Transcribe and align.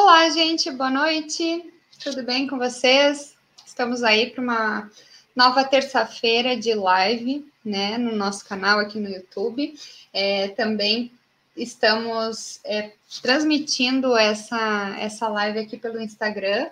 Olá, 0.00 0.30
gente, 0.30 0.70
boa 0.70 0.90
noite. 0.90 1.72
Tudo 2.00 2.22
bem 2.22 2.46
com 2.46 2.56
vocês? 2.56 3.34
Estamos 3.66 4.04
aí 4.04 4.30
para 4.30 4.40
uma 4.40 4.90
nova 5.34 5.64
terça-feira 5.64 6.56
de 6.56 6.72
live, 6.72 7.44
né, 7.64 7.98
no 7.98 8.14
nosso 8.14 8.46
canal 8.46 8.78
aqui 8.78 9.00
no 9.00 9.08
YouTube. 9.08 9.74
É, 10.12 10.48
também 10.50 11.10
estamos 11.56 12.60
é, 12.64 12.92
transmitindo 13.20 14.16
essa, 14.16 14.96
essa 15.00 15.26
live 15.28 15.58
aqui 15.58 15.76
pelo 15.76 16.00
Instagram, 16.00 16.68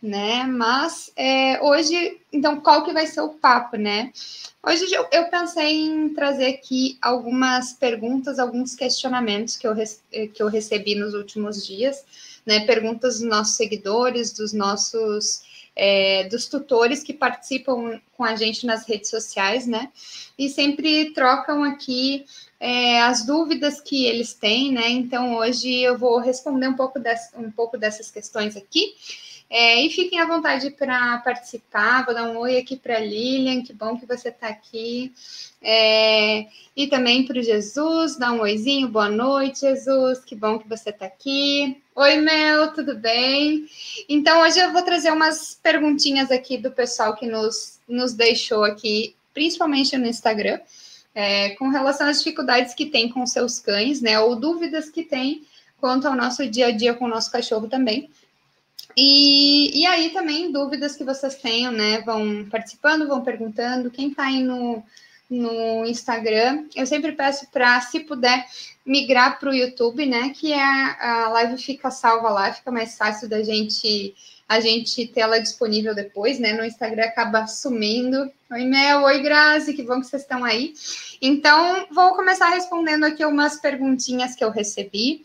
né? 0.00 0.44
Mas 0.44 1.10
é, 1.16 1.60
hoje, 1.60 2.20
então, 2.32 2.60
qual 2.60 2.84
que 2.84 2.92
vai 2.92 3.08
ser 3.08 3.22
o 3.22 3.30
papo, 3.30 3.76
né? 3.76 4.12
Hoje 4.62 4.84
eu, 4.92 5.04
eu, 5.10 5.24
pensei 5.24 5.80
em 5.80 6.10
trazer 6.10 6.46
aqui 6.46 6.96
algumas 7.02 7.72
perguntas, 7.72 8.38
alguns 8.38 8.76
questionamentos 8.76 9.56
que 9.56 9.66
eu, 9.66 9.74
que 9.74 10.40
eu 10.40 10.46
recebi 10.46 10.94
nos 10.94 11.12
últimos 11.12 11.66
dias, 11.66 12.04
né? 12.48 12.60
Perguntas 12.60 13.20
dos 13.20 13.28
nossos 13.28 13.56
seguidores, 13.56 14.32
dos 14.32 14.54
nossos 14.54 15.42
é, 15.76 16.24
dos 16.24 16.46
tutores 16.46 17.02
que 17.02 17.12
participam 17.12 18.00
com 18.16 18.24
a 18.24 18.34
gente 18.34 18.64
nas 18.64 18.88
redes 18.88 19.10
sociais, 19.10 19.66
né? 19.66 19.90
E 20.38 20.48
sempre 20.48 21.12
trocam 21.12 21.62
aqui 21.62 22.24
é, 22.58 23.02
as 23.02 23.26
dúvidas 23.26 23.82
que 23.82 24.06
eles 24.06 24.32
têm, 24.32 24.72
né? 24.72 24.88
Então 24.88 25.36
hoje 25.36 25.70
eu 25.78 25.98
vou 25.98 26.18
responder 26.18 26.68
um 26.68 26.74
pouco, 26.74 26.98
desse, 26.98 27.36
um 27.36 27.50
pouco 27.50 27.76
dessas 27.76 28.10
questões 28.10 28.56
aqui. 28.56 28.94
É, 29.50 29.82
e 29.82 29.88
fiquem 29.88 30.20
à 30.20 30.26
vontade 30.26 30.70
para 30.70 31.18
participar. 31.18 32.04
Vou 32.04 32.14
dar 32.14 32.24
um 32.24 32.36
oi 32.38 32.58
aqui 32.58 32.76
para 32.76 32.98
Lilian, 32.98 33.62
que 33.62 33.72
bom 33.72 33.96
que 33.96 34.04
você 34.04 34.28
está 34.28 34.48
aqui. 34.48 35.12
É, 35.62 36.46
e 36.76 36.86
também 36.86 37.24
para 37.24 37.38
o 37.38 37.42
Jesus, 37.42 38.16
dá 38.16 38.30
um 38.30 38.40
oizinho, 38.40 38.88
boa 38.88 39.08
noite, 39.08 39.60
Jesus, 39.60 40.20
que 40.20 40.36
bom 40.36 40.58
que 40.58 40.68
você 40.68 40.90
está 40.90 41.06
aqui. 41.06 41.82
Oi, 41.94 42.16
Mel, 42.16 42.72
tudo 42.74 42.94
bem? 42.94 43.66
Então, 44.06 44.42
hoje 44.42 44.58
eu 44.60 44.70
vou 44.70 44.82
trazer 44.82 45.10
umas 45.10 45.58
perguntinhas 45.62 46.30
aqui 46.30 46.58
do 46.58 46.70
pessoal 46.70 47.16
que 47.16 47.26
nos, 47.26 47.80
nos 47.88 48.12
deixou 48.12 48.64
aqui, 48.64 49.16
principalmente 49.32 49.96
no 49.96 50.06
Instagram, 50.06 50.60
é, 51.14 51.50
com 51.50 51.68
relação 51.70 52.06
às 52.06 52.18
dificuldades 52.18 52.74
que 52.74 52.86
tem 52.86 53.08
com 53.08 53.26
seus 53.26 53.58
cães, 53.58 54.02
né, 54.02 54.20
ou 54.20 54.36
dúvidas 54.36 54.90
que 54.90 55.02
tem 55.02 55.42
quanto 55.80 56.06
ao 56.06 56.14
nosso 56.14 56.46
dia 56.46 56.66
a 56.66 56.70
dia 56.70 56.94
com 56.94 57.06
o 57.06 57.08
nosso 57.08 57.32
cachorro 57.32 57.66
também. 57.66 58.10
E, 59.00 59.80
e 59.80 59.86
aí 59.86 60.10
também 60.10 60.50
dúvidas 60.50 60.96
que 60.96 61.04
vocês 61.04 61.36
tenham, 61.36 61.70
né? 61.70 62.00
Vão 62.00 62.44
participando, 62.50 63.06
vão 63.06 63.22
perguntando. 63.22 63.92
Quem 63.92 64.08
está 64.08 64.24
aí 64.24 64.42
no, 64.42 64.82
no 65.30 65.86
Instagram, 65.86 66.64
eu 66.74 66.84
sempre 66.84 67.12
peço 67.12 67.46
para, 67.52 67.80
se 67.80 68.00
puder, 68.00 68.44
migrar 68.84 69.38
para 69.38 69.50
o 69.50 69.54
YouTube, 69.54 70.04
né? 70.04 70.30
Que 70.30 70.52
é 70.52 70.60
a, 70.60 71.26
a 71.26 71.28
live 71.28 71.62
fica 71.62 71.92
salva 71.92 72.28
lá, 72.28 72.52
fica 72.52 72.72
mais 72.72 72.98
fácil 72.98 73.28
da 73.28 73.40
gente 73.40 74.16
a 74.48 74.58
gente 74.58 75.06
ter 75.06 75.20
ela 75.20 75.38
disponível 75.38 75.94
depois, 75.94 76.40
né? 76.40 76.54
No 76.54 76.64
Instagram 76.64 77.04
acaba 77.04 77.46
sumindo. 77.46 78.28
Oi, 78.50 78.64
Mel, 78.64 79.02
oi, 79.02 79.22
Grazi, 79.22 79.74
que 79.74 79.82
bom 79.84 80.00
que 80.00 80.06
vocês 80.06 80.22
estão 80.22 80.42
aí. 80.42 80.72
Então, 81.22 81.86
vou 81.92 82.16
começar 82.16 82.48
respondendo 82.48 83.04
aqui 83.04 83.24
umas 83.24 83.60
perguntinhas 83.60 84.34
que 84.34 84.42
eu 84.42 84.50
recebi. 84.50 85.22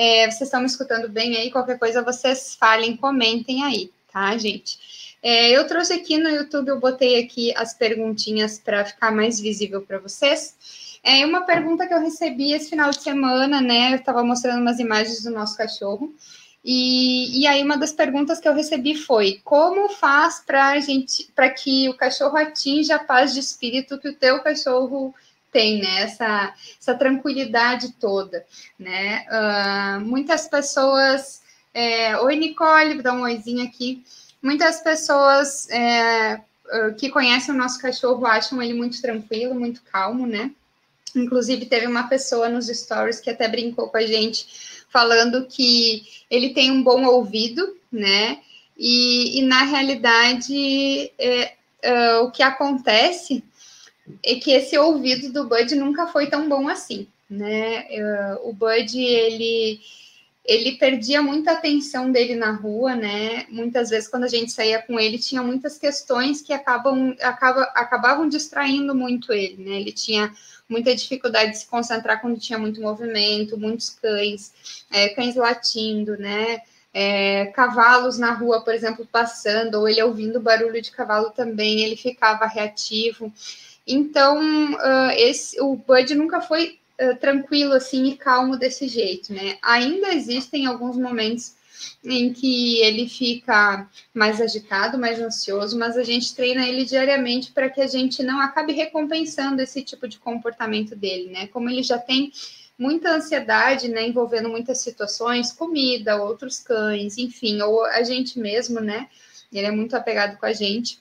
É, 0.00 0.30
vocês 0.30 0.42
estão 0.42 0.60
me 0.60 0.66
escutando 0.66 1.08
bem 1.08 1.36
aí? 1.36 1.50
Qualquer 1.50 1.76
coisa 1.76 2.04
vocês 2.04 2.54
falem, 2.54 2.96
comentem 2.96 3.64
aí, 3.64 3.90
tá, 4.12 4.38
gente? 4.38 5.18
É, 5.20 5.50
eu 5.50 5.66
trouxe 5.66 5.92
aqui 5.92 6.16
no 6.16 6.28
YouTube, 6.28 6.68
eu 6.68 6.78
botei 6.78 7.20
aqui 7.20 7.52
as 7.56 7.74
perguntinhas 7.74 8.60
para 8.60 8.84
ficar 8.84 9.10
mais 9.10 9.40
visível 9.40 9.82
para 9.82 9.98
vocês. 9.98 10.54
É 11.02 11.26
uma 11.26 11.40
pergunta 11.40 11.84
que 11.84 11.92
eu 11.92 12.00
recebi 12.00 12.52
esse 12.52 12.70
final 12.70 12.90
de 12.92 13.02
semana, 13.02 13.60
né? 13.60 13.90
Eu 13.92 13.96
estava 13.96 14.22
mostrando 14.22 14.60
umas 14.60 14.78
imagens 14.78 15.24
do 15.24 15.32
nosso 15.32 15.56
cachorro. 15.56 16.14
E, 16.64 17.40
e 17.40 17.46
aí 17.48 17.60
uma 17.64 17.76
das 17.76 17.90
perguntas 17.90 18.38
que 18.38 18.48
eu 18.48 18.54
recebi 18.54 18.94
foi: 18.94 19.40
como 19.42 19.88
faz 19.88 20.38
para 20.46 20.78
gente, 20.78 21.28
para 21.34 21.50
que 21.50 21.88
o 21.88 21.96
cachorro 21.96 22.36
atinja 22.36 22.94
a 22.94 23.04
paz 23.04 23.34
de 23.34 23.40
espírito 23.40 23.98
que 23.98 24.10
o 24.10 24.14
teu 24.14 24.40
cachorro 24.44 25.12
tem, 25.52 25.80
né? 25.80 26.02
Essa, 26.02 26.54
essa 26.80 26.94
tranquilidade 26.94 27.92
toda, 28.00 28.44
né? 28.78 29.24
Uh, 29.30 30.00
muitas 30.00 30.48
pessoas. 30.48 31.42
É, 31.72 32.18
Oi, 32.18 32.36
Nicole, 32.36 32.94
vou 32.94 33.02
dar 33.02 33.14
um 33.14 33.22
oizinho 33.22 33.64
aqui. 33.64 34.02
Muitas 34.42 34.80
pessoas 34.80 35.68
é, 35.70 36.40
ah, 36.70 36.90
que 36.96 37.08
conhecem 37.08 37.54
o 37.54 37.58
nosso 37.58 37.80
cachorro 37.80 38.26
acham 38.26 38.62
ele 38.62 38.74
muito 38.74 39.00
tranquilo, 39.00 39.54
muito 39.54 39.82
calmo, 39.82 40.26
né? 40.26 40.50
Inclusive, 41.16 41.66
teve 41.66 41.86
uma 41.86 42.08
pessoa 42.08 42.48
nos 42.48 42.66
stories 42.66 43.20
que 43.20 43.30
até 43.30 43.48
brincou 43.48 43.88
com 43.88 43.96
a 43.96 44.06
gente, 44.06 44.84
falando 44.90 45.46
que 45.46 46.06
ele 46.30 46.50
tem 46.50 46.70
um 46.70 46.82
bom 46.82 47.04
ouvido, 47.06 47.76
né? 47.90 48.40
E, 48.76 49.38
e 49.40 49.42
na 49.42 49.64
realidade, 49.64 51.10
é, 51.18 51.54
uh, 51.84 52.24
o 52.24 52.30
que 52.30 52.42
acontece 52.42 53.42
é 54.22 54.34
que 54.36 54.50
esse 54.50 54.76
ouvido 54.78 55.32
do 55.32 55.48
Bud 55.48 55.74
nunca 55.74 56.06
foi 56.06 56.28
tão 56.28 56.48
bom 56.48 56.68
assim, 56.68 57.06
né? 57.28 57.86
Uh, 57.90 58.48
o 58.48 58.52
Bud, 58.52 58.98
ele 58.98 59.80
ele 60.48 60.78
perdia 60.78 61.20
muita 61.20 61.52
atenção 61.52 62.10
dele 62.10 62.34
na 62.34 62.52
rua, 62.52 62.96
né? 62.96 63.44
Muitas 63.50 63.90
vezes, 63.90 64.08
quando 64.08 64.24
a 64.24 64.28
gente 64.28 64.50
saía 64.50 64.80
com 64.80 64.98
ele, 64.98 65.18
tinha 65.18 65.42
muitas 65.42 65.76
questões 65.76 66.40
que 66.40 66.54
acabam, 66.54 67.14
acaba, 67.20 67.64
acabavam 67.74 68.26
distraindo 68.26 68.94
muito 68.94 69.30
ele, 69.30 69.62
né? 69.62 69.76
Ele 69.76 69.92
tinha 69.92 70.32
muita 70.66 70.94
dificuldade 70.94 71.50
de 71.50 71.58
se 71.58 71.66
concentrar 71.66 72.22
quando 72.22 72.40
tinha 72.40 72.58
muito 72.58 72.80
movimento, 72.80 73.58
muitos 73.58 73.90
cães, 73.90 74.86
é, 74.90 75.10
cães 75.10 75.36
latindo, 75.36 76.16
né? 76.16 76.62
É, 76.94 77.46
cavalos 77.54 78.18
na 78.18 78.32
rua, 78.32 78.62
por 78.64 78.72
exemplo, 78.72 79.06
passando, 79.12 79.74
ou 79.74 79.86
ele 79.86 80.02
ouvindo 80.02 80.40
barulho 80.40 80.80
de 80.80 80.90
cavalo 80.90 81.30
também, 81.30 81.82
ele 81.82 81.94
ficava 81.94 82.46
reativo. 82.46 83.30
Então, 83.88 84.74
uh, 84.74 85.10
esse, 85.16 85.58
o 85.62 85.74
Bud 85.74 86.14
nunca 86.14 86.42
foi 86.42 86.78
uh, 87.00 87.16
tranquilo 87.18 87.72
assim 87.72 88.04
e 88.08 88.16
calmo 88.16 88.56
desse 88.56 88.86
jeito, 88.86 89.32
né? 89.32 89.56
Ainda 89.62 90.12
existem 90.12 90.66
alguns 90.66 90.98
momentos 90.98 91.56
em 92.04 92.32
que 92.32 92.78
ele 92.80 93.08
fica 93.08 93.88
mais 94.12 94.40
agitado, 94.40 94.98
mais 94.98 95.20
ansioso, 95.20 95.78
mas 95.78 95.96
a 95.96 96.02
gente 96.02 96.34
treina 96.34 96.66
ele 96.66 96.84
diariamente 96.84 97.50
para 97.52 97.70
que 97.70 97.80
a 97.80 97.86
gente 97.86 98.22
não 98.22 98.40
acabe 98.40 98.72
recompensando 98.72 99.62
esse 99.62 99.82
tipo 99.82 100.06
de 100.06 100.18
comportamento 100.18 100.94
dele, 100.94 101.30
né? 101.30 101.46
Como 101.46 101.70
ele 101.70 101.82
já 101.82 101.98
tem 101.98 102.30
muita 102.78 103.16
ansiedade, 103.16 103.88
né, 103.88 104.06
envolvendo 104.06 104.48
muitas 104.48 104.80
situações, 104.80 105.50
comida, 105.50 106.22
outros 106.22 106.60
cães, 106.60 107.18
enfim, 107.18 107.60
ou 107.60 107.84
a 107.84 108.02
gente 108.02 108.38
mesmo, 108.38 108.80
né? 108.80 109.08
Ele 109.52 109.66
é 109.66 109.70
muito 109.70 109.96
apegado 109.96 110.38
com 110.38 110.46
a 110.46 110.52
gente 110.52 111.00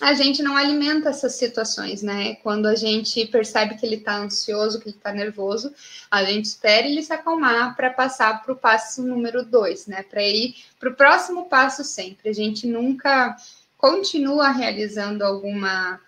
a 0.00 0.14
gente 0.14 0.42
não 0.42 0.56
alimenta 0.56 1.10
essas 1.10 1.34
situações, 1.34 2.02
né? 2.02 2.36
Quando 2.36 2.66
a 2.66 2.74
gente 2.74 3.26
percebe 3.26 3.76
que 3.76 3.84
ele 3.84 3.96
está 3.96 4.16
ansioso, 4.16 4.80
que 4.80 4.88
ele 4.88 4.96
está 4.96 5.12
nervoso, 5.12 5.72
a 6.10 6.24
gente 6.24 6.46
espera 6.46 6.86
ele 6.86 7.02
se 7.02 7.12
acalmar 7.12 7.76
para 7.76 7.90
passar 7.90 8.42
para 8.42 8.52
o 8.52 8.56
passo 8.56 9.02
número 9.02 9.44
dois, 9.44 9.86
né? 9.86 10.02
Para 10.02 10.22
ir 10.22 10.54
para 10.78 10.88
o 10.88 10.94
próximo 10.94 11.48
passo 11.48 11.84
sempre. 11.84 12.30
A 12.30 12.32
gente 12.32 12.66
nunca 12.66 13.36
continua 13.76 14.50
realizando 14.50 15.22
alguma 15.22 16.00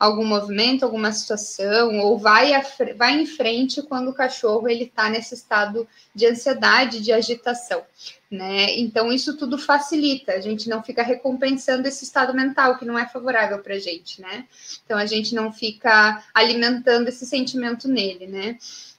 algum 0.00 0.24
movimento, 0.24 0.82
alguma 0.82 1.12
situação, 1.12 1.98
ou 1.98 2.18
vai, 2.18 2.54
a, 2.54 2.64
vai 2.96 3.20
em 3.20 3.26
frente 3.26 3.82
quando 3.82 4.08
o 4.08 4.14
cachorro 4.14 4.66
ele 4.66 4.84
está 4.84 5.10
nesse 5.10 5.34
estado 5.34 5.86
de 6.14 6.26
ansiedade, 6.26 7.02
de 7.02 7.12
agitação, 7.12 7.84
né? 8.30 8.78
Então 8.78 9.12
isso 9.12 9.36
tudo 9.36 9.58
facilita, 9.58 10.32
a 10.32 10.40
gente 10.40 10.70
não 10.70 10.82
fica 10.82 11.02
recompensando 11.02 11.86
esse 11.86 12.02
estado 12.02 12.32
mental 12.32 12.78
que 12.78 12.86
não 12.86 12.98
é 12.98 13.06
favorável 13.06 13.58
para 13.58 13.74
a 13.74 13.78
gente, 13.78 14.22
né? 14.22 14.46
Então 14.86 14.96
a 14.96 15.04
gente 15.04 15.34
não 15.34 15.52
fica 15.52 16.24
alimentando 16.32 17.08
esse 17.08 17.26
sentimento 17.26 17.86
nele, 17.86 18.26
né? 18.26 18.56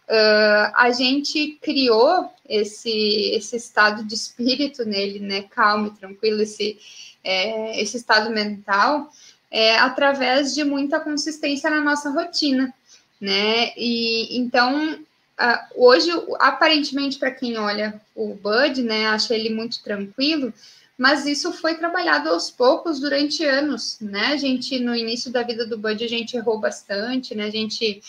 Uh, 0.07 0.71
a 0.75 0.91
gente 0.91 1.57
criou 1.61 2.29
esse, 2.47 3.31
esse 3.33 3.55
estado 3.55 4.03
de 4.03 4.13
espírito 4.13 4.85
nele, 4.85 5.19
né? 5.19 5.43
Calmo 5.49 5.87
e 5.87 5.91
tranquilo, 5.91 6.41
esse, 6.41 6.77
é, 7.23 7.81
esse 7.81 7.97
estado 7.97 8.29
mental 8.29 9.09
é, 9.51 9.77
através 9.77 10.55
de 10.55 10.63
muita 10.63 10.99
consistência 10.99 11.69
na 11.69 11.81
nossa 11.81 12.09
rotina, 12.09 12.73
né? 13.19 13.73
E 13.75 14.39
então 14.39 14.93
uh, 14.93 15.59
hoje, 15.75 16.09
aparentemente, 16.39 17.19
para 17.19 17.31
quem 17.31 17.57
olha 17.57 18.01
o 18.15 18.33
Bud, 18.33 18.81
né, 18.81 19.07
acha 19.07 19.35
ele 19.35 19.49
muito 19.49 19.83
tranquilo, 19.83 20.53
mas 20.97 21.25
isso 21.25 21.51
foi 21.51 21.75
trabalhado 21.75 22.29
aos 22.29 22.49
poucos 22.49 22.99
durante 22.99 23.43
anos, 23.43 23.97
né? 23.99 24.27
A 24.27 24.37
gente, 24.37 24.79
no 24.79 24.95
início 24.95 25.31
da 25.31 25.43
vida 25.43 25.65
do 25.65 25.77
Bud, 25.77 26.03
a 26.03 26.07
gente 26.07 26.37
errou 26.37 26.59
bastante, 26.59 27.35
né? 27.35 27.45
A 27.45 27.51
gente 27.51 28.01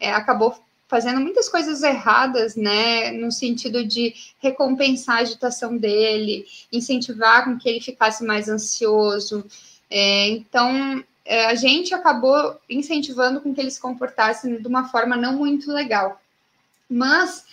é, 0.00 0.10
acabou 0.12 0.58
fazendo 0.88 1.20
muitas 1.20 1.48
coisas 1.50 1.82
erradas, 1.82 2.56
né, 2.56 3.12
no 3.12 3.30
sentido 3.30 3.84
de 3.84 4.14
recompensar 4.38 5.18
a 5.18 5.20
agitação 5.20 5.76
dele, 5.76 6.46
incentivar 6.72 7.44
com 7.44 7.58
que 7.58 7.68
ele 7.68 7.80
ficasse 7.80 8.24
mais 8.24 8.48
ansioso, 8.48 9.44
é, 9.90 10.28
então, 10.28 11.04
é, 11.24 11.46
a 11.46 11.54
gente 11.54 11.94
acabou 11.94 12.58
incentivando 12.68 13.40
com 13.40 13.54
que 13.54 13.60
eles 13.60 13.74
se 13.74 13.80
comportassem 13.80 14.60
de 14.60 14.66
uma 14.66 14.88
forma 14.88 15.16
não 15.16 15.36
muito 15.36 15.70
legal. 15.72 16.20
Mas 16.88 17.44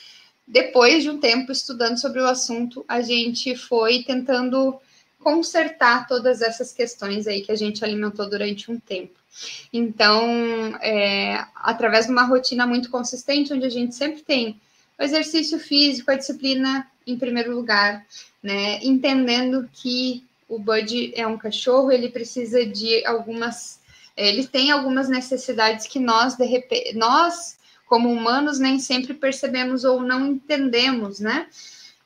depois 0.48 1.04
de 1.04 1.10
um 1.10 1.20
tempo 1.20 1.52
estudando 1.52 2.00
sobre 2.00 2.22
o 2.22 2.28
assunto, 2.28 2.86
a 2.88 3.02
gente 3.02 3.56
foi 3.56 4.04
tentando 4.04 4.80
consertar 5.20 6.08
todas 6.08 6.42
essas 6.42 6.72
questões 6.72 7.26
aí 7.26 7.42
que 7.42 7.52
a 7.52 7.56
gente 7.56 7.84
alimentou 7.84 8.30
durante 8.30 8.72
um 8.72 8.80
tempo. 8.80 9.14
Então, 9.74 10.24
é, 10.82 11.44
através 11.56 12.06
de 12.06 12.12
uma 12.12 12.24
rotina 12.24 12.66
muito 12.66 12.90
consistente, 12.90 13.52
onde 13.52 13.66
a 13.66 13.70
gente 13.70 13.96
sempre 13.96 14.22
tem 14.22 14.60
o 14.98 15.04
exercício 15.04 15.60
físico, 15.60 16.12
a 16.12 16.16
disciplina 16.16 16.88
em 17.06 17.18
primeiro 17.18 17.54
lugar, 17.54 18.06
né? 18.42 18.80
Entendendo 18.84 19.70
que 19.74 20.24
o 20.48 20.60
Bud 20.60 21.14
é 21.16 21.26
um 21.26 21.38
cachorro, 21.38 21.92
ele 21.92 22.10
precisa 22.10 22.66
de 22.66 23.06
algumas, 23.06 23.80
ele 24.16 24.46
tem 24.46 24.72
algumas 24.72 25.10
necessidades 25.10 25.88
que 25.88 26.00
nós 26.00 26.36
de 26.36 26.46
repente, 26.46 26.96
nós 26.96 27.58
como 27.86 28.12
humanos 28.12 28.60
nem 28.60 28.80
sempre 28.80 29.14
percebemos 29.14 29.84
ou 29.84 30.02
não 30.02 30.26
entendemos, 30.26 31.20
né? 31.20 31.48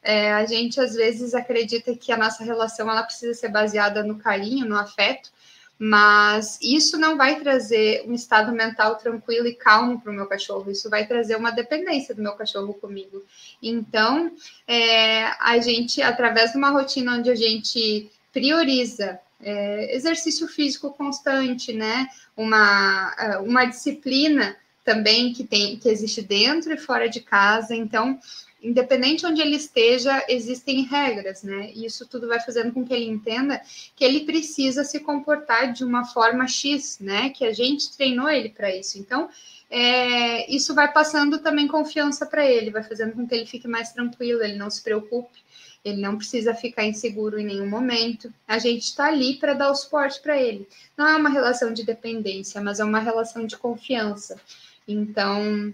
É, 0.02 0.32
a 0.32 0.46
gente 0.46 0.80
às 0.80 0.94
vezes 0.94 1.34
acredita 1.34 1.96
que 1.96 2.12
a 2.12 2.18
nossa 2.18 2.44
relação 2.44 2.90
ela 2.90 3.04
precisa 3.04 3.34
ser 3.34 3.50
baseada 3.50 4.04
no 4.04 4.18
carinho, 4.18 4.66
no 4.66 4.78
afeto, 4.78 5.30
mas 5.78 6.60
isso 6.62 6.98
não 6.98 7.18
vai 7.18 7.40
trazer 7.40 8.04
um 8.06 8.14
estado 8.14 8.52
mental 8.52 8.98
tranquilo 8.98 9.48
e 9.48 9.56
calmo 9.56 10.00
para 10.00 10.12
o 10.12 10.16
meu 10.16 10.26
cachorro, 10.26 10.70
isso 10.70 10.90
vai 10.90 11.06
trazer 11.08 11.38
uma 11.38 11.52
dependência 11.52 12.14
do 12.14 12.22
meu 12.22 12.34
cachorro 12.34 12.74
comigo. 12.74 13.24
Então, 13.64 14.34
é, 14.68 15.26
a 15.40 15.58
gente, 15.60 16.02
através 16.02 16.52
de 16.52 16.58
uma 16.58 16.70
rotina 16.70 17.16
onde 17.16 17.30
a 17.30 17.36
gente 17.36 18.12
prioriza 18.32 19.20
é, 19.42 19.96
exercício 19.96 20.48
físico 20.48 20.92
constante, 20.92 21.74
né? 21.74 22.08
Uma, 22.36 23.16
é, 23.18 23.38
uma 23.38 23.66
disciplina 23.66 24.56
também 24.84 25.34
que 25.34 25.44
tem 25.44 25.78
que 25.78 25.90
existe 25.90 26.22
dentro 26.22 26.74
e 26.74 26.78
fora 26.78 27.08
de 27.08 27.22
casa. 27.22 27.76
Então, 27.76 28.20
independente 28.62 29.26
onde 29.26 29.42
ele 29.42 29.56
esteja, 29.56 30.24
existem 30.28 30.84
regras, 30.84 31.44
né? 31.44 31.72
E 31.74 31.86
isso 31.86 32.08
tudo 32.08 32.28
vai 32.28 32.40
fazendo 32.40 32.74
com 32.74 32.86
que 32.86 32.94
ele 32.94 33.06
entenda 33.06 33.62
que 33.96 34.04
ele 34.04 34.22
precisa 34.22 34.84
se 34.84 35.00
comportar 35.00 35.72
de 35.72 35.84
uma 35.84 36.06
forma 36.06 36.48
X, 36.48 37.00
né? 37.00 37.30
Que 37.30 37.46
a 37.46 37.54
gente 37.54 37.96
treinou 37.96 38.30
ele 38.30 38.50
para 38.50 38.76
isso. 38.76 38.98
Então, 38.98 39.30
é, 39.70 40.52
isso 40.52 40.74
vai 40.74 40.92
passando 40.92 41.38
também 41.40 41.68
confiança 41.68 42.26
para 42.26 42.46
ele, 42.46 42.72
vai 42.72 42.84
fazendo 42.84 43.14
com 43.14 43.28
que 43.28 43.36
ele 43.36 43.46
fique 43.46 43.68
mais 43.68 43.94
tranquilo, 43.94 44.44
ele 44.44 44.58
não 44.58 44.70
se 44.70 44.82
preocupe, 44.82 45.40
ele 45.84 46.02
não 46.02 46.18
precisa 46.18 46.54
ficar 46.54 46.86
inseguro 46.86 47.40
em 47.40 47.46
nenhum 47.46 47.70
momento. 47.70 48.34
A 48.48 48.58
gente 48.58 48.84
está 48.84 49.06
ali 49.06 49.36
para 49.36 49.54
dar 49.54 49.72
o 49.72 49.76
suporte 49.76 50.22
para 50.22 50.40
ele. 50.40 50.68
Não 50.98 51.08
é 51.08 51.16
uma 51.16 51.30
relação 51.30 51.74
de 51.74 51.86
dependência, 51.86 52.62
mas 52.62 52.80
é 52.80 52.84
uma 52.84 53.00
relação 53.00 53.46
de 53.46 53.58
confiança. 53.58 54.40
Então, 54.88 55.74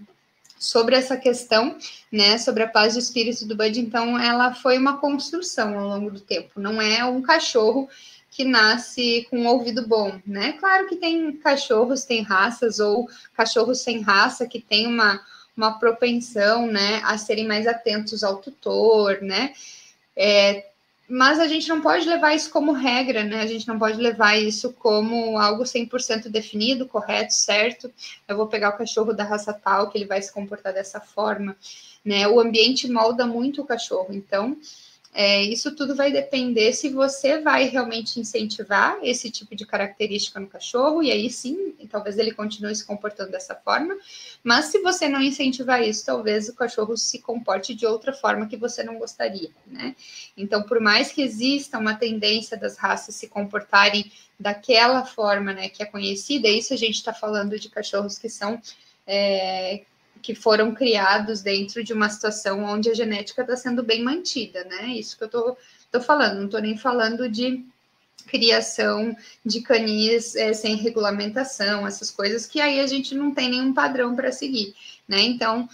sobre 0.57 0.95
essa 0.95 1.17
questão, 1.17 1.77
né, 2.11 2.37
sobre 2.37 2.63
a 2.63 2.67
paz 2.67 2.93
de 2.93 2.99
espírito 2.99 3.45
do 3.45 3.55
Bud, 3.55 3.79
então 3.79 4.19
ela 4.19 4.53
foi 4.53 4.77
uma 4.77 4.97
construção 4.97 5.77
ao 5.77 5.87
longo 5.87 6.11
do 6.11 6.19
tempo, 6.19 6.59
não 6.59 6.81
é 6.81 7.03
um 7.05 7.21
cachorro 7.21 7.89
que 8.31 8.43
nasce 8.43 9.25
com 9.29 9.39
um 9.39 9.47
ouvido 9.47 9.87
bom, 9.87 10.19
né? 10.27 10.53
Claro 10.53 10.87
que 10.87 10.97
tem 10.97 11.31
cachorros, 11.37 12.03
tem 12.03 12.21
raças 12.21 12.79
ou 12.81 13.07
cachorros 13.33 13.79
sem 13.79 14.01
raça 14.01 14.45
que 14.45 14.59
tem 14.59 14.87
uma, 14.87 15.21
uma 15.55 15.79
propensão, 15.79 16.67
né, 16.67 17.01
a 17.05 17.17
serem 17.17 17.47
mais 17.47 17.65
atentos 17.65 18.23
ao 18.23 18.37
tutor, 18.37 19.21
né? 19.21 19.53
É, 20.15 20.65
mas 21.07 21.39
a 21.39 21.47
gente 21.47 21.67
não 21.69 21.81
pode 21.81 22.07
levar 22.07 22.33
isso 22.33 22.49
como 22.49 22.71
regra, 22.71 23.23
né? 23.23 23.41
A 23.41 23.47
gente 23.47 23.67
não 23.67 23.77
pode 23.77 23.97
levar 23.97 24.35
isso 24.37 24.73
como 24.73 25.37
algo 25.37 25.63
100% 25.63 26.29
definido, 26.29 26.87
correto, 26.87 27.33
certo. 27.33 27.91
Eu 28.27 28.35
vou 28.35 28.47
pegar 28.47 28.69
o 28.69 28.77
cachorro 28.77 29.13
da 29.13 29.23
raça 29.23 29.53
tal, 29.53 29.89
que 29.89 29.97
ele 29.97 30.05
vai 30.05 30.21
se 30.21 30.31
comportar 30.31 30.73
dessa 30.73 30.99
forma, 30.99 31.55
né? 32.03 32.27
O 32.27 32.39
ambiente 32.39 32.89
molda 32.89 33.27
muito 33.27 33.61
o 33.61 33.65
cachorro, 33.65 34.07
então 34.11 34.57
é, 35.17 35.41
isso 35.41 35.73
tudo 35.73 35.95
vai 35.95 36.11
depender 36.11 36.73
se 36.73 36.89
você 36.89 37.39
vai 37.39 37.69
realmente 37.69 38.19
incentivar 38.19 38.99
esse 39.01 39.31
tipo 39.31 39.55
de 39.55 39.65
característica 39.65 40.41
no 40.41 40.47
cachorro, 40.47 41.01
e 41.01 41.09
aí 41.09 41.29
sim, 41.29 41.73
talvez 41.89 42.17
ele 42.17 42.33
continue 42.33 42.75
se 42.75 42.83
comportando 42.83 43.31
dessa 43.31 43.55
forma, 43.55 43.95
mas 44.43 44.65
se 44.65 44.81
você 44.81 45.07
não 45.07 45.21
incentivar 45.21 45.81
isso, 45.81 46.05
talvez 46.05 46.49
o 46.49 46.53
cachorro 46.53 46.97
se 46.97 47.19
comporte 47.19 47.73
de 47.73 47.85
outra 47.85 48.11
forma 48.11 48.45
que 48.45 48.57
você 48.57 48.83
não 48.83 48.99
gostaria, 48.99 49.49
né? 49.65 49.95
Então, 50.35 50.63
por 50.63 50.81
mais 50.81 51.13
que 51.13 51.21
exista 51.21 51.79
uma 51.79 51.95
tendência 51.95 52.57
das 52.57 52.75
raças 52.75 53.15
se 53.15 53.29
comportarem 53.29 54.11
daquela 54.37 55.05
forma, 55.05 55.53
né, 55.53 55.69
que 55.69 55.81
é 55.81 55.85
conhecida, 55.85 56.49
isso 56.49 56.73
a 56.73 56.77
gente 56.77 56.95
está 56.95 57.13
falando 57.13 57.57
de 57.57 57.69
cachorros 57.69 58.17
que 58.17 58.27
são. 58.27 58.61
É, 59.07 59.83
que 60.25 60.33
foram 60.33 60.73
criados 60.73 61.43
dentro 61.43 61.83
de 61.83 61.93
uma 61.93 62.09
situação 62.09 62.63
onde 62.63 62.89
a 62.89 62.95
genética 62.95 63.43
está 63.43 63.55
sendo 63.55 63.83
bem 63.83 64.03
mantida, 64.03 64.63
né? 64.63 64.87
Isso 64.87 65.15
que 65.15 65.23
eu 65.23 65.29
tô, 65.29 65.55
tô 65.91 66.01
falando, 66.01 66.37
não 66.37 66.45
estou 66.45 66.59
nem 66.59 66.75
falando 66.75 67.29
de 67.29 67.63
criação 68.25 69.15
de 69.45 69.61
canis 69.61 70.35
é, 70.35 70.51
sem 70.51 70.77
regulamentação, 70.77 71.85
essas 71.85 72.09
coisas 72.09 72.47
que 72.47 72.59
aí 72.59 72.79
a 72.79 72.87
gente 72.87 73.13
não 73.13 73.35
tem 73.35 73.51
nenhum 73.51 73.71
padrão 73.71 74.15
para 74.15 74.31
seguir, 74.31 74.73
né? 75.07 75.21
Então, 75.21 75.69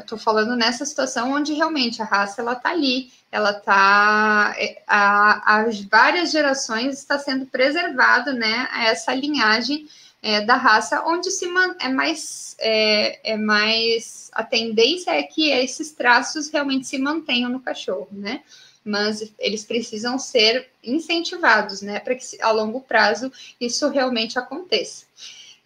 estou 0.00 0.16
falando 0.16 0.56
nessa 0.56 0.86
situação 0.86 1.32
onde 1.32 1.52
realmente 1.52 2.00
a 2.00 2.06
raça 2.06 2.40
ela 2.40 2.54
está 2.54 2.70
ali, 2.70 3.12
ela 3.30 3.50
está 3.50 4.56
há 4.88 5.64
é, 5.68 5.72
várias 5.90 6.32
gerações 6.32 6.98
está 6.98 7.18
sendo 7.18 7.44
preservado, 7.44 8.32
né? 8.32 8.66
Essa 8.86 9.14
linhagem 9.14 9.86
é, 10.22 10.40
da 10.40 10.54
raça, 10.54 11.02
onde 11.04 11.30
se 11.30 11.46
é 11.80 11.88
mais 11.88 12.56
é, 12.60 13.32
é, 13.32 13.36
mais 13.36 14.30
a 14.32 14.44
tendência 14.44 15.10
é 15.10 15.22
que 15.24 15.50
esses 15.50 15.90
traços 15.90 16.48
realmente 16.48 16.86
se 16.86 16.96
mantenham 16.96 17.50
no 17.50 17.60
cachorro, 17.60 18.08
né? 18.12 18.42
Mas 18.84 19.32
eles 19.38 19.64
precisam 19.64 20.18
ser 20.18 20.70
incentivados, 20.82 21.82
né, 21.82 22.00
para 22.00 22.14
que 22.14 22.24
a 22.40 22.50
longo 22.50 22.80
prazo 22.80 23.30
isso 23.60 23.88
realmente 23.88 24.38
aconteça. 24.38 25.06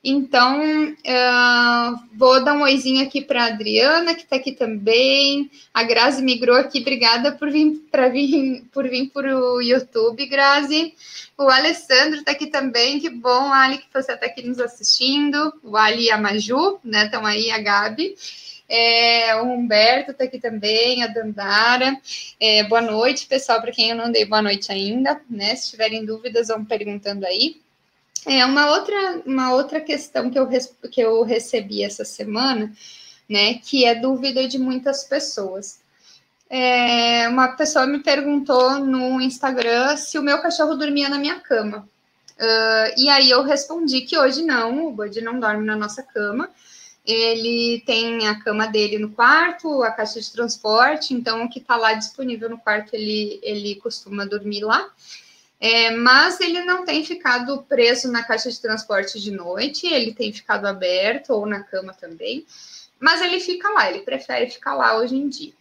Então, 0.08 0.62
uh, 0.84 1.98
vou 2.14 2.44
dar 2.44 2.54
um 2.54 2.62
oizinho 2.62 3.04
aqui 3.04 3.20
para 3.20 3.42
a 3.42 3.46
Adriana, 3.46 4.14
que 4.14 4.22
está 4.22 4.36
aqui 4.36 4.52
também. 4.52 5.50
A 5.74 5.82
Grazi 5.82 6.22
migrou 6.22 6.56
aqui, 6.56 6.78
obrigada 6.78 7.32
por 7.32 7.50
vir 7.50 7.84
para 7.90 8.08
vir 8.08 8.64
por 8.72 8.88
vir 8.88 9.10
para 9.10 9.36
o 9.36 9.60
YouTube, 9.60 10.24
Grazi. 10.26 10.94
O 11.36 11.50
Alessandro 11.50 12.20
está 12.20 12.30
aqui 12.30 12.46
também, 12.46 13.00
que 13.00 13.10
bom, 13.10 13.52
Ali, 13.52 13.78
que 13.78 13.88
você 13.92 14.12
está 14.12 14.26
aqui 14.26 14.46
nos 14.46 14.60
assistindo. 14.60 15.52
O 15.60 15.76
Ali 15.76 16.04
e 16.04 16.10
a 16.12 16.18
Maju, 16.18 16.78
né? 16.84 17.06
Estão 17.06 17.26
aí, 17.26 17.50
a 17.50 17.58
Gabi. 17.58 18.14
É, 18.68 19.34
o 19.40 19.42
Humberto 19.42 20.12
está 20.12 20.22
aqui 20.22 20.38
também, 20.38 21.02
a 21.02 21.08
Dandara. 21.08 22.00
É, 22.38 22.62
boa 22.62 22.80
noite, 22.80 23.26
pessoal, 23.26 23.60
para 23.60 23.72
quem 23.72 23.90
eu 23.90 23.96
não 23.96 24.12
dei 24.12 24.24
boa 24.24 24.40
noite 24.40 24.70
ainda, 24.70 25.20
né? 25.28 25.56
Se 25.56 25.70
tiverem 25.70 26.04
dúvidas, 26.04 26.46
vão 26.46 26.64
perguntando 26.64 27.26
aí. 27.26 27.60
É 28.26 28.44
uma 28.44 28.70
outra, 28.70 29.22
uma 29.24 29.54
outra 29.54 29.80
questão 29.80 30.28
que 30.28 30.36
eu, 30.36 30.48
que 30.90 31.00
eu 31.00 31.22
recebi 31.22 31.84
essa 31.84 32.04
semana, 32.04 32.72
né, 33.28 33.54
que 33.54 33.84
é 33.84 33.94
dúvida 33.94 34.48
de 34.48 34.58
muitas 34.58 35.04
pessoas. 35.04 35.78
É, 36.50 37.28
uma 37.28 37.48
pessoa 37.56 37.86
me 37.86 38.00
perguntou 38.00 38.80
no 38.80 39.20
Instagram 39.20 39.96
se 39.96 40.18
o 40.18 40.22
meu 40.22 40.42
cachorro 40.42 40.74
dormia 40.74 41.08
na 41.08 41.18
minha 41.18 41.38
cama. 41.38 41.88
Uh, 42.36 43.00
e 43.00 43.08
aí 43.08 43.30
eu 43.30 43.42
respondi 43.42 44.02
que 44.02 44.18
hoje 44.18 44.42
não, 44.42 44.88
o 44.88 44.92
Bud 44.92 45.20
não 45.20 45.38
dorme 45.38 45.64
na 45.64 45.76
nossa 45.76 46.02
cama. 46.02 46.50
Ele 47.04 47.80
tem 47.86 48.26
a 48.26 48.40
cama 48.40 48.66
dele 48.66 48.98
no 48.98 49.10
quarto, 49.10 49.84
a 49.84 49.92
caixa 49.92 50.20
de 50.20 50.32
transporte, 50.32 51.14
então 51.14 51.44
o 51.44 51.48
que 51.48 51.60
está 51.60 51.76
lá 51.76 51.92
disponível 51.94 52.50
no 52.50 52.58
quarto 52.58 52.94
ele, 52.94 53.38
ele 53.42 53.76
costuma 53.76 54.24
dormir 54.24 54.64
lá. 54.64 54.84
É, 55.58 55.90
mas 55.90 56.38
ele 56.40 56.62
não 56.64 56.84
tem 56.84 57.04
ficado 57.04 57.62
preso 57.62 58.10
na 58.10 58.22
caixa 58.22 58.50
de 58.50 58.60
transporte 58.60 59.20
de 59.20 59.30
noite, 59.30 59.86
ele 59.86 60.12
tem 60.12 60.32
ficado 60.32 60.66
aberto 60.66 61.30
ou 61.30 61.46
na 61.46 61.62
cama 61.62 61.94
também, 61.94 62.44
mas 63.00 63.22
ele 63.22 63.40
fica 63.40 63.68
lá, 63.70 63.90
ele 63.90 64.00
prefere 64.00 64.50
ficar 64.50 64.74
lá 64.74 64.98
hoje 64.98 65.16
em 65.16 65.28
dia. 65.28 65.52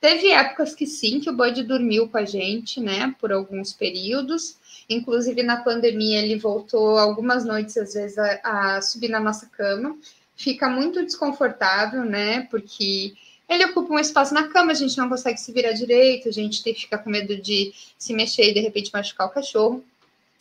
Teve 0.00 0.30
épocas 0.30 0.74
que 0.74 0.86
sim, 0.86 1.18
que 1.18 1.28
o 1.28 1.32
Bud 1.32 1.62
dormiu 1.64 2.08
com 2.08 2.18
a 2.18 2.24
gente, 2.24 2.80
né, 2.80 3.14
por 3.20 3.32
alguns 3.32 3.72
períodos. 3.72 4.56
Inclusive 4.88 5.42
na 5.42 5.58
pandemia 5.58 6.22
ele 6.22 6.36
voltou 6.36 6.98
algumas 6.98 7.44
noites, 7.44 7.76
às 7.76 7.94
vezes, 7.94 8.16
a, 8.16 8.76
a 8.76 8.82
subir 8.82 9.08
na 9.08 9.18
nossa 9.18 9.46
cama. 9.46 9.96
Fica 10.36 10.68
muito 10.68 11.04
desconfortável, 11.04 12.04
né, 12.04 12.42
porque 12.48 13.14
ele 13.48 13.64
ocupa 13.64 13.94
um 13.94 13.98
espaço 13.98 14.34
na 14.34 14.48
cama, 14.48 14.72
a 14.72 14.74
gente 14.74 14.96
não 14.98 15.08
consegue 15.08 15.40
se 15.40 15.50
virar 15.52 15.72
direito, 15.72 16.28
a 16.28 16.32
gente 16.32 16.62
tem 16.62 16.74
que 16.74 16.82
ficar 16.82 16.98
com 16.98 17.08
medo 17.08 17.40
de 17.40 17.72
se 17.96 18.12
mexer 18.12 18.50
e 18.50 18.54
de 18.54 18.60
repente 18.60 18.90
machucar 18.92 19.26
o 19.26 19.30
cachorro. 19.30 19.82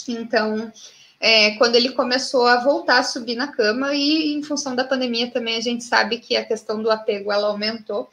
Então, 0.08 0.72
é, 1.20 1.52
quando 1.52 1.76
ele 1.76 1.92
começou 1.92 2.46
a 2.46 2.58
voltar 2.58 3.00
a 3.00 3.04
subir 3.04 3.36
na 3.36 3.48
cama, 3.48 3.94
e 3.94 4.34
em 4.34 4.44
função 4.44 4.76
da 4.76 4.84
pandemia 4.84 5.32
também 5.32 5.56
a 5.56 5.62
gente 5.62 5.84
sabe 5.84 6.20
que 6.20 6.36
a 6.36 6.46
questão 6.46 6.82
do 6.82 6.92
apego 6.92 7.32
ela 7.32 7.48
aumentou. 7.48 8.10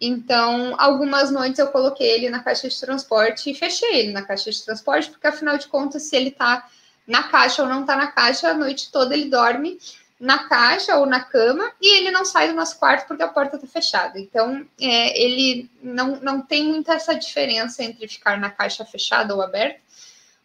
Então, 0.00 0.74
algumas 0.78 1.30
noites 1.30 1.58
eu 1.58 1.68
coloquei 1.68 2.06
ele 2.06 2.28
na 2.28 2.40
caixa 2.40 2.68
de 2.68 2.78
transporte 2.78 3.50
e 3.50 3.54
fechei 3.54 4.00
ele 4.00 4.12
na 4.12 4.22
caixa 4.22 4.50
de 4.50 4.62
transporte, 4.62 5.08
porque 5.08 5.26
afinal 5.26 5.56
de 5.56 5.66
contas, 5.68 6.02
se 6.02 6.16
ele 6.16 6.30
tá 6.30 6.68
na 7.06 7.22
caixa 7.24 7.62
ou 7.62 7.68
não 7.68 7.84
tá 7.84 7.96
na 7.96 8.08
caixa, 8.08 8.48
a 8.48 8.54
noite 8.54 8.90
toda 8.92 9.14
ele 9.14 9.30
dorme 9.30 9.78
na 10.24 10.48
caixa 10.48 10.96
ou 10.96 11.04
na 11.04 11.20
cama 11.20 11.70
e 11.78 11.98
ele 11.98 12.10
não 12.10 12.24
sai 12.24 12.48
do 12.48 12.54
nosso 12.54 12.78
quarto 12.78 13.06
porque 13.06 13.22
a 13.22 13.28
porta 13.28 13.56
está 13.56 13.68
fechada. 13.68 14.18
Então, 14.18 14.66
é, 14.80 15.22
ele 15.22 15.68
não, 15.82 16.16
não 16.16 16.40
tem 16.40 16.64
muita 16.64 16.94
essa 16.94 17.14
diferença 17.14 17.84
entre 17.84 18.08
ficar 18.08 18.40
na 18.40 18.48
caixa 18.48 18.86
fechada 18.86 19.34
ou 19.34 19.42
aberta, 19.42 19.78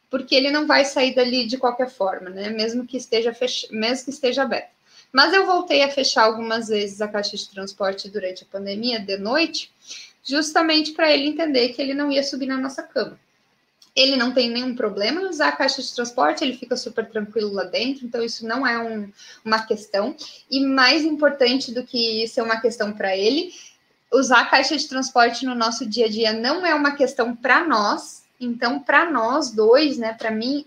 porque 0.10 0.36
ele 0.36 0.52
não 0.52 0.68
vai 0.68 0.84
sair 0.84 1.16
dali 1.16 1.48
de 1.48 1.58
qualquer 1.58 1.90
forma, 1.90 2.30
né? 2.30 2.50
Mesmo 2.50 2.86
que 2.86 2.98
esteja 2.98 3.34
fech... 3.34 3.70
mesmo 3.72 4.04
que 4.04 4.12
esteja 4.12 4.44
aberto. 4.44 4.72
Mas 5.14 5.34
eu 5.34 5.46
voltei 5.46 5.82
a 5.82 5.90
fechar 5.90 6.24
algumas 6.26 6.68
vezes 6.68 7.00
a 7.00 7.08
caixa 7.08 7.38
de 7.38 7.50
transporte 7.50 8.10
durante 8.10 8.44
a 8.44 8.48
pandemia 8.52 9.00
de 9.00 9.18
noite, 9.18 9.72
justamente 10.22 10.92
para 10.92 11.10
ele 11.10 11.30
entender 11.30 11.70
que 11.70 11.82
ele 11.82 11.94
não 11.94 12.12
ia 12.12 12.22
subir 12.22 12.48
na 12.48 12.58
nossa 12.58 12.84
cama 12.84 13.18
ele 14.00 14.16
não 14.16 14.32
tem 14.32 14.50
nenhum 14.50 14.74
problema 14.74 15.22
em 15.22 15.26
usar 15.26 15.50
a 15.50 15.52
caixa 15.52 15.82
de 15.82 15.94
transporte, 15.94 16.42
ele 16.42 16.58
fica 16.58 16.78
super 16.78 17.06
tranquilo 17.10 17.52
lá 17.52 17.66
dentro, 17.66 18.06
então 18.06 18.24
isso 18.24 18.48
não 18.48 18.66
é 18.66 18.80
um, 18.80 19.12
uma 19.44 19.66
questão. 19.66 20.16
E 20.50 20.66
mais 20.66 21.04
importante 21.04 21.74
do 21.74 21.84
que 21.84 22.26
ser 22.30 22.42
uma 22.42 22.62
questão 22.62 22.94
para 22.94 23.16
ele, 23.16 23.52
usar 24.10 24.42
a 24.42 24.46
caixa 24.46 24.78
de 24.78 24.88
transporte 24.88 25.46
no 25.46 25.54
nosso 25.54 25.86
dia 25.86 26.06
a 26.06 26.10
dia 26.10 26.32
não 26.32 26.66
é 26.66 26.74
uma 26.74 26.96
questão 26.96 27.36
para 27.36 27.68
nós. 27.68 28.24
Então, 28.40 28.80
para 28.80 29.12
nós 29.12 29.52
dois, 29.52 29.98
né, 29.98 30.14
para 30.14 30.32
mim, 30.32 30.66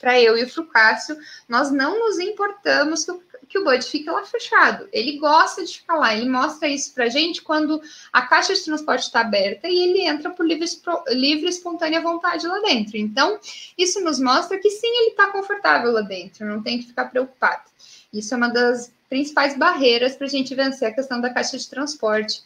para 0.00 0.18
eu 0.18 0.38
e 0.38 0.44
o 0.44 0.64
Cássio, 0.64 1.18
nós 1.46 1.70
não 1.70 1.98
nos 2.00 2.18
importamos 2.18 3.04
que 3.04 3.10
o 3.10 3.22
que 3.50 3.58
o 3.58 3.64
Bud 3.64 3.84
fica 3.84 4.12
lá 4.12 4.24
fechado. 4.24 4.88
Ele 4.92 5.18
gosta 5.18 5.64
de 5.64 5.78
ficar 5.80 5.96
lá, 5.96 6.14
ele 6.14 6.30
mostra 6.30 6.68
isso 6.68 6.94
pra 6.94 7.08
gente 7.08 7.42
quando 7.42 7.82
a 8.12 8.22
caixa 8.22 8.54
de 8.54 8.64
transporte 8.64 9.02
está 9.02 9.22
aberta 9.22 9.68
e 9.68 9.76
ele 9.76 10.02
entra 10.02 10.30
por 10.30 10.46
livre, 10.46 10.66
livre 11.08 11.48
espontânea 11.48 12.00
vontade 12.00 12.46
lá 12.46 12.60
dentro. 12.60 12.96
Então, 12.96 13.40
isso 13.76 14.00
nos 14.02 14.20
mostra 14.20 14.56
que 14.56 14.70
sim, 14.70 14.86
ele 14.86 15.10
está 15.10 15.26
confortável 15.32 15.90
lá 15.90 16.00
dentro, 16.00 16.46
não 16.46 16.62
tem 16.62 16.78
que 16.78 16.86
ficar 16.86 17.06
preocupado. 17.06 17.64
Isso 18.12 18.32
é 18.32 18.36
uma 18.36 18.48
das 18.48 18.92
principais 19.08 19.58
barreiras 19.58 20.14
para 20.14 20.28
a 20.28 20.30
gente 20.30 20.54
vencer 20.54 20.86
a 20.86 20.94
questão 20.94 21.20
da 21.20 21.30
caixa 21.30 21.58
de 21.58 21.68
transporte 21.68 22.42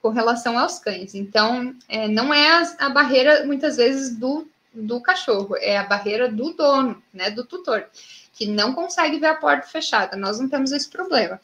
com 0.00 0.10
relação 0.10 0.56
aos 0.56 0.78
cães. 0.78 1.16
Então, 1.16 1.74
é, 1.88 2.06
não 2.06 2.32
é 2.32 2.48
a, 2.48 2.76
a 2.78 2.88
barreira, 2.90 3.44
muitas 3.44 3.76
vezes, 3.76 4.14
do, 4.16 4.46
do 4.72 5.00
cachorro, 5.00 5.56
é 5.56 5.76
a 5.76 5.82
barreira 5.82 6.30
do 6.30 6.52
dono, 6.52 7.02
né, 7.12 7.28
do 7.32 7.44
tutor 7.44 7.88
que 8.34 8.46
não 8.46 8.74
consegue 8.74 9.18
ver 9.18 9.28
a 9.28 9.34
porta 9.36 9.66
fechada. 9.66 10.16
Nós 10.16 10.38
não 10.38 10.48
temos 10.48 10.72
esse 10.72 10.88
problema. 10.88 11.40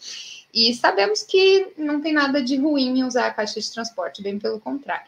E 0.52 0.74
sabemos 0.74 1.22
que 1.22 1.72
não 1.78 2.00
tem 2.00 2.12
nada 2.12 2.42
de 2.42 2.56
ruim 2.56 2.98
em 2.98 3.04
usar 3.04 3.26
a 3.26 3.30
caixa 3.32 3.60
de 3.60 3.70
transporte, 3.70 4.22
bem 4.22 4.38
pelo 4.38 4.58
contrário. 4.58 5.06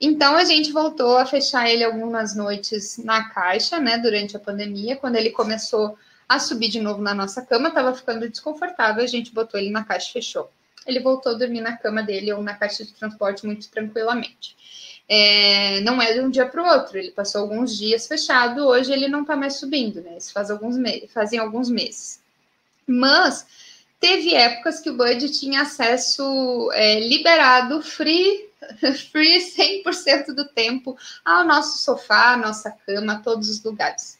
Então 0.00 0.36
a 0.36 0.44
gente 0.44 0.72
voltou 0.72 1.18
a 1.18 1.26
fechar 1.26 1.68
ele 1.68 1.84
algumas 1.84 2.34
noites 2.34 2.96
na 2.98 3.28
caixa, 3.28 3.78
né, 3.78 3.98
durante 3.98 4.36
a 4.36 4.40
pandemia, 4.40 4.96
quando 4.96 5.16
ele 5.16 5.30
começou 5.30 5.98
a 6.28 6.38
subir 6.38 6.68
de 6.68 6.80
novo 6.80 7.02
na 7.02 7.12
nossa 7.12 7.42
cama, 7.42 7.68
estava 7.68 7.92
ficando 7.92 8.28
desconfortável, 8.28 9.02
a 9.02 9.06
gente 9.06 9.34
botou 9.34 9.58
ele 9.58 9.68
na 9.68 9.84
caixa 9.84 10.08
e 10.08 10.12
fechou. 10.12 10.50
Ele 10.86 11.00
voltou 11.00 11.32
a 11.32 11.34
dormir 11.34 11.60
na 11.60 11.76
cama 11.76 12.02
dele 12.02 12.32
ou 12.32 12.42
na 12.42 12.54
caixa 12.54 12.84
de 12.84 12.92
transporte 12.92 13.44
muito 13.44 13.68
tranquilamente 13.68 14.56
é, 15.12 15.80
não 15.80 16.00
é 16.00 16.12
de 16.12 16.20
um 16.20 16.30
dia 16.30 16.46
para 16.46 16.62
o 16.62 16.66
outro. 16.66 16.96
Ele 16.96 17.10
passou 17.10 17.40
alguns 17.40 17.76
dias 17.76 18.06
fechado, 18.06 18.64
hoje 18.64 18.92
ele 18.92 19.08
não 19.08 19.22
está 19.22 19.34
mais 19.34 19.56
subindo, 19.56 20.00
né? 20.00 20.16
Isso 20.16 20.32
faz 20.32 20.52
alguns 20.52 20.76
fazem 21.12 21.40
alguns 21.40 21.68
meses. 21.68 22.22
Mas 22.86 23.44
teve 23.98 24.32
épocas 24.32 24.78
que 24.78 24.88
o 24.88 24.96
Bud 24.96 25.28
tinha 25.36 25.62
acesso 25.62 26.70
é, 26.74 27.00
liberado, 27.00 27.82
free, 27.82 28.48
free 29.10 29.38
100% 29.84 30.26
do 30.26 30.46
tempo 30.46 30.96
ao 31.24 31.44
nosso 31.44 31.78
sofá, 31.78 32.34
à 32.34 32.36
nossa 32.36 32.70
cama, 32.70 33.20
todos 33.20 33.50
os 33.50 33.60
lugares. 33.64 34.16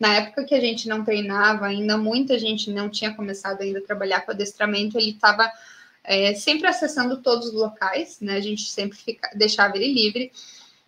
Na 0.00 0.16
época 0.16 0.42
que 0.42 0.54
a 0.56 0.60
gente 0.60 0.88
não 0.88 1.04
treinava 1.04 1.66
ainda, 1.66 1.96
muita 1.96 2.36
gente 2.40 2.72
não 2.72 2.90
tinha 2.90 3.14
começado 3.14 3.60
ainda 3.60 3.78
a 3.78 3.82
trabalhar 3.82 4.22
com 4.22 4.32
adestramento, 4.32 4.98
ele 4.98 5.10
estava 5.10 5.48
é, 6.04 6.34
sempre 6.34 6.68
acessando 6.68 7.22
todos 7.22 7.48
os 7.48 7.54
locais, 7.54 8.18
né? 8.20 8.36
A 8.36 8.40
gente 8.40 8.68
sempre 8.68 8.96
fica, 8.96 9.30
deixava 9.34 9.76
ele 9.76 9.92
livre. 9.92 10.30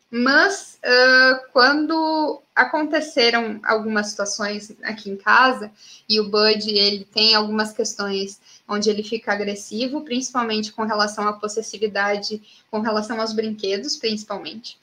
Mas 0.09 0.79
uh, 0.85 1.51
quando 1.53 2.41
aconteceram 2.55 3.61
algumas 3.65 4.09
situações 4.09 4.73
aqui 4.83 5.11
em 5.11 5.17
casa 5.17 5.71
e 6.09 6.21
o 6.21 6.29
Bud 6.31 6.71
ele 6.71 7.05
tem 7.05 7.35
algumas 7.35 7.73
questões 7.73 8.41
onde 8.69 8.89
ele 8.89 9.03
fica 9.03 9.33
agressivo, 9.33 10.03
principalmente 10.03 10.73
com 10.73 10.85
relação 10.85 11.27
à 11.27 11.33
possessividade, 11.33 12.41
com 12.71 12.81
relação 12.81 13.21
aos 13.21 13.33
brinquedos, 13.33 13.97
principalmente. 13.97 14.79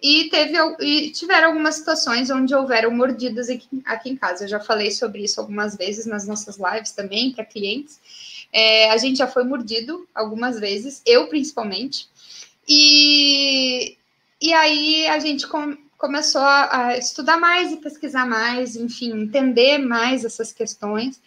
E, 0.00 0.28
teve, 0.28 0.58
e 0.80 1.10
tiveram 1.12 1.48
algumas 1.48 1.76
situações 1.76 2.30
onde 2.30 2.54
houveram 2.54 2.90
mordidas 2.90 3.48
aqui, 3.48 3.82
aqui 3.84 4.10
em 4.10 4.16
casa. 4.16 4.44
Eu 4.44 4.48
já 4.48 4.60
falei 4.60 4.90
sobre 4.90 5.24
isso 5.24 5.40
algumas 5.40 5.76
vezes 5.76 6.04
nas 6.04 6.26
nossas 6.26 6.58
lives 6.58 6.92
também 6.92 7.32
para 7.32 7.44
clientes. 7.44 8.00
É, 8.52 8.90
a 8.90 8.96
gente 8.98 9.18
já 9.18 9.26
foi 9.26 9.44
mordido 9.44 10.06
algumas 10.14 10.60
vezes, 10.60 11.00
eu 11.06 11.26
principalmente. 11.28 12.08
E, 12.68 13.96
e 14.40 14.52
aí 14.52 15.06
a 15.08 15.18
gente 15.18 15.46
com, 15.46 15.76
começou 15.96 16.42
a, 16.42 16.88
a 16.88 16.98
estudar 16.98 17.38
mais 17.38 17.72
e 17.72 17.78
pesquisar 17.78 18.26
mais, 18.26 18.76
enfim, 18.76 19.22
entender 19.22 19.78
mais 19.78 20.24
essas 20.24 20.52
questões. 20.52 21.20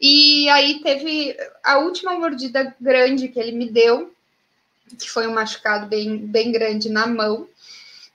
E 0.00 0.48
aí 0.48 0.80
teve 0.80 1.36
a 1.62 1.78
última 1.78 2.18
mordida 2.18 2.74
grande 2.80 3.28
que 3.28 3.38
ele 3.38 3.52
me 3.52 3.70
deu, 3.70 4.14
que 4.98 5.10
foi 5.10 5.26
um 5.26 5.34
machucado 5.34 5.86
bem, 5.86 6.16
bem 6.16 6.50
grande 6.52 6.88
na 6.88 7.06
mão 7.06 7.48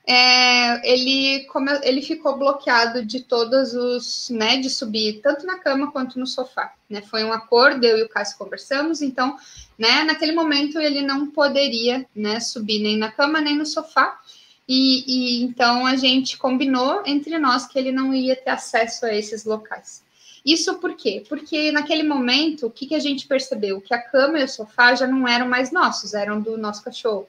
é, 0.06 0.92
ele, 0.92 1.46
como, 1.46 1.70
ele 1.82 2.02
ficou 2.02 2.38
bloqueado 2.38 3.06
de 3.06 3.22
todos 3.22 3.74
os, 3.74 4.30
né, 4.30 4.58
de 4.58 4.70
subir 4.70 5.22
tanto 5.22 5.46
na 5.46 5.58
cama 5.60 5.92
quanto 5.92 6.20
no 6.20 6.28
sofá, 6.28 6.74
né, 6.90 7.02
foi 7.02 7.24
um 7.24 7.32
acordo, 7.32 7.86
eu 7.86 7.98
e 7.98 8.04
o 8.04 8.10
Cássio 8.10 8.38
conversamos, 8.38 9.02
então, 9.02 9.38
né, 9.78 10.04
naquele 10.04 10.34
momento 10.34 10.80
ele 10.80 11.02
não 11.02 11.28
poderia, 11.28 12.06
né, 12.14 12.40
subir 12.42 12.80
nem 12.80 12.98
na 12.98 13.12
cama 13.12 13.40
nem 13.40 13.56
no 13.56 13.66
sofá, 13.66 14.20
e, 14.68 15.04
e 15.08 15.44
então 15.44 15.86
a 15.86 15.96
gente 15.96 16.38
combinou 16.38 17.04
entre 17.06 17.38
nós 17.38 17.66
que 17.66 17.78
ele 17.78 17.92
não 17.92 18.14
ia 18.14 18.36
ter 18.36 18.52
acesso 18.52 19.06
a 19.06 19.14
esses 19.14 19.46
locais. 19.46 20.04
Isso 20.46 20.76
por 20.76 20.96
quê? 20.96 21.24
Porque 21.28 21.72
naquele 21.72 22.04
momento, 22.04 22.68
o 22.68 22.72
que, 22.72 22.88
que 22.88 22.96
a 22.96 23.00
gente 23.00 23.28
percebeu? 23.28 23.80
Que 23.80 23.94
a 23.94 24.02
cama 24.02 24.40
e 24.40 24.44
o 24.44 24.50
sofá 24.50 24.94
já 24.94 25.08
não 25.08 25.26
eram 25.26 25.48
mais 25.48 25.72
nossos, 25.72 26.14
eram 26.14 26.42
do 26.42 26.58
nosso 26.58 26.84
cachorro. 26.84 27.28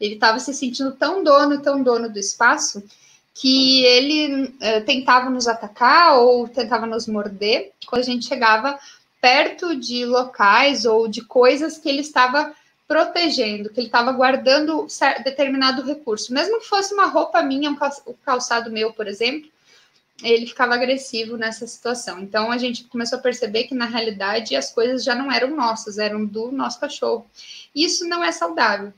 Ele 0.00 0.14
estava 0.14 0.38
se 0.38 0.54
sentindo 0.54 0.92
tão 0.92 1.22
dono, 1.22 1.60
tão 1.60 1.82
dono 1.82 2.08
do 2.08 2.18
espaço, 2.18 2.82
que 3.34 3.84
ele 3.84 4.54
eh, 4.60 4.80
tentava 4.80 5.30
nos 5.30 5.46
atacar 5.46 6.18
ou 6.18 6.48
tentava 6.48 6.86
nos 6.86 7.06
morder 7.06 7.72
quando 7.86 8.02
a 8.02 8.04
gente 8.04 8.26
chegava 8.26 8.78
perto 9.20 9.76
de 9.76 10.04
locais 10.04 10.84
ou 10.84 11.06
de 11.06 11.22
coisas 11.22 11.78
que 11.78 11.88
ele 11.88 12.00
estava 12.00 12.52
protegendo, 12.88 13.70
que 13.70 13.78
ele 13.78 13.86
estava 13.86 14.10
guardando 14.10 14.86
determinado 15.22 15.82
recurso. 15.82 16.32
Mesmo 16.32 16.58
que 16.60 16.66
fosse 16.66 16.92
uma 16.92 17.06
roupa 17.06 17.40
minha, 17.42 17.70
um 17.70 17.78
calçado 18.24 18.70
meu, 18.70 18.92
por 18.92 19.06
exemplo, 19.06 19.48
ele 20.22 20.46
ficava 20.46 20.74
agressivo 20.74 21.36
nessa 21.36 21.66
situação. 21.66 22.18
Então 22.20 22.50
a 22.50 22.58
gente 22.58 22.84
começou 22.84 23.18
a 23.18 23.22
perceber 23.22 23.64
que 23.64 23.74
na 23.74 23.86
realidade 23.86 24.56
as 24.56 24.72
coisas 24.72 25.04
já 25.04 25.14
não 25.14 25.30
eram 25.30 25.54
nossas, 25.54 25.98
eram 25.98 26.24
do 26.24 26.50
nosso 26.50 26.80
cachorro. 26.80 27.24
Isso 27.74 28.06
não 28.08 28.24
é 28.24 28.32
saudável 28.32 28.92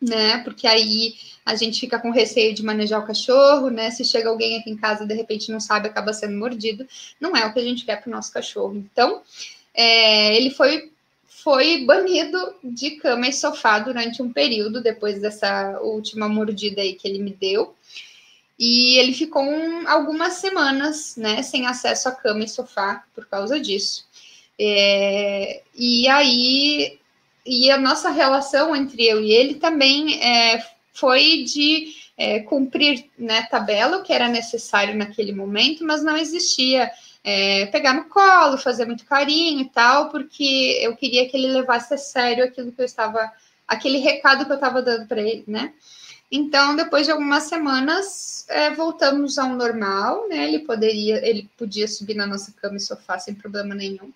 né? 0.00 0.38
Porque 0.44 0.66
aí 0.66 1.14
a 1.44 1.54
gente 1.54 1.80
fica 1.80 1.98
com 1.98 2.10
receio 2.10 2.54
de 2.54 2.62
manejar 2.62 3.00
o 3.00 3.06
cachorro, 3.06 3.70
né? 3.70 3.90
Se 3.90 4.04
chega 4.04 4.28
alguém 4.28 4.58
aqui 4.58 4.70
em 4.70 4.76
casa 4.76 5.06
de 5.06 5.14
repente 5.14 5.50
não 5.50 5.60
sabe, 5.60 5.88
acaba 5.88 6.12
sendo 6.12 6.36
mordido. 6.36 6.86
Não 7.20 7.36
é 7.36 7.46
o 7.46 7.52
que 7.52 7.58
a 7.58 7.64
gente 7.64 7.84
quer 7.84 8.00
para 8.00 8.08
o 8.08 8.12
nosso 8.12 8.32
cachorro. 8.32 8.76
Então, 8.76 9.22
é, 9.74 10.36
ele 10.36 10.50
foi 10.50 10.90
foi 11.26 11.84
banido 11.84 12.38
de 12.64 12.92
cama 12.92 13.28
e 13.28 13.32
sofá 13.32 13.78
durante 13.78 14.20
um 14.20 14.32
período 14.32 14.82
depois 14.82 15.20
dessa 15.20 15.78
última 15.80 16.28
mordida 16.28 16.82
aí 16.82 16.94
que 16.94 17.06
ele 17.06 17.20
me 17.20 17.32
deu. 17.32 17.74
E 18.58 18.98
ele 18.98 19.14
ficou 19.14 19.42
um, 19.42 19.88
algumas 19.88 20.34
semanas, 20.34 21.16
né, 21.16 21.42
sem 21.42 21.66
acesso 21.66 22.08
à 22.08 22.12
cama 22.12 22.42
e 22.44 22.48
sofá 22.48 23.04
por 23.14 23.24
causa 23.26 23.58
disso. 23.60 24.04
É, 24.58 25.62
e 25.74 26.08
aí 26.08 26.97
e 27.48 27.70
a 27.70 27.78
nossa 27.78 28.10
relação 28.10 28.76
entre 28.76 29.06
eu 29.06 29.22
e 29.22 29.32
ele 29.32 29.54
também 29.54 30.22
é, 30.22 30.62
foi 30.92 31.44
de 31.44 31.94
é, 32.16 32.40
cumprir 32.40 33.06
né, 33.18 33.46
tabela, 33.50 33.96
o 33.96 34.02
que 34.02 34.12
era 34.12 34.28
necessário 34.28 34.94
naquele 34.94 35.32
momento, 35.32 35.82
mas 35.84 36.02
não 36.02 36.16
existia 36.16 36.90
é, 37.24 37.66
pegar 37.66 37.94
no 37.94 38.04
colo, 38.04 38.58
fazer 38.58 38.84
muito 38.84 39.06
carinho 39.06 39.60
e 39.62 39.68
tal, 39.70 40.10
porque 40.10 40.78
eu 40.82 40.94
queria 40.94 41.28
que 41.28 41.36
ele 41.36 41.48
levasse 41.48 41.94
a 41.94 41.98
sério 41.98 42.44
aquilo 42.44 42.70
que 42.70 42.82
eu 42.82 42.84
estava, 42.84 43.32
aquele 43.66 43.98
recado 43.98 44.44
que 44.44 44.52
eu 44.52 44.56
estava 44.56 44.82
dando 44.82 45.06
para 45.06 45.22
ele, 45.22 45.44
né? 45.46 45.72
Então, 46.30 46.76
depois 46.76 47.06
de 47.06 47.12
algumas 47.12 47.44
semanas, 47.44 48.44
é, 48.48 48.70
voltamos 48.70 49.38
ao 49.38 49.48
normal, 49.48 50.28
né? 50.28 50.46
Ele 50.46 50.58
poderia, 50.58 51.26
ele 51.26 51.48
podia 51.56 51.88
subir 51.88 52.14
na 52.14 52.26
nossa 52.26 52.52
cama 52.52 52.76
e 52.76 52.80
sofá 52.80 53.18
sem 53.18 53.34
problema 53.34 53.74
nenhum. 53.74 54.12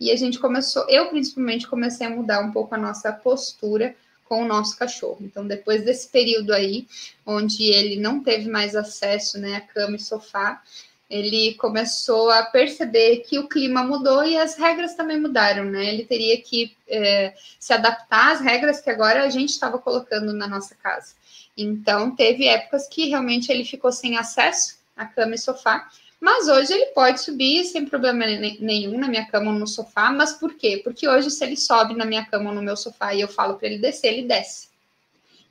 E 0.00 0.10
a 0.10 0.16
gente 0.16 0.38
começou, 0.38 0.88
eu 0.88 1.10
principalmente 1.10 1.68
comecei 1.68 2.06
a 2.06 2.10
mudar 2.10 2.40
um 2.40 2.50
pouco 2.50 2.74
a 2.74 2.78
nossa 2.78 3.12
postura 3.12 3.94
com 4.24 4.42
o 4.42 4.48
nosso 4.48 4.78
cachorro. 4.78 5.18
Então, 5.20 5.46
depois 5.46 5.84
desse 5.84 6.08
período 6.08 6.54
aí, 6.54 6.86
onde 7.26 7.64
ele 7.64 8.00
não 8.00 8.22
teve 8.22 8.48
mais 8.48 8.74
acesso 8.74 9.38
né, 9.38 9.56
à 9.56 9.60
cama 9.60 9.96
e 9.96 10.00
sofá, 10.00 10.62
ele 11.10 11.54
começou 11.54 12.30
a 12.30 12.44
perceber 12.44 13.24
que 13.28 13.38
o 13.40 13.48
clima 13.48 13.82
mudou 13.82 14.24
e 14.24 14.38
as 14.38 14.56
regras 14.56 14.94
também 14.94 15.20
mudaram, 15.20 15.64
né? 15.64 15.92
Ele 15.92 16.04
teria 16.04 16.40
que 16.40 16.76
é, 16.86 17.34
se 17.58 17.72
adaptar 17.72 18.30
às 18.30 18.40
regras 18.40 18.80
que 18.80 18.88
agora 18.88 19.24
a 19.24 19.28
gente 19.28 19.50
estava 19.50 19.76
colocando 19.76 20.32
na 20.32 20.46
nossa 20.46 20.76
casa. 20.76 21.14
Então, 21.56 22.14
teve 22.14 22.46
épocas 22.46 22.86
que 22.86 23.08
realmente 23.08 23.50
ele 23.50 23.64
ficou 23.64 23.90
sem 23.90 24.16
acesso 24.16 24.78
à 24.96 25.04
cama 25.04 25.34
e 25.34 25.38
sofá, 25.38 25.90
mas 26.20 26.48
hoje 26.48 26.72
ele 26.72 26.86
pode 26.86 27.22
subir 27.22 27.64
sem 27.64 27.86
problema 27.86 28.26
nenhum 28.26 28.98
na 28.98 29.08
minha 29.08 29.24
cama 29.26 29.52
ou 29.52 29.58
no 29.58 29.66
sofá. 29.66 30.12
Mas 30.12 30.34
por 30.34 30.54
quê? 30.54 30.78
Porque 30.84 31.08
hoje, 31.08 31.30
se 31.30 31.42
ele 31.42 31.56
sobe 31.56 31.94
na 31.94 32.04
minha 32.04 32.26
cama 32.26 32.50
ou 32.50 32.54
no 32.54 32.62
meu 32.62 32.76
sofá 32.76 33.14
e 33.14 33.22
eu 33.22 33.28
falo 33.28 33.54
para 33.54 33.68
ele 33.68 33.78
descer, 33.78 34.08
ele 34.12 34.28
desce. 34.28 34.68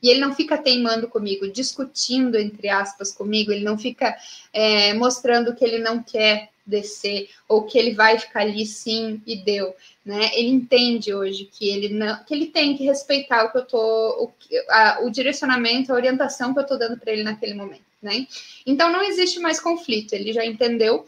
E 0.02 0.10
ele 0.10 0.20
não 0.20 0.34
fica 0.34 0.58
teimando 0.58 1.08
comigo, 1.08 1.52
discutindo, 1.52 2.38
entre 2.38 2.70
aspas, 2.70 3.12
comigo, 3.12 3.52
ele 3.52 3.66
não 3.66 3.78
fica 3.78 4.16
é, 4.54 4.94
mostrando 4.94 5.56
que 5.56 5.66
ele 5.66 5.80
não 5.80 6.04
quer 6.04 6.50
descer 6.70 7.30
ou 7.48 7.64
que 7.64 7.78
ele 7.78 7.94
vai 7.94 8.18
ficar 8.18 8.42
ali 8.42 8.66
sim 8.66 9.22
e 9.26 9.36
deu, 9.36 9.76
né? 10.06 10.30
Ele 10.34 10.50
entende 10.50 11.14
hoje 11.14 11.50
que 11.52 11.70
ele 11.70 11.90
não, 11.90 12.24
que 12.24 12.34
ele 12.34 12.48
tem 12.48 12.78
que 12.78 12.86
respeitar 12.86 13.46
o 13.46 13.52
que 13.52 13.58
eu 13.58 13.66
tô, 13.66 13.78
o, 13.78 14.32
a, 14.70 15.00
o 15.02 15.10
direcionamento, 15.10 15.92
a 15.92 15.96
orientação 15.96 16.54
que 16.54 16.60
eu 16.60 16.66
tô 16.66 16.78
dando 16.78 16.98
para 16.98 17.12
ele 17.12 17.24
naquele 17.24 17.54
momento, 17.54 17.86
né? 18.02 18.28
Então 18.66 18.92
não 18.92 19.04
existe 19.04 19.40
mais 19.40 19.60
conflito, 19.60 20.14
ele 20.14 20.32
já 20.32 20.46
entendeu 20.46 21.06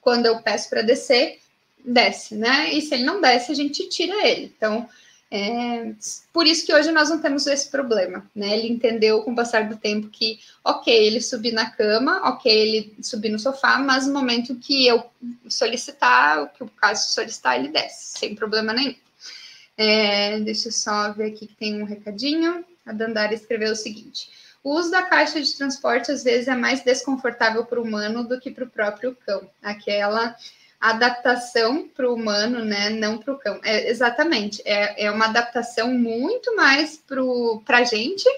quando 0.00 0.26
eu 0.26 0.40
peço 0.40 0.70
para 0.70 0.82
descer, 0.82 1.40
desce, 1.84 2.34
né? 2.34 2.72
E 2.72 2.80
se 2.80 2.94
ele 2.94 3.04
não 3.04 3.20
desce, 3.20 3.52
a 3.52 3.54
gente 3.54 3.88
tira 3.88 4.26
ele. 4.26 4.52
Então, 4.56 4.88
é, 5.30 5.92
por 6.32 6.46
isso 6.46 6.64
que 6.64 6.72
hoje 6.72 6.92
nós 6.92 7.10
não 7.10 7.20
temos 7.20 7.46
esse 7.46 7.68
problema, 7.68 8.24
né? 8.34 8.56
Ele 8.56 8.68
entendeu 8.68 9.22
com 9.22 9.32
o 9.32 9.36
passar 9.36 9.68
do 9.68 9.76
tempo 9.76 10.08
que, 10.08 10.38
ok, 10.62 10.94
ele 10.94 11.20
subir 11.20 11.52
na 11.52 11.68
cama, 11.68 12.20
ok, 12.28 12.50
ele 12.50 12.94
subir 13.02 13.30
no 13.30 13.38
sofá, 13.38 13.78
mas 13.78 14.06
no 14.06 14.12
momento 14.12 14.54
que 14.54 14.86
eu 14.86 15.04
solicitar, 15.48 16.42
o 16.42 16.48
que 16.48 16.62
o 16.62 16.68
caso 16.68 17.12
solicitar, 17.12 17.58
ele 17.58 17.68
desce, 17.68 18.18
sem 18.18 18.34
problema 18.36 18.72
nenhum. 18.72 18.94
É, 19.76 20.38
deixa 20.40 20.68
eu 20.68 20.72
só 20.72 21.12
ver 21.12 21.32
aqui 21.32 21.46
que 21.46 21.56
tem 21.56 21.82
um 21.82 21.84
recadinho. 21.84 22.64
A 22.84 22.92
Dandara 22.92 23.34
escreveu 23.34 23.72
o 23.72 23.76
seguinte: 23.76 24.30
o 24.62 24.74
uso 24.74 24.90
da 24.90 25.02
caixa 25.02 25.40
de 25.40 25.54
transporte 25.54 26.10
às 26.10 26.22
vezes 26.22 26.48
é 26.48 26.54
mais 26.54 26.82
desconfortável 26.82 27.64
para 27.64 27.80
o 27.80 27.82
humano 27.82 28.24
do 28.24 28.40
que 28.40 28.50
para 28.50 28.64
o 28.64 28.70
próprio 28.70 29.16
cão. 29.26 29.50
Aquela 29.60 30.36
adaptação 30.80 31.88
para 31.88 32.08
o 32.08 32.14
humano, 32.14 32.64
né? 32.64 32.90
Não 32.90 33.18
para 33.18 33.34
o 33.34 33.38
cão. 33.38 33.60
É, 33.64 33.90
exatamente. 33.90 34.62
É, 34.64 35.06
é 35.06 35.10
uma 35.10 35.26
adaptação 35.26 35.92
muito 35.92 36.54
mais 36.54 37.00
para 37.66 37.78
a 37.78 37.84
gente 37.84 38.28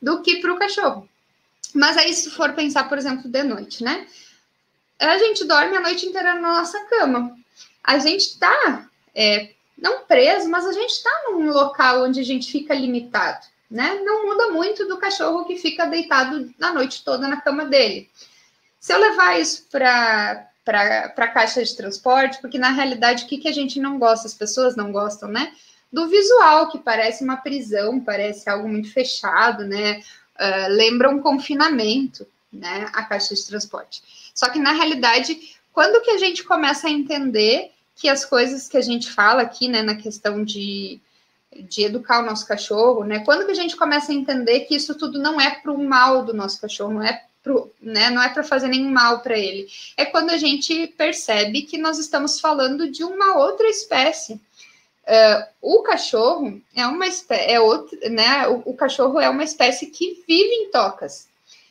do 0.00 0.22
que 0.22 0.36
para 0.36 0.52
o 0.52 0.58
cachorro. 0.58 1.08
Mas 1.74 1.96
aí, 1.96 2.12
se 2.14 2.30
for 2.30 2.52
pensar, 2.52 2.88
por 2.88 2.98
exemplo, 2.98 3.28
de 3.30 3.42
noite, 3.42 3.84
né? 3.84 4.06
A 4.98 5.18
gente 5.18 5.44
dorme 5.44 5.76
a 5.76 5.80
noite 5.80 6.06
inteira 6.06 6.34
na 6.34 6.54
nossa 6.56 6.78
cama. 6.86 7.36
A 7.82 7.98
gente 7.98 8.22
está, 8.22 8.88
é, 9.14 9.50
não 9.76 10.04
preso, 10.04 10.48
mas 10.48 10.66
a 10.66 10.72
gente 10.72 10.90
está 10.90 11.10
num 11.26 11.50
local 11.50 12.04
onde 12.04 12.20
a 12.20 12.24
gente 12.24 12.50
fica 12.50 12.74
limitado, 12.74 13.46
né? 13.70 14.00
Não 14.04 14.26
muda 14.26 14.48
muito 14.50 14.86
do 14.86 14.98
cachorro 14.98 15.46
que 15.46 15.56
fica 15.56 15.86
deitado 15.86 16.52
a 16.60 16.72
noite 16.72 17.02
toda 17.02 17.26
na 17.26 17.40
cama 17.40 17.64
dele. 17.64 18.10
Se 18.78 18.92
eu 18.92 18.98
levar 18.98 19.40
isso 19.40 19.66
para 19.70 20.49
para 20.70 21.24
a 21.24 21.28
caixa 21.28 21.64
de 21.64 21.76
transporte, 21.76 22.40
porque 22.40 22.56
na 22.56 22.70
realidade 22.70 23.24
o 23.24 23.26
que, 23.26 23.38
que 23.38 23.48
a 23.48 23.52
gente 23.52 23.80
não 23.80 23.98
gosta, 23.98 24.28
as 24.28 24.34
pessoas 24.34 24.76
não 24.76 24.92
gostam, 24.92 25.28
né? 25.28 25.52
Do 25.92 26.08
visual, 26.08 26.70
que 26.70 26.78
parece 26.78 27.24
uma 27.24 27.36
prisão, 27.36 27.98
parece 27.98 28.48
algo 28.48 28.68
muito 28.68 28.92
fechado, 28.92 29.64
né? 29.64 30.00
Uh, 30.38 30.68
lembra 30.68 31.10
um 31.10 31.18
confinamento, 31.18 32.24
né? 32.52 32.88
A 32.92 33.02
caixa 33.02 33.34
de 33.34 33.44
transporte. 33.44 34.00
Só 34.32 34.48
que 34.48 34.60
na 34.60 34.70
realidade, 34.70 35.56
quando 35.72 36.02
que 36.02 36.12
a 36.12 36.18
gente 36.18 36.44
começa 36.44 36.86
a 36.86 36.90
entender 36.90 37.72
que 37.96 38.08
as 38.08 38.24
coisas 38.24 38.68
que 38.68 38.76
a 38.76 38.80
gente 38.80 39.10
fala 39.10 39.42
aqui, 39.42 39.68
né, 39.68 39.82
na 39.82 39.96
questão 39.96 40.44
de, 40.44 41.00
de 41.68 41.82
educar 41.82 42.20
o 42.20 42.26
nosso 42.26 42.46
cachorro, 42.46 43.02
né? 43.04 43.18
Quando 43.24 43.44
que 43.44 43.50
a 43.50 43.56
gente 43.56 43.76
começa 43.76 44.12
a 44.12 44.14
entender 44.14 44.60
que 44.60 44.76
isso 44.76 44.94
tudo 44.94 45.18
não 45.18 45.40
é 45.40 45.50
para 45.50 45.72
o 45.72 45.84
mal 45.84 46.24
do 46.24 46.32
nosso 46.32 46.60
cachorro, 46.60 46.94
não 46.94 47.02
é 47.02 47.24
pro, 47.42 47.72
né, 47.80 48.10
não 48.10 48.22
é 48.22 48.28
para 48.28 48.42
fazer 48.42 48.68
nenhum 48.68 48.90
mal 48.90 49.20
para 49.20 49.38
ele. 49.38 49.66
É 49.96 50.04
quando 50.04 50.30
a 50.30 50.36
gente 50.36 50.88
percebe 50.88 51.62
que 51.62 51.78
nós 51.78 51.98
estamos 51.98 52.40
falando 52.40 52.90
de 52.90 53.02
uma 53.04 53.38
outra 53.38 53.68
espécie. 53.68 54.34
Uh, 54.34 55.46
o 55.60 55.82
cachorro 55.82 56.60
é 56.74 56.86
uma 56.86 57.06
espécie, 57.06 57.50
é 57.50 57.60
outro, 57.60 57.98
né? 58.10 58.46
O, 58.48 58.62
o, 58.66 58.74
cachorro 58.74 59.18
é 59.18 59.28
uma 59.28 59.42
espécie 59.42 59.86
que 59.86 60.22
vive 60.28 60.54
em 60.54 60.70
tocas 60.70 61.29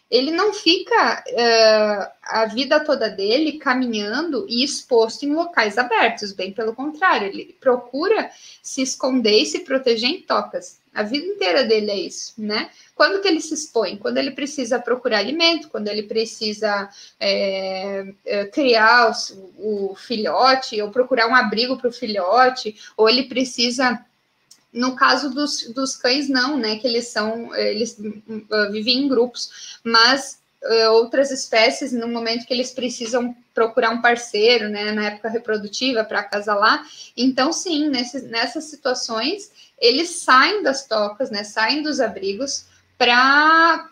ele 0.10 0.32
não 0.32 0.54
fica 0.54 1.24
uh, 1.28 2.12
a 2.24 2.46
vida 2.46 2.80
toda 2.80 3.10
dele 3.10 3.60
caminhando 3.60 4.46
e 4.50 4.64
exposto 4.64 5.24
em 5.24 5.34
locais 5.34 5.78
abertos, 5.78 6.32
bem 6.32 6.52
pelo 6.52 6.74
contrário, 6.74 7.28
ele 7.28 7.56
procura 7.60 8.32
se 8.62 8.82
esconder 8.82 9.42
e 9.42 9.46
se 9.46 9.60
proteger 9.60 10.10
em 10.10 10.22
tocas. 10.22 10.80
A 10.94 11.04
vida 11.04 11.26
inteira 11.26 11.64
dele 11.64 11.92
é 11.92 12.00
isso, 12.00 12.34
né? 12.38 12.72
Quando 12.96 13.22
que 13.22 13.28
ele 13.28 13.40
se 13.40 13.54
expõe? 13.54 13.96
Quando 13.96 14.18
ele 14.18 14.32
precisa 14.32 14.80
procurar 14.80 15.20
alimento, 15.20 15.70
quando 15.70 15.88
ele 15.88 16.04
precisa 16.04 16.90
é, 17.20 18.12
criar 18.52 19.12
o, 19.58 19.92
o 19.92 19.96
filhote, 19.96 20.82
ou 20.82 20.90
procurar 20.90 21.28
um 21.28 21.36
abrigo 21.36 21.78
para 21.78 21.90
o 21.90 21.94
filhote, 21.94 22.76
ou 22.98 23.08
ele 23.08 23.24
precisa 23.24 24.04
no 24.72 24.96
caso 24.96 25.30
dos, 25.32 25.68
dos 25.74 25.96
cães, 25.96 26.30
não, 26.30 26.58
né? 26.58 26.78
Que 26.78 26.88
eles 26.88 27.08
são, 27.08 27.54
eles 27.56 27.98
uh, 27.98 28.72
vivem 28.72 29.06
em 29.06 29.08
grupos, 29.08 29.80
mas 29.84 30.40
uh, 30.64 30.92
outras 30.92 31.32
espécies, 31.32 31.92
no 31.92 32.08
momento 32.08 32.46
que 32.46 32.54
eles 32.54 32.72
precisam 32.72 33.36
procurar 33.54 33.90
um 33.92 34.02
parceiro, 34.02 34.70
né? 34.70 34.92
Na 34.92 35.08
época 35.08 35.30
reprodutiva 35.30 36.04
para 36.04 36.20
acasalar, 36.20 36.86
então 37.18 37.52
sim, 37.52 37.90
nesses, 37.90 38.24
nessas 38.24 38.66
situações 38.66 39.52
eles 39.80 40.10
saem 40.10 40.62
das 40.62 40.86
tocas, 40.86 41.32
né? 41.32 41.44
Saem 41.44 41.82
dos 41.82 42.00
abrigos 42.00 42.66
para 42.98 43.90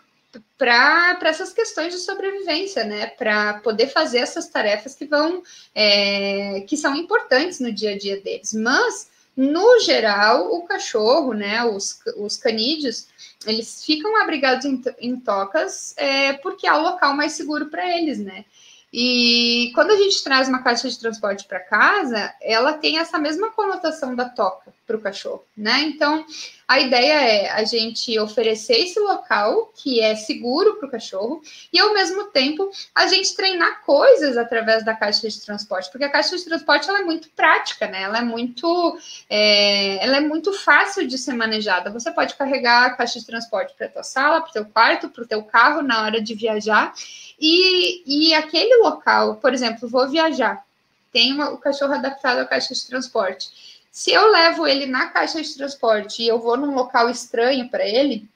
para 0.58 1.18
essas 1.22 1.54
questões 1.54 1.92
de 1.92 2.00
sobrevivência, 2.00 2.84
né? 2.84 3.06
Para 3.06 3.54
poder 3.60 3.88
fazer 3.88 4.18
essas 4.18 4.48
tarefas 4.48 4.94
que 4.94 5.06
vão 5.06 5.42
é, 5.74 6.62
que 6.66 6.76
são 6.76 6.94
importantes 6.94 7.60
no 7.60 7.72
dia 7.72 7.92
a 7.92 7.98
dia 7.98 8.20
deles. 8.20 8.52
Mas 8.52 9.08
no 9.38 9.78
geral, 9.78 10.52
o 10.52 10.62
cachorro, 10.62 11.32
né, 11.32 11.62
os, 11.62 12.00
os 12.16 12.36
canídeos, 12.36 13.06
eles 13.46 13.84
ficam 13.84 14.20
abrigados 14.20 14.64
em, 14.64 14.82
em 14.98 15.14
tocas 15.14 15.94
é, 15.96 16.32
porque 16.32 16.66
é 16.66 16.72
o 16.72 16.82
local 16.82 17.14
mais 17.14 17.34
seguro 17.34 17.66
para 17.66 17.88
eles, 17.96 18.18
né? 18.18 18.44
E 18.92 19.70
quando 19.74 19.90
a 19.90 19.96
gente 19.96 20.22
traz 20.24 20.48
uma 20.48 20.62
caixa 20.62 20.88
de 20.88 20.98
transporte 20.98 21.44
para 21.44 21.60
casa, 21.60 22.32
ela 22.40 22.72
tem 22.72 22.98
essa 22.98 23.18
mesma 23.18 23.50
conotação 23.50 24.14
da 24.14 24.26
toca 24.26 24.72
para 24.86 24.96
o 24.96 25.00
cachorro, 25.00 25.44
né? 25.54 25.82
Então, 25.82 26.24
a 26.66 26.80
ideia 26.80 27.12
é 27.12 27.50
a 27.50 27.64
gente 27.64 28.18
oferecer 28.18 28.78
esse 28.78 28.98
local 28.98 29.70
que 29.76 30.00
é 30.00 30.14
seguro 30.14 30.76
para 30.76 30.88
o 30.88 30.90
cachorro 30.90 31.42
e, 31.70 31.78
ao 31.78 31.92
mesmo 31.92 32.24
tempo, 32.28 32.70
a 32.94 33.06
gente 33.06 33.36
treinar 33.36 33.82
coisas 33.84 34.38
através 34.38 34.82
da 34.82 34.94
caixa 34.94 35.28
de 35.28 35.40
transporte, 35.42 35.90
porque 35.90 36.04
a 36.04 36.10
caixa 36.10 36.34
de 36.36 36.44
transporte 36.44 36.88
ela 36.88 37.00
é 37.00 37.04
muito 37.04 37.28
prática, 37.30 37.86
né? 37.86 38.02
Ela 38.02 38.18
é 38.18 38.22
muito, 38.22 38.98
é, 39.28 40.02
ela 40.02 40.16
é 40.16 40.20
muito 40.20 40.54
fácil 40.54 41.06
de 41.06 41.18
ser 41.18 41.34
manejada. 41.34 41.90
Você 41.90 42.10
pode 42.10 42.34
carregar 42.34 42.86
a 42.86 42.90
caixa 42.90 43.20
de 43.20 43.26
transporte 43.26 43.74
para 43.76 43.86
a 43.86 43.90
tua 43.90 44.02
sala, 44.02 44.40
para 44.40 44.50
o 44.50 44.52
teu 44.54 44.64
quarto, 44.64 45.10
para 45.10 45.24
o 45.24 45.26
teu 45.26 45.42
carro 45.42 45.82
na 45.82 46.02
hora 46.02 46.22
de 46.22 46.34
viajar 46.34 46.94
e, 47.40 48.28
e 48.30 48.34
aquele 48.34 48.77
local, 48.82 49.36
por 49.36 49.52
exemplo, 49.52 49.88
vou 49.88 50.08
viajar, 50.08 50.64
tem 51.12 51.32
uma, 51.32 51.50
o 51.50 51.58
cachorro 51.58 51.94
adaptado 51.94 52.38
à 52.38 52.44
caixa 52.44 52.74
de 52.74 52.86
transporte. 52.86 53.50
Se 53.90 54.12
eu 54.12 54.30
levo 54.30 54.66
ele 54.66 54.86
na 54.86 55.06
caixa 55.06 55.40
de 55.40 55.54
transporte 55.54 56.22
e 56.22 56.28
eu 56.28 56.38
vou 56.38 56.56
num 56.56 56.74
local 56.74 57.10
estranho 57.10 57.68
para 57.68 57.86
ele, 57.86 58.28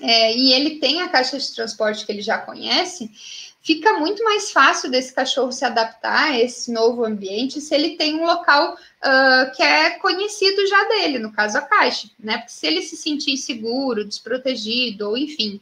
é, 0.00 0.34
e 0.34 0.52
ele 0.52 0.78
tem 0.78 1.02
a 1.02 1.08
caixa 1.08 1.38
de 1.38 1.54
transporte 1.54 2.06
que 2.06 2.12
ele 2.12 2.22
já 2.22 2.38
conhece, 2.38 3.10
fica 3.62 3.94
muito 3.94 4.24
mais 4.24 4.50
fácil 4.50 4.90
desse 4.90 5.12
cachorro 5.12 5.52
se 5.52 5.64
adaptar 5.64 6.30
a 6.30 6.40
esse 6.40 6.72
novo 6.72 7.04
ambiente 7.04 7.60
se 7.60 7.74
ele 7.74 7.96
tem 7.96 8.16
um 8.16 8.24
local 8.24 8.74
uh, 8.74 9.54
que 9.54 9.62
é 9.62 9.90
conhecido 9.98 10.66
já 10.66 10.84
dele, 10.84 11.18
no 11.18 11.32
caso 11.32 11.58
a 11.58 11.62
caixa, 11.62 12.08
né? 12.18 12.38
Porque 12.38 12.52
se 12.52 12.66
ele 12.66 12.82
se 12.82 12.96
sentir 12.96 13.32
inseguro, 13.32 14.04
desprotegido, 14.04 15.08
ou 15.08 15.16
enfim, 15.16 15.60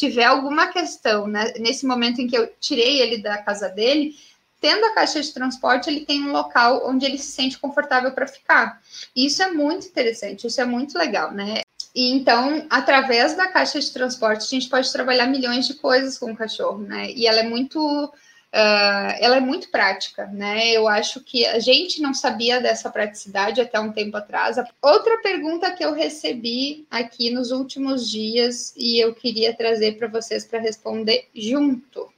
tiver 0.00 0.24
alguma 0.24 0.68
questão 0.68 1.26
né, 1.26 1.52
nesse 1.58 1.86
momento 1.86 2.20
em 2.20 2.26
que 2.26 2.36
eu 2.36 2.50
tirei 2.58 3.02
ele 3.02 3.18
da 3.18 3.36
casa 3.38 3.68
dele, 3.68 4.16
tendo 4.58 4.84
a 4.86 4.94
caixa 4.94 5.20
de 5.20 5.32
transporte, 5.32 5.90
ele 5.90 6.06
tem 6.06 6.24
um 6.24 6.32
local 6.32 6.88
onde 6.88 7.04
ele 7.04 7.18
se 7.18 7.32
sente 7.32 7.58
confortável 7.58 8.10
para 8.12 8.26
ficar. 8.26 8.80
Isso 9.14 9.42
é 9.42 9.50
muito 9.50 9.86
interessante, 9.86 10.46
isso 10.46 10.60
é 10.60 10.64
muito 10.64 10.98
legal, 10.98 11.32
né? 11.32 11.60
E 11.94 12.12
então, 12.12 12.66
através 12.70 13.34
da 13.34 13.48
caixa 13.48 13.78
de 13.78 13.92
transporte, 13.92 14.44
a 14.44 14.48
gente 14.48 14.70
pode 14.70 14.90
trabalhar 14.90 15.26
milhões 15.26 15.66
de 15.66 15.74
coisas 15.74 16.18
com 16.18 16.32
o 16.32 16.36
cachorro, 16.36 16.78
né? 16.78 17.10
E 17.12 17.26
ela 17.26 17.40
é 17.40 17.48
muito 17.48 18.12
Uh, 18.52 19.14
ela 19.20 19.36
é 19.36 19.40
muito 19.40 19.70
prática, 19.70 20.26
né? 20.26 20.72
Eu 20.72 20.88
acho 20.88 21.20
que 21.20 21.46
a 21.46 21.60
gente 21.60 22.02
não 22.02 22.12
sabia 22.12 22.60
dessa 22.60 22.90
praticidade 22.90 23.60
até 23.60 23.78
um 23.78 23.92
tempo 23.92 24.16
atrás. 24.16 24.56
Outra 24.82 25.18
pergunta 25.18 25.70
que 25.70 25.84
eu 25.84 25.94
recebi 25.94 26.84
aqui 26.90 27.30
nos 27.30 27.52
últimos 27.52 28.10
dias 28.10 28.74
e 28.76 28.98
eu 28.98 29.14
queria 29.14 29.54
trazer 29.54 29.96
para 29.96 30.08
vocês 30.08 30.44
para 30.44 30.58
responder 30.58 31.28
junto. 31.32 32.12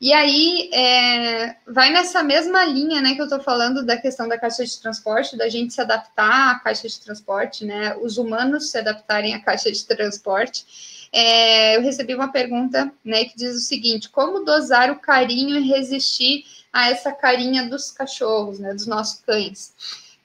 E 0.00 0.12
aí, 0.12 0.70
é, 0.72 1.56
vai 1.66 1.90
nessa 1.90 2.22
mesma 2.22 2.64
linha, 2.64 3.00
né, 3.00 3.14
que 3.14 3.20
eu 3.20 3.24
estou 3.24 3.40
falando 3.40 3.84
da 3.84 3.96
questão 3.96 4.28
da 4.28 4.38
caixa 4.38 4.64
de 4.64 4.80
transporte, 4.80 5.36
da 5.36 5.48
gente 5.48 5.74
se 5.74 5.80
adaptar 5.80 6.52
à 6.52 6.58
caixa 6.60 6.88
de 6.88 7.00
transporte, 7.00 7.64
né, 7.64 7.96
os 7.96 8.16
humanos 8.16 8.70
se 8.70 8.78
adaptarem 8.78 9.34
à 9.34 9.40
caixa 9.40 9.72
de 9.72 9.84
transporte. 9.84 11.08
É, 11.12 11.76
eu 11.76 11.82
recebi 11.82 12.14
uma 12.14 12.30
pergunta, 12.30 12.92
né, 13.04 13.24
que 13.24 13.36
diz 13.36 13.56
o 13.56 13.60
seguinte: 13.60 14.08
como 14.08 14.44
dosar 14.44 14.90
o 14.90 15.00
carinho 15.00 15.56
e 15.56 15.68
resistir 15.68 16.44
a 16.72 16.90
essa 16.90 17.10
carinha 17.10 17.68
dos 17.68 17.90
cachorros, 17.90 18.60
né, 18.60 18.72
dos 18.72 18.86
nossos 18.86 19.20
cães? 19.22 19.74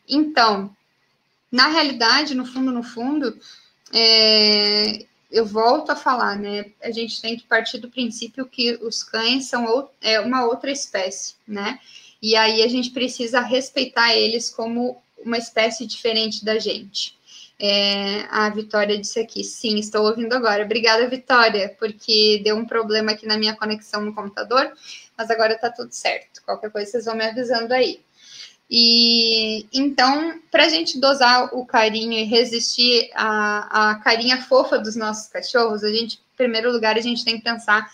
Então, 0.07 0.69
na 1.51 1.67
realidade, 1.67 2.35
no 2.35 2.45
fundo, 2.45 2.71
no 2.71 2.83
fundo, 2.83 3.39
é, 3.91 5.05
eu 5.33 5.45
volto 5.47 5.89
a 5.89 5.95
falar, 5.95 6.37
né? 6.37 6.67
A 6.81 6.91
gente 6.91 7.19
tem 7.19 7.35
que 7.35 7.43
partir 7.43 7.79
do 7.79 7.89
princípio 7.89 8.45
que 8.45 8.75
os 8.75 9.01
cães 9.01 9.45
são 9.45 9.89
é, 9.99 10.19
uma 10.19 10.45
outra 10.45 10.71
espécie, 10.71 11.33
né? 11.47 11.79
E 12.21 12.35
aí 12.35 12.61
a 12.61 12.67
gente 12.67 12.91
precisa 12.91 13.41
respeitar 13.41 14.15
eles 14.15 14.51
como 14.51 15.01
uma 15.17 15.37
espécie 15.37 15.87
diferente 15.87 16.45
da 16.45 16.59
gente. 16.59 17.17
É, 17.59 18.27
a 18.29 18.47
Vitória 18.49 18.97
disse 18.97 19.19
aqui, 19.19 19.43
sim, 19.43 19.79
estou 19.79 20.05
ouvindo 20.05 20.33
agora. 20.33 20.63
Obrigada, 20.65 21.07
Vitória, 21.09 21.75
porque 21.79 22.39
deu 22.43 22.55
um 22.55 22.65
problema 22.65 23.13
aqui 23.13 23.25
na 23.25 23.37
minha 23.37 23.55
conexão 23.55 24.01
no 24.01 24.13
computador, 24.13 24.71
mas 25.17 25.31
agora 25.31 25.53
está 25.53 25.71
tudo 25.71 25.91
certo. 25.91 26.43
Qualquer 26.45 26.71
coisa 26.71 26.91
vocês 26.91 27.05
vão 27.05 27.15
me 27.15 27.25
avisando 27.25 27.73
aí. 27.73 28.01
E 28.75 29.67
então, 29.71 30.41
para 30.49 30.65
a 30.65 30.67
gente 30.67 30.99
dosar 30.99 31.53
o 31.53 31.63
carinho 31.63 32.13
e 32.13 32.23
resistir 32.23 33.07
à, 33.13 33.91
à 33.91 33.95
carinha 33.99 34.41
fofa 34.41 34.79
dos 34.79 34.95
nossos 34.95 35.27
cachorros, 35.27 35.83
a 35.83 35.93
gente, 35.93 36.15
em 36.15 36.35
primeiro 36.35 36.71
lugar, 36.71 36.97
a 36.97 37.01
gente 37.01 37.23
tem 37.23 37.37
que 37.37 37.43
pensar 37.43 37.87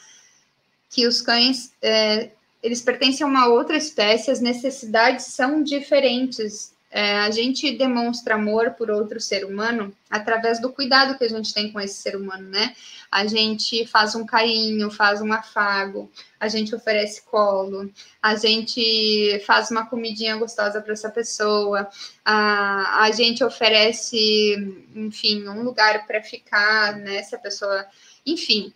que 0.90 1.06
os 1.06 1.22
cães 1.22 1.74
é, 1.82 2.30
eles 2.64 2.82
pertencem 2.82 3.26
a 3.26 3.30
uma 3.30 3.48
outra 3.48 3.76
espécie, 3.76 4.32
as 4.32 4.40
necessidades 4.40 5.26
são 5.26 5.62
diferentes 5.62 6.74
é, 6.92 7.18
a 7.20 7.30
gente 7.30 7.72
demonstra 7.72 8.34
amor 8.34 8.72
por 8.72 8.90
outro 8.90 9.20
ser 9.20 9.46
humano 9.46 9.96
através 10.10 10.60
do 10.60 10.72
cuidado 10.72 11.18
que 11.18 11.24
a 11.24 11.30
gente 11.30 11.54
tem 11.54 11.72
com 11.72 11.80
esse 11.80 12.02
ser 12.02 12.16
humano, 12.16 12.50
né? 12.50 12.76
A 13.12 13.28
gente 13.28 13.86
faz 13.86 14.16
um 14.16 14.26
carinho, 14.26 14.90
faz 14.90 15.22
um 15.22 15.32
afago, 15.32 16.12
a 16.40 16.48
gente 16.48 16.74
oferece 16.74 17.22
colo, 17.22 17.92
a 18.22 18.36
gente 18.36 19.40
faz 19.46 19.70
uma 19.70 19.86
comidinha 19.86 20.36
gostosa 20.38 20.82
para 20.82 20.94
essa 20.94 21.12
pessoa, 21.12 21.88
a, 22.26 23.04
a 23.04 23.12
gente 23.12 23.44
oferece, 23.44 24.56
enfim, 24.96 25.48
um 25.48 25.62
lugar 25.62 26.08
para 26.08 26.24
ficar, 26.24 26.98
né? 26.98 27.22
Se 27.22 27.36
a 27.36 27.40
pessoa, 27.40 27.86
enfim. 28.26 28.74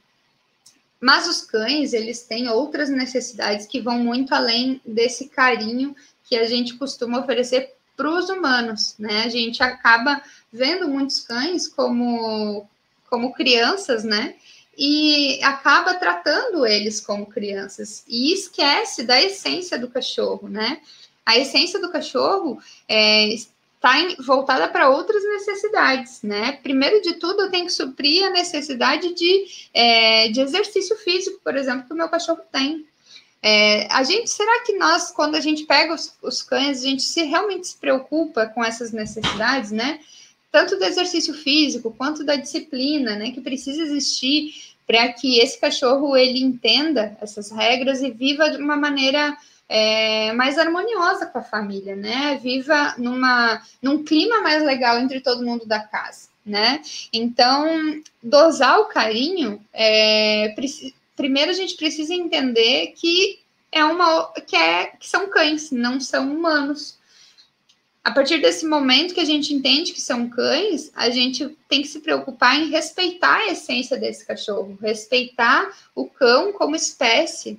Mas 1.01 1.27
os 1.27 1.41
cães, 1.41 1.93
eles 1.93 2.21
têm 2.21 2.47
outras 2.47 2.89
necessidades 2.89 3.65
que 3.65 3.81
vão 3.81 3.97
muito 3.97 4.35
além 4.35 4.79
desse 4.85 5.29
carinho 5.29 5.95
que 6.23 6.35
a 6.35 6.45
gente 6.45 6.75
costuma 6.75 7.19
oferecer 7.19 7.73
para 7.95 8.09
os 8.09 8.29
humanos, 8.29 8.95
né? 8.97 9.23
A 9.23 9.29
gente 9.29 9.61
acaba 9.61 10.21
vendo 10.51 10.87
muitos 10.87 11.19
cães 11.19 11.67
como, 11.67 12.67
como 13.09 13.33
crianças, 13.33 14.03
né? 14.03 14.35
E 14.77 15.39
acaba 15.43 15.93
tratando 15.93 16.65
eles 16.65 16.99
como 16.99 17.27
crianças 17.27 18.03
e 18.07 18.33
esquece 18.33 19.03
da 19.03 19.21
essência 19.21 19.77
do 19.77 19.87
cachorro, 19.87 20.49
né? 20.49 20.81
A 21.25 21.37
essência 21.37 21.79
do 21.79 21.91
cachorro 21.91 22.59
é, 22.87 23.27
está 23.27 24.23
voltada 24.25 24.67
para 24.67 24.89
outras 24.89 25.23
necessidades, 25.23 26.21
né? 26.23 26.53
Primeiro 26.63 27.01
de 27.01 27.15
tudo, 27.15 27.43
eu 27.43 27.51
tenho 27.51 27.65
que 27.65 27.73
suprir 27.73 28.25
a 28.25 28.29
necessidade 28.29 29.13
de, 29.13 29.45
é, 29.73 30.29
de 30.29 30.39
exercício 30.39 30.95
físico, 30.97 31.39
por 31.43 31.55
exemplo, 31.55 31.85
que 31.85 31.93
o 31.93 31.97
meu 31.97 32.09
cachorro 32.09 32.41
tem. 32.51 32.85
É, 33.45 33.93
a 33.93 34.03
gente, 34.03 34.29
será 34.29 34.63
que 34.63 34.71
nós, 34.77 35.11
quando 35.11 35.35
a 35.35 35.41
gente 35.41 35.65
pega 35.65 35.93
os, 35.93 36.15
os, 36.21 36.41
cães, 36.41 36.79
a 36.79 36.87
gente 36.87 37.03
se 37.03 37.23
realmente 37.23 37.67
se 37.67 37.77
preocupa 37.77 38.45
com 38.45 38.63
essas 38.63 38.93
necessidades, 38.93 39.69
né? 39.69 39.99
Tanto 40.49 40.77
do 40.77 40.85
exercício 40.85 41.33
físico 41.33 41.93
quanto 41.97 42.23
da 42.23 42.37
disciplina, 42.37 43.17
né? 43.17 43.31
Que 43.31 43.41
precisa 43.41 43.81
existir 43.81 44.53
para 44.87 45.11
que 45.11 45.39
esse 45.39 45.59
cachorro 45.59 46.15
ele 46.15 46.39
entenda 46.39 47.17
essas 47.19 47.51
regras 47.51 48.01
e 48.01 48.11
viva 48.11 48.49
de 48.49 48.57
uma 48.57 48.77
maneira 48.77 49.35
é, 49.67 50.31
mais 50.31 50.57
harmoniosa 50.57 51.25
com 51.25 51.39
a 51.39 51.43
família, 51.43 51.97
né? 51.97 52.39
Viva 52.41 52.95
numa, 52.97 53.61
num 53.81 54.05
clima 54.05 54.39
mais 54.39 54.63
legal 54.63 54.99
entre 54.99 55.19
todo 55.19 55.43
mundo 55.43 55.65
da 55.65 55.81
casa, 55.81 56.29
né? 56.45 56.81
Então, 57.11 58.01
dosar 58.21 58.79
o 58.79 58.85
carinho 58.85 59.61
é, 59.73 60.53
primeiro 61.15 61.51
a 61.51 61.53
gente 61.53 61.75
precisa 61.75 62.13
entender 62.13 62.93
que 62.95 63.39
é 63.71 63.83
uma 63.83 64.31
que 64.47 64.55
é 64.55 64.87
que 64.87 65.09
são 65.09 65.29
cães, 65.29 65.71
não 65.71 65.99
são 65.99 66.31
humanos. 66.33 66.97
A 68.03 68.11
partir 68.11 68.41
desse 68.41 68.65
momento 68.65 69.13
que 69.13 69.21
a 69.21 69.25
gente 69.25 69.53
entende 69.53 69.93
que 69.93 70.01
são 70.01 70.29
cães, 70.29 70.91
a 70.93 71.09
gente 71.09 71.57
tem 71.69 71.81
que 71.81 71.87
se 71.87 72.01
preocupar 72.01 72.59
em 72.59 72.69
respeitar 72.69 73.37
a 73.37 73.51
essência 73.51 73.97
desse 73.97 74.25
cachorro, 74.25 74.77
respeitar 74.81 75.71
o 75.95 76.05
cão 76.05 76.51
como 76.51 76.75
espécie. 76.75 77.57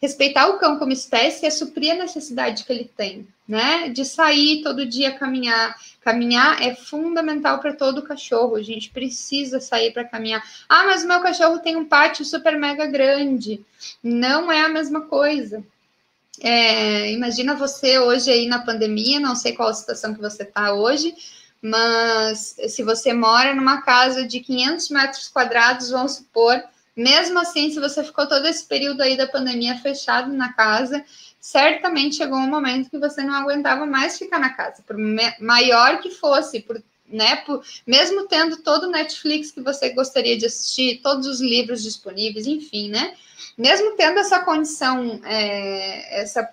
Respeitar 0.00 0.48
o 0.48 0.58
cão 0.58 0.78
como 0.78 0.92
espécie 0.92 1.44
é 1.44 1.50
suprir 1.50 1.92
a 1.92 1.96
necessidade 1.96 2.64
que 2.64 2.72
ele 2.72 2.90
tem, 2.96 3.26
né? 3.46 3.88
De 3.88 4.04
sair 4.04 4.62
todo 4.62 4.86
dia 4.86 5.18
caminhar. 5.18 5.76
Caminhar 6.02 6.62
é 6.62 6.74
fundamental 6.74 7.58
para 7.58 7.72
todo 7.72 8.02
cachorro. 8.02 8.54
A 8.54 8.62
gente 8.62 8.90
precisa 8.90 9.60
sair 9.60 9.92
para 9.92 10.04
caminhar. 10.04 10.42
Ah, 10.68 10.84
mas 10.84 11.02
o 11.02 11.08
meu 11.08 11.20
cachorro 11.20 11.58
tem 11.58 11.76
um 11.76 11.84
pátio 11.84 12.24
super 12.24 12.56
mega 12.56 12.86
grande. 12.86 13.60
Não 14.02 14.52
é 14.52 14.60
a 14.60 14.68
mesma 14.68 15.00
coisa. 15.02 15.64
É, 16.40 17.10
imagina 17.12 17.54
você 17.54 17.98
hoje 17.98 18.30
aí 18.30 18.46
na 18.46 18.60
pandemia, 18.60 19.18
não 19.18 19.34
sei 19.34 19.52
qual 19.52 19.68
a 19.68 19.74
situação 19.74 20.14
que 20.14 20.20
você 20.20 20.44
está 20.44 20.72
hoje, 20.72 21.14
mas 21.60 22.56
se 22.68 22.82
você 22.82 23.12
mora 23.12 23.54
numa 23.54 23.82
casa 23.82 24.26
de 24.26 24.40
500 24.40 24.90
metros 24.90 25.28
quadrados, 25.28 25.90
vamos 25.90 26.12
supor, 26.12 26.62
mesmo 26.98 27.38
assim, 27.38 27.70
se 27.70 27.78
você 27.78 28.02
ficou 28.02 28.26
todo 28.26 28.44
esse 28.46 28.66
período 28.66 29.00
aí 29.02 29.16
da 29.16 29.28
pandemia 29.28 29.78
fechado 29.78 30.32
na 30.32 30.52
casa, 30.52 31.04
certamente 31.40 32.16
chegou 32.16 32.36
um 32.36 32.50
momento 32.50 32.90
que 32.90 32.98
você 32.98 33.22
não 33.22 33.34
aguentava 33.34 33.86
mais 33.86 34.18
ficar 34.18 34.40
na 34.40 34.50
casa, 34.50 34.82
por 34.84 34.96
maior 35.40 36.00
que 36.00 36.10
fosse, 36.10 36.58
por, 36.58 36.82
né, 37.06 37.36
por, 37.36 37.64
mesmo 37.86 38.26
tendo 38.26 38.56
todo 38.56 38.88
o 38.88 38.90
Netflix 38.90 39.52
que 39.52 39.60
você 39.60 39.90
gostaria 39.90 40.36
de 40.36 40.46
assistir, 40.46 41.00
todos 41.00 41.28
os 41.28 41.40
livros 41.40 41.84
disponíveis, 41.84 42.48
enfim, 42.48 42.90
né? 42.90 43.14
Mesmo 43.56 43.96
tendo 43.96 44.18
essa 44.18 44.40
condição, 44.40 45.20
é, 45.24 46.20
essa 46.22 46.48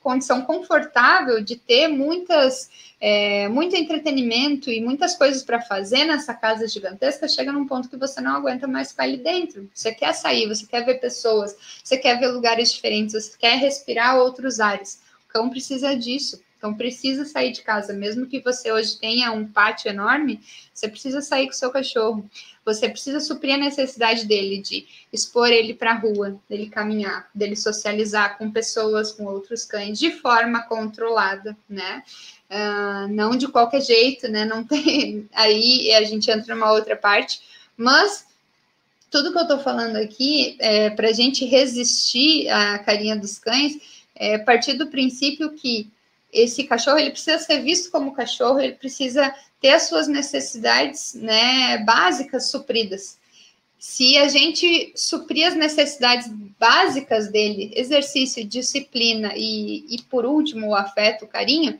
condição 0.00 0.42
confortável 0.42 1.42
de 1.42 1.56
ter 1.56 1.88
muitas, 1.88 2.70
é, 3.00 3.48
muito 3.48 3.76
entretenimento 3.76 4.70
e 4.70 4.80
muitas 4.80 5.16
coisas 5.16 5.42
para 5.42 5.60
fazer 5.60 6.04
nessa 6.04 6.34
casa 6.34 6.66
gigantesca, 6.66 7.28
chega 7.28 7.52
num 7.52 7.66
ponto 7.66 7.88
que 7.88 7.96
você 7.96 8.20
não 8.20 8.36
aguenta 8.36 8.66
mais 8.66 8.90
ficar 8.90 9.04
ali 9.04 9.16
dentro. 9.16 9.68
Você 9.74 9.92
quer 9.92 10.12
sair, 10.12 10.46
você 10.48 10.66
quer 10.66 10.84
ver 10.84 11.00
pessoas, 11.00 11.56
você 11.82 11.96
quer 11.96 12.18
ver 12.18 12.28
lugares 12.28 12.72
diferentes, 12.72 13.14
você 13.14 13.36
quer 13.38 13.56
respirar 13.56 14.16
outros 14.18 14.60
ares. 14.60 15.00
O 15.28 15.32
cão 15.32 15.48
precisa 15.48 15.96
disso. 15.96 16.40
Então 16.58 16.74
precisa 16.74 17.24
sair 17.24 17.52
de 17.52 17.62
casa, 17.62 17.92
mesmo 17.92 18.26
que 18.26 18.40
você 18.40 18.72
hoje 18.72 18.98
tenha 18.98 19.30
um 19.30 19.46
pátio 19.46 19.88
enorme, 19.88 20.40
você 20.74 20.88
precisa 20.88 21.20
sair 21.20 21.46
com 21.46 21.52
o 21.52 21.56
seu 21.56 21.70
cachorro. 21.70 22.28
Você 22.68 22.86
precisa 22.86 23.18
suprir 23.18 23.54
a 23.54 23.58
necessidade 23.58 24.26
dele 24.26 24.60
de 24.60 24.86
expor 25.10 25.48
ele 25.48 25.72
para 25.72 25.92
a 25.92 25.98
rua, 25.98 26.38
dele 26.46 26.68
caminhar, 26.68 27.26
dele 27.34 27.56
socializar 27.56 28.36
com 28.36 28.50
pessoas, 28.50 29.10
com 29.10 29.24
outros 29.24 29.64
cães, 29.64 29.98
de 29.98 30.10
forma 30.10 30.60
controlada, 30.64 31.56
né? 31.66 32.02
Uh, 32.50 33.08
não 33.08 33.30
de 33.30 33.48
qualquer 33.48 33.80
jeito, 33.80 34.28
né? 34.28 34.44
Não 34.44 34.62
tem. 34.62 35.26
Aí 35.32 35.94
a 35.94 36.02
gente 36.02 36.30
entra 36.30 36.54
numa 36.54 36.70
outra 36.70 36.94
parte, 36.94 37.40
mas 37.74 38.26
tudo 39.10 39.32
que 39.32 39.38
eu 39.38 39.42
estou 39.42 39.60
falando 39.60 39.96
aqui 39.96 40.54
é 40.58 40.90
para 40.90 41.08
a 41.08 41.12
gente 41.12 41.46
resistir 41.46 42.50
à 42.50 42.78
carinha 42.80 43.16
dos 43.16 43.38
cães, 43.38 43.78
é 44.14 44.36
partir 44.36 44.74
do 44.74 44.88
princípio 44.88 45.52
que 45.52 45.90
esse 46.32 46.64
cachorro 46.64 46.98
ele 46.98 47.10
precisa 47.10 47.38
ser 47.38 47.62
visto 47.62 47.90
como 47.90 48.14
cachorro, 48.14 48.60
ele 48.60 48.74
precisa 48.74 49.34
ter 49.60 49.70
as 49.70 49.84
suas 49.84 50.06
necessidades 50.06 51.14
né, 51.14 51.78
básicas 51.78 52.50
supridas. 52.50 53.18
Se 53.78 54.16
a 54.18 54.28
gente 54.28 54.92
suprir 54.96 55.46
as 55.46 55.54
necessidades 55.54 56.28
básicas 56.58 57.28
dele, 57.28 57.72
exercício, 57.74 58.44
disciplina 58.44 59.32
e, 59.36 59.84
e 59.88 60.02
por 60.02 60.26
último, 60.26 60.68
o 60.68 60.74
afeto, 60.74 61.24
o 61.24 61.28
carinho, 61.28 61.78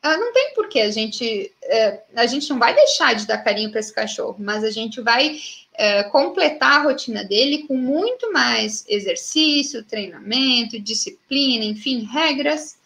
ah, 0.00 0.16
não 0.16 0.32
tem 0.32 0.54
porquê 0.54 0.80
a 0.80 0.90
gente. 0.90 1.52
É, 1.62 2.02
a 2.14 2.26
gente 2.26 2.48
não 2.50 2.58
vai 2.58 2.72
deixar 2.72 3.14
de 3.14 3.26
dar 3.26 3.38
carinho 3.38 3.70
para 3.70 3.80
esse 3.80 3.92
cachorro, 3.92 4.36
mas 4.38 4.62
a 4.62 4.70
gente 4.70 5.00
vai 5.00 5.40
é, 5.74 6.04
completar 6.04 6.80
a 6.80 6.82
rotina 6.84 7.24
dele 7.24 7.64
com 7.66 7.76
muito 7.76 8.32
mais 8.32 8.84
exercício, 8.88 9.84
treinamento, 9.84 10.78
disciplina, 10.78 11.64
enfim, 11.64 12.08
regras 12.10 12.77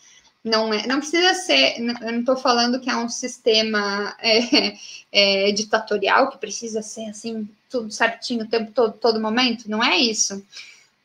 não 0.45 0.75
é, 0.75 0.87
não 0.87 0.99
precisa 0.99 1.35
ser, 1.35 1.79
eu 1.79 2.13
não 2.13 2.21
estou 2.21 2.37
falando 2.37 2.81
que 2.81 2.91
é 2.91 2.97
um 2.97 3.09
sistema 3.09 4.17
é, 4.21 4.77
é, 5.13 5.53
ditatorial 5.53 6.31
que 6.31 6.39
precisa 6.39 6.83
ser 6.83 7.09
assim, 7.09 7.49
tudo 7.71 7.91
certinho 7.91 8.45
o 8.45 8.49
tempo 8.49 8.73
todo, 8.73 8.95
todo 8.99 9.21
momento, 9.21 9.71
não 9.71 9.83
é 9.83 9.97
isso. 9.97 10.45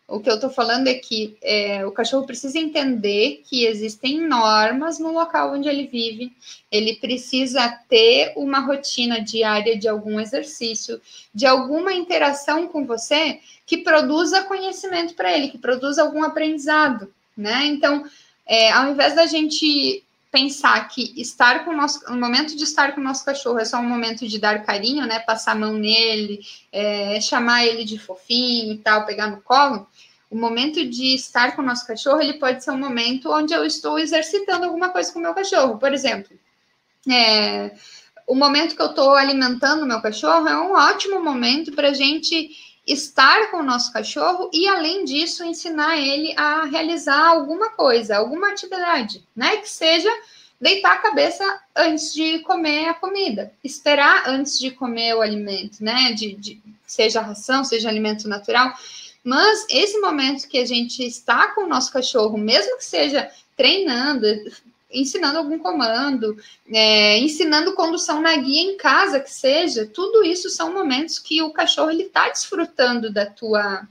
O 0.10 0.21
que 0.21 0.30
eu 0.30 0.36
estou 0.36 0.50
falando 0.50 0.88
é 0.88 0.93
que 0.93 1.38
é, 1.41 1.86
o 1.86 1.91
cachorro 1.91 2.26
precisa 2.26 2.58
entender 2.58 3.43
que 3.45 3.65
existem 3.65 4.21
normas 4.21 5.00
no 5.00 5.12
local 5.12 5.54
onde 5.54 5.67
ele 5.67 5.86
vive, 5.86 6.32
ele 6.71 6.95
precisa 6.95 7.69
ter 7.89 8.32
uma 8.38 8.62
rotina 8.62 9.19
diária 9.19 9.78
de 9.78 9.86
algum 9.86 10.17
exercício, 10.17 11.02
de 11.36 11.45
alguma 11.45 11.91
interação 11.91 12.69
com 12.69 12.86
você 12.86 13.41
que 13.65 13.80
produza 13.80 14.45
conhecimento 14.45 15.13
para 15.13 15.38
ele, 15.38 15.50
que 15.50 15.58
produza 15.58 16.02
algum 16.02 16.23
aprendizado, 16.23 17.13
né? 17.36 17.65
Então, 17.65 18.06
é, 18.47 18.71
ao 18.71 18.91
invés 18.91 19.15
da 19.15 19.25
gente 19.25 20.03
pensar 20.31 20.88
que 20.88 21.13
estar 21.19 21.65
com 21.65 21.71
o 21.71 21.75
nosso, 21.75 22.05
o 22.12 22.15
momento 22.15 22.55
de 22.55 22.63
estar 22.63 22.93
com 22.93 23.01
o 23.01 23.03
nosso 23.03 23.25
cachorro 23.25 23.60
é 23.60 23.65
só 23.65 23.77
um 23.79 23.88
momento 23.88 24.27
de 24.27 24.39
dar 24.39 24.63
carinho, 24.63 25.05
né? 25.05 25.19
Passar 25.19 25.53
a 25.53 25.55
mão 25.55 25.73
nele, 25.73 26.39
é, 26.71 27.19
chamar 27.19 27.65
ele 27.65 27.83
de 27.83 27.97
fofinho 27.97 28.73
e 28.73 28.77
tal, 28.77 29.05
pegar 29.05 29.27
no 29.27 29.41
colo. 29.41 29.88
O 30.29 30.38
momento 30.38 30.86
de 30.86 31.15
estar 31.15 31.55
com 31.55 31.62
o 31.62 31.65
nosso 31.65 31.88
cachorro, 31.88 32.21
ele 32.21 32.33
pode 32.33 32.63
ser 32.63 32.71
um 32.71 32.77
momento 32.77 33.31
onde 33.31 33.53
eu 33.53 33.65
estou 33.65 33.97
exercitando 33.97 34.65
alguma 34.65 34.89
coisa 34.89 35.12
com 35.12 35.19
o 35.19 35.21
meu 35.21 35.33
cachorro. 35.33 35.77
Por 35.77 35.93
exemplo, 35.93 36.38
é, 37.10 37.71
o 38.27 38.36
momento 38.36 38.75
que 38.75 38.81
eu 38.81 38.88
estou 38.88 39.15
alimentando 39.15 39.83
o 39.83 39.88
meu 39.88 40.01
cachorro 40.01 40.47
é 40.47 40.57
um 40.57 40.73
ótimo 40.73 41.23
momento 41.23 41.71
para 41.71 41.89
a 41.89 41.93
gente 41.93 42.49
estar 42.88 43.52
com 43.52 43.58
o 43.58 43.63
nosso 43.63 43.91
cachorro 43.91 44.50
e, 44.54 44.67
além 44.67 45.04
disso, 45.04 45.43
ensinar 45.43 45.97
ele 45.97 46.34
a 46.38 46.63
realizar 46.63 47.28
alguma 47.28 47.69
coisa, 47.71 48.17
alguma 48.17 48.50
atividade, 48.50 49.23
né? 49.36 49.58
Que 49.58 49.69
seja 49.69 50.10
deitar 50.60 50.93
a 50.93 51.02
cabeça 51.02 51.62
antes 51.76 52.13
de 52.13 52.39
comer 52.39 52.88
a 52.88 52.93
comida, 52.93 53.52
esperar 53.63 54.30
antes 54.30 54.58
de 54.58 54.71
comer 54.71 55.15
o 55.15 55.21
alimento, 55.21 55.84
né? 55.84 56.13
De, 56.13 56.34
de, 56.34 56.62
seja 56.86 57.21
ração, 57.21 57.63
seja 57.63 57.89
alimento 57.89 58.28
natural. 58.30 58.73
Mas 59.23 59.65
esse 59.69 60.00
momento 60.00 60.47
que 60.47 60.58
a 60.58 60.65
gente 60.65 61.06
está 61.06 61.50
com 61.50 61.65
o 61.65 61.67
nosso 61.67 61.91
cachorro, 61.91 62.38
mesmo 62.38 62.78
que 62.78 62.86
seja 62.86 63.30
treinando, 63.58 64.26
ensinando 64.91 65.38
algum 65.38 65.60
comando, 65.60 66.38
é, 66.71 67.17
ensinando 67.19 67.73
condução 67.73 68.21
na 68.21 68.36
guia 68.36 68.62
em 68.62 68.78
casa, 68.78 69.19
que 69.19 69.32
seja, 69.32 69.86
tudo 69.86 70.23
isso 70.23 70.50
são 70.50 70.73
momentos 70.73 71.19
que 71.19 71.41
o 71.41 71.52
cachorro 71.52 71.91
ele 71.91 72.04
está 72.04 72.30
desfrutando 72.30 73.12
da 73.12 73.26
tua 73.26 73.88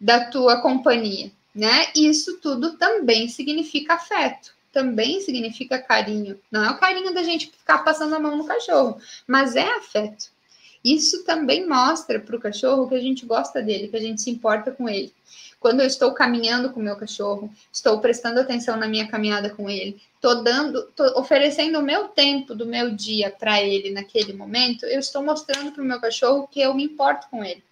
da 0.00 0.26
tua 0.26 0.60
companhia, 0.60 1.32
né? 1.52 1.88
Isso 1.96 2.38
tudo 2.38 2.76
também 2.76 3.28
significa 3.28 3.94
afeto, 3.94 4.54
também 4.72 5.20
significa 5.20 5.76
carinho. 5.76 6.38
Não 6.52 6.64
é 6.64 6.70
o 6.70 6.78
carinho 6.78 7.12
da 7.12 7.24
gente 7.24 7.50
ficar 7.50 7.78
passando 7.78 8.14
a 8.14 8.20
mão 8.20 8.36
no 8.36 8.46
cachorro, 8.46 9.00
mas 9.26 9.56
é 9.56 9.68
afeto. 9.76 10.30
Isso 10.94 11.24
também 11.24 11.66
mostra 11.66 12.18
para 12.18 12.36
o 12.36 12.40
cachorro 12.40 12.88
que 12.88 12.94
a 12.94 13.00
gente 13.00 13.26
gosta 13.26 13.60
dele, 13.60 13.88
que 13.88 13.96
a 13.96 14.00
gente 14.00 14.22
se 14.22 14.30
importa 14.30 14.70
com 14.70 14.88
ele. 14.88 15.12
Quando 15.60 15.80
eu 15.80 15.86
estou 15.86 16.12
caminhando 16.12 16.70
com 16.70 16.80
o 16.80 16.82
meu 16.82 16.96
cachorro, 16.96 17.52
estou 17.72 18.00
prestando 18.00 18.40
atenção 18.40 18.76
na 18.76 18.86
minha 18.86 19.08
caminhada 19.08 19.50
com 19.50 19.68
ele, 19.68 20.00
estou 20.14 20.42
dando, 20.42 20.84
tô 20.94 21.04
oferecendo 21.18 21.78
o 21.80 21.82
meu 21.82 22.08
tempo 22.08 22.54
do 22.54 22.64
meu 22.64 22.94
dia 22.94 23.30
para 23.30 23.60
ele 23.60 23.90
naquele 23.90 24.32
momento, 24.32 24.86
eu 24.86 25.00
estou 25.00 25.22
mostrando 25.22 25.72
para 25.72 25.82
o 25.82 25.86
meu 25.86 26.00
cachorro 26.00 26.48
que 26.48 26.60
eu 26.60 26.72
me 26.74 26.84
importo 26.84 27.26
com 27.28 27.44
ele. 27.44 27.62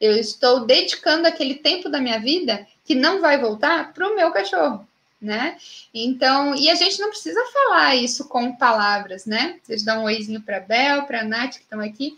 Eu 0.00 0.12
estou 0.16 0.66
dedicando 0.66 1.26
aquele 1.26 1.54
tempo 1.54 1.88
da 1.88 2.00
minha 2.00 2.18
vida 2.18 2.66
que 2.84 2.94
não 2.94 3.20
vai 3.20 3.38
voltar 3.38 3.92
para 3.92 4.08
o 4.08 4.16
meu 4.16 4.30
cachorro, 4.32 4.86
né? 5.20 5.56
Então, 5.94 6.54
e 6.54 6.68
a 6.70 6.74
gente 6.74 7.00
não 7.00 7.10
precisa 7.10 7.40
falar 7.52 7.96
isso 7.96 8.28
com 8.28 8.54
palavras, 8.56 9.26
né? 9.26 9.58
Vocês 9.62 9.84
dão 9.84 10.02
um 10.02 10.04
oizinho 10.04 10.40
para 10.40 10.60
Bel, 10.60 11.04
para 11.04 11.24
Nath 11.24 11.54
que 11.54 11.62
estão 11.62 11.80
aqui. 11.80 12.16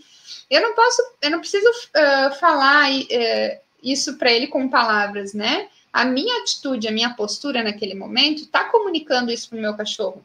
Eu 0.50 0.62
não 0.62 0.74
posso, 0.74 1.02
eu 1.22 1.30
não 1.30 1.40
preciso 1.40 1.68
uh, 1.68 2.34
falar 2.38 2.90
uh, 2.90 3.60
isso 3.82 4.16
para 4.16 4.32
ele 4.32 4.46
com 4.46 4.68
palavras, 4.68 5.32
né? 5.34 5.68
A 5.92 6.04
minha 6.04 6.42
atitude, 6.42 6.88
a 6.88 6.92
minha 6.92 7.10
postura 7.14 7.62
naquele 7.62 7.94
momento 7.94 8.42
está 8.42 8.64
comunicando 8.64 9.32
isso 9.32 9.48
para 9.48 9.58
o 9.58 9.60
meu 9.60 9.74
cachorro, 9.74 10.24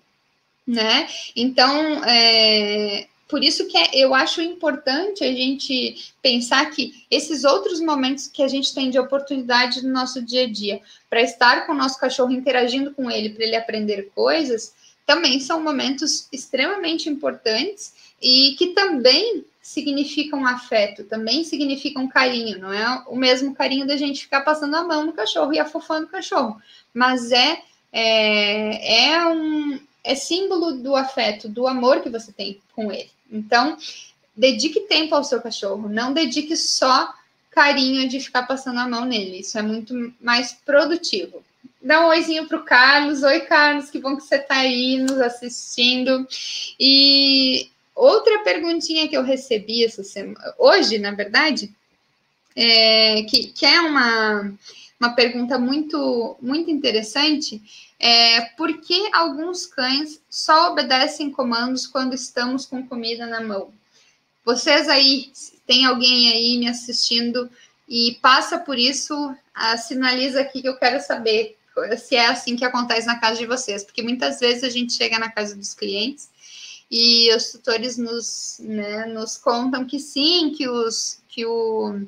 né? 0.66 1.08
Então, 1.36 2.04
é, 2.06 3.08
por 3.28 3.44
isso 3.44 3.68
que 3.68 3.76
é, 3.76 3.90
eu 3.94 4.14
acho 4.14 4.42
importante 4.42 5.24
a 5.24 5.32
gente 5.32 6.14
pensar 6.22 6.70
que 6.70 7.06
esses 7.10 7.44
outros 7.44 7.80
momentos 7.82 8.28
que 8.28 8.44
a 8.44 8.48
gente 8.48 8.74
tem 8.74 8.90
de 8.92 9.00
oportunidade 9.00 9.84
no 9.84 9.92
nosso 9.92 10.22
dia 10.22 10.44
a 10.44 10.52
dia, 10.52 10.80
para 11.10 11.22
estar 11.22 11.66
com 11.66 11.74
o 11.74 11.78
nosso 11.78 12.00
cachorro 12.00 12.32
interagindo 12.32 12.94
com 12.94 13.10
ele, 13.10 13.32
para 13.32 13.44
ele 13.44 13.56
aprender 13.56 14.12
coisas, 14.14 14.74
também 15.06 15.40
são 15.40 15.62
momentos 15.62 16.28
extremamente 16.32 17.10
importantes 17.10 17.94
e 18.22 18.56
que 18.58 18.68
também 18.68 19.44
significam 19.66 20.46
afeto, 20.46 21.06
também 21.06 21.44
significam 21.44 22.08
carinho, 22.08 22.60
não 22.60 22.72
é 22.72 23.04
o 23.08 23.16
mesmo 23.16 23.56
carinho 23.56 23.88
da 23.88 23.98
gente 23.98 24.22
ficar 24.22 24.42
passando 24.42 24.76
a 24.76 24.84
mão 24.84 25.04
no 25.04 25.12
cachorro 25.12 25.52
e 25.56 25.60
afofando 25.60 26.06
o 26.06 26.10
cachorro, 26.10 26.62
mas 26.94 27.32
é, 27.32 27.64
é, 27.92 29.08
é 29.08 29.26
um 29.26 29.80
é 30.04 30.14
símbolo 30.14 30.74
do 30.74 30.96
afeto, 30.96 31.50
do 31.50 31.66
amor 31.66 32.02
que 32.02 32.12
você 32.12 32.32
tem 32.32 32.62
com 32.76 32.92
ele. 32.92 33.10
Então, 33.32 33.76
dedique 34.36 34.82
tempo 34.82 35.16
ao 35.16 35.24
seu 35.24 35.42
cachorro, 35.42 35.90
não 35.90 36.14
dedique 36.14 36.56
só 36.56 37.12
carinho 37.50 38.08
de 38.08 38.20
ficar 38.20 38.44
passando 38.44 38.80
a 38.80 38.88
mão 38.88 39.04
nele, 39.04 39.40
isso 39.40 39.58
é 39.58 39.64
muito 39.64 40.14
mais 40.22 40.54
produtivo. 40.64 41.44
Dá 41.82 42.06
um 42.06 42.10
oizinho 42.10 42.48
para 42.48 42.58
o 42.58 42.64
Carlos. 42.64 43.22
Oi, 43.24 43.42
Carlos, 43.42 43.92
que 43.92 44.00
bom 44.00 44.16
que 44.16 44.24
você 44.24 44.38
está 44.38 44.58
aí 44.58 44.98
nos 44.98 45.20
assistindo. 45.20 46.28
E 46.80 47.70
Outra 47.96 48.40
perguntinha 48.40 49.08
que 49.08 49.16
eu 49.16 49.24
recebi 49.24 49.86
essa 49.86 50.04
semana, 50.04 50.54
hoje, 50.58 50.98
na 50.98 51.12
verdade, 51.12 51.74
é, 52.54 53.24
que, 53.24 53.48
que 53.48 53.66
é 53.66 53.80
uma, 53.80 54.54
uma 55.00 55.14
pergunta 55.14 55.58
muito, 55.58 56.38
muito 56.42 56.70
interessante, 56.70 57.62
é 57.98 58.42
por 58.58 58.82
que 58.82 59.10
alguns 59.14 59.66
cães 59.66 60.22
só 60.30 60.72
obedecem 60.72 61.32
comandos 61.32 61.88
quando 61.88 62.14
estamos 62.14 62.66
com 62.66 62.86
comida 62.86 63.26
na 63.26 63.40
mão? 63.40 63.74
Vocês 64.44 64.90
aí, 64.90 65.32
tem 65.66 65.86
alguém 65.86 66.32
aí 66.32 66.58
me 66.58 66.68
assistindo 66.68 67.50
e 67.88 68.18
passa 68.22 68.58
por 68.58 68.78
isso, 68.78 69.34
a, 69.54 69.78
sinaliza 69.78 70.42
aqui 70.42 70.62
que 70.62 70.68
eu 70.68 70.78
quero 70.78 71.02
saber 71.02 71.58
se 71.98 72.16
é 72.16 72.28
assim 72.28 72.56
que 72.56 72.66
acontece 72.66 73.08
na 73.08 73.20
casa 73.20 73.38
de 73.38 73.46
vocês, 73.46 73.84
porque 73.84 74.02
muitas 74.02 74.40
vezes 74.40 74.64
a 74.64 74.70
gente 74.70 74.94
chega 74.94 75.18
na 75.18 75.30
casa 75.30 75.56
dos 75.56 75.74
clientes 75.74 76.30
e 76.90 77.34
os 77.36 77.52
tutores 77.52 77.98
nos, 77.98 78.58
né, 78.60 79.06
nos 79.06 79.38
contam 79.38 79.86
que 79.86 80.00
sim, 80.00 80.52
que, 80.56 80.68
os, 80.68 81.20
que 81.28 81.46
o, 81.46 82.02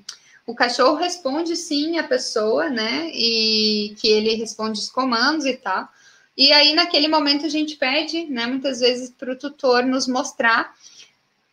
o 0.46 0.56
cachorro 0.56 0.96
responde 0.96 1.56
sim 1.56 1.98
a 1.98 2.04
pessoa, 2.04 2.70
né? 2.70 3.10
E 3.14 3.96
que 4.00 4.08
ele 4.08 4.36
responde 4.36 4.80
os 4.80 4.90
comandos 4.90 5.46
e 5.46 5.54
tal. 5.54 5.90
E 6.38 6.52
aí, 6.54 6.76
naquele 6.76 7.08
momento, 7.08 7.46
a 7.46 7.50
gente 7.50 7.76
pede, 7.76 8.26
né, 8.26 8.46
muitas 8.46 8.80
vezes, 8.80 9.10
para 9.10 9.32
o 9.32 9.36
tutor 9.36 9.84
nos 9.84 10.08
mostrar 10.08 10.74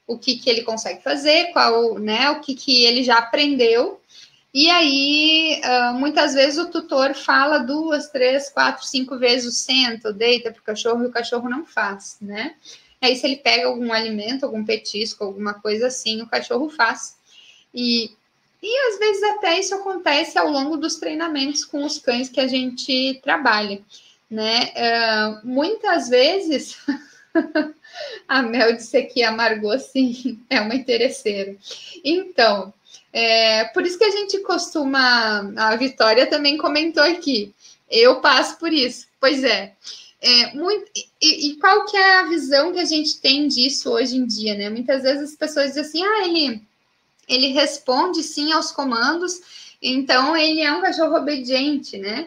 o 0.06 0.18
que, 0.18 0.36
que 0.36 0.50
ele 0.50 0.62
consegue 0.62 1.02
fazer, 1.02 1.52
qual, 1.52 1.98
né, 1.98 2.30
o 2.30 2.40
que, 2.40 2.54
que 2.54 2.84
ele 2.84 3.02
já 3.02 3.16
aprendeu. 3.16 3.98
E 4.52 4.70
aí, 4.70 5.60
uh, 5.64 5.94
muitas 5.94 6.34
vezes, 6.34 6.58
o 6.58 6.70
tutor 6.70 7.14
fala 7.14 7.58
duas, 7.58 8.10
três, 8.10 8.50
quatro, 8.50 8.86
cinco 8.86 9.18
vezes 9.18 9.46
o 9.46 9.52
senta, 9.52 10.12
deita 10.12 10.52
para 10.52 10.60
o 10.60 10.64
cachorro 10.64 11.02
e 11.02 11.06
o 11.06 11.10
cachorro 11.10 11.48
não 11.48 11.64
faz, 11.64 12.18
né? 12.20 12.54
Aí, 13.04 13.16
se 13.16 13.26
ele 13.26 13.36
pega 13.36 13.66
algum 13.66 13.92
alimento, 13.92 14.44
algum 14.44 14.64
petisco, 14.64 15.24
alguma 15.24 15.52
coisa 15.52 15.88
assim, 15.88 16.22
o 16.22 16.26
cachorro 16.26 16.70
faz. 16.70 17.16
E, 17.74 18.10
e 18.62 18.88
às 18.88 18.98
vezes 18.98 19.22
até 19.24 19.60
isso 19.60 19.74
acontece 19.74 20.38
ao 20.38 20.48
longo 20.48 20.78
dos 20.78 20.96
treinamentos 20.96 21.66
com 21.66 21.84
os 21.84 21.98
cães 21.98 22.30
que 22.30 22.40
a 22.40 22.48
gente 22.48 23.20
trabalha, 23.22 23.78
né? 24.30 24.72
Uh, 24.74 25.46
muitas 25.46 26.08
vezes. 26.08 26.78
a 28.26 28.40
Mel 28.40 28.74
disse 28.74 29.02
que 29.02 29.22
amargou 29.22 29.72
assim, 29.72 30.40
é 30.48 30.62
uma 30.62 30.74
interesseira. 30.74 31.54
Então, 32.02 32.72
é, 33.12 33.64
por 33.64 33.84
isso 33.84 33.98
que 33.98 34.04
a 34.04 34.10
gente 34.10 34.38
costuma. 34.38 35.52
A 35.58 35.76
Vitória 35.76 36.26
também 36.26 36.56
comentou 36.56 37.02
aqui. 37.02 37.54
Eu 37.90 38.22
passo 38.22 38.58
por 38.58 38.72
isso. 38.72 39.06
Pois 39.20 39.44
é. 39.44 39.74
É, 40.26 40.54
muito, 40.54 40.90
e, 41.20 41.50
e, 41.50 41.56
qual 41.56 41.84
que 41.84 41.98
é 41.98 42.20
a 42.20 42.22
visão 42.22 42.72
que 42.72 42.80
a 42.80 42.84
gente 42.86 43.20
tem 43.20 43.46
disso 43.46 43.90
hoje 43.90 44.16
em 44.16 44.24
dia, 44.24 44.54
né? 44.54 44.70
Muitas 44.70 45.02
vezes 45.02 45.32
as 45.32 45.36
pessoas 45.36 45.74
dizem 45.74 45.82
assim, 45.82 46.02
ah, 46.02 46.26
ele, 46.26 46.62
ele 47.28 47.48
responde 47.48 48.22
sim 48.22 48.50
aos 48.50 48.72
comandos, 48.72 49.76
então 49.82 50.34
ele 50.34 50.62
é 50.62 50.72
um 50.72 50.80
cachorro 50.80 51.14
obediente, 51.14 51.98
né? 51.98 52.26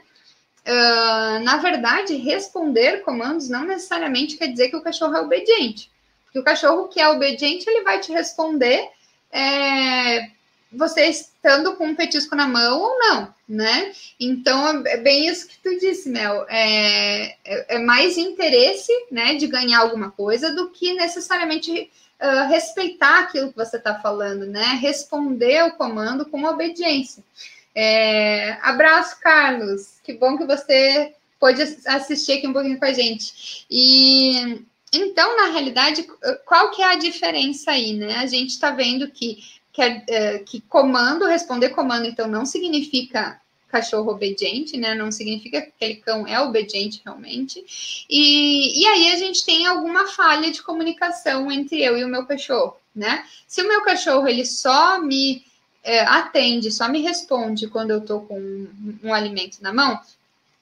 Uh, 0.64 1.44
na 1.44 1.58
verdade, 1.58 2.14
responder 2.18 3.02
comandos 3.02 3.50
não 3.50 3.66
necessariamente 3.66 4.38
quer 4.38 4.52
dizer 4.52 4.70
que 4.70 4.76
o 4.76 4.84
cachorro 4.84 5.16
é 5.16 5.22
obediente. 5.22 5.90
Porque 6.26 6.38
o 6.38 6.44
cachorro 6.44 6.90
que 6.90 7.00
é 7.00 7.10
obediente, 7.10 7.68
ele 7.68 7.82
vai 7.82 8.00
te 8.00 8.12
responder 8.12 8.92
é, 9.32 10.30
você 10.72 11.06
estando 11.06 11.76
com 11.76 11.88
um 11.88 11.96
petisco 11.96 12.36
na 12.36 12.48
mão 12.48 12.82
ou 12.82 13.00
não, 13.00 13.34
né? 13.48 13.92
Então, 14.20 14.84
é 14.86 14.98
bem 14.98 15.28
isso 15.28 15.48
que 15.48 15.58
tu 15.60 15.78
disse, 15.80 16.10
Mel. 16.10 16.46
É, 16.50 17.36
é, 17.46 17.76
é 17.76 17.80
mais 17.80 18.18
interesse, 18.18 18.92
né, 19.12 19.36
de 19.36 19.48
ganhar 19.48 19.80
alguma 19.80 20.12
coisa 20.12 20.54
do 20.54 20.70
que 20.70 20.94
necessariamente 20.94 21.90
uh, 22.22 22.48
respeitar 22.50 23.20
aquilo 23.20 23.50
que 23.50 23.58
você 23.58 23.78
está 23.78 24.00
falando, 24.00 24.46
né? 24.46 24.78
Responder 24.82 25.64
o 25.66 25.76
comando 25.76 26.26
com 26.26 26.44
obediência. 26.44 27.24
É, 27.74 28.58
abraço, 28.62 29.20
Carlos. 29.22 30.00
Que 30.04 30.14
bom 30.14 30.38
que 30.38 30.46
você 30.46 31.14
pôde 31.40 31.62
assistir 31.86 32.34
aqui 32.34 32.48
um 32.48 32.54
pouquinho 32.54 32.80
com 32.80 32.86
a 32.86 32.94
gente. 32.94 33.66
E 33.70 34.66
então, 34.94 35.36
na 35.38 35.52
realidade, 35.52 36.08
qual 36.46 36.72
que 36.72 36.82
é 36.82 36.86
a 36.86 36.96
diferença 36.96 37.72
aí, 37.72 37.94
né? 37.94 38.16
A 38.16 38.26
gente 38.26 38.52
está 38.52 38.72
vendo 38.72 39.10
que, 39.12 39.38
que, 39.78 39.82
é, 39.84 40.40
que 40.40 40.60
comando, 40.62 41.28
responder 41.28 41.70
comando, 41.70 42.08
então, 42.08 42.28
não 42.28 42.48
significa 42.48 43.40
cachorro 43.68 44.12
obediente, 44.12 44.76
né? 44.76 44.96
Não 44.96 45.12
significa 45.12 45.62
que 45.62 45.68
aquele 45.68 45.96
cão 45.98 46.26
é 46.26 46.40
obediente 46.40 47.00
realmente. 47.06 47.64
E, 48.10 48.82
e 48.82 48.88
aí 48.88 49.12
a 49.12 49.18
gente 49.18 49.46
tem 49.46 49.68
alguma 49.68 50.08
falha 50.08 50.50
de 50.50 50.64
comunicação 50.64 51.52
entre 51.52 51.84
eu 51.84 51.96
e 51.96 52.04
o 52.04 52.08
meu 52.08 52.26
cachorro, 52.26 52.76
né? 52.96 53.24
Se 53.48 53.62
o 53.62 53.68
meu 53.68 53.84
cachorro 53.84 54.28
ele 54.28 54.48
só 54.48 55.00
me 55.00 55.46
é, 55.84 56.00
atende, 56.00 56.72
só 56.72 56.90
me 56.90 57.04
responde 57.04 57.68
quando 57.68 57.92
eu 57.92 58.02
tô 58.02 58.22
com 58.22 58.40
um, 58.40 58.98
um 59.04 59.14
alimento 59.14 59.62
na 59.62 59.72
mão, 59.72 60.00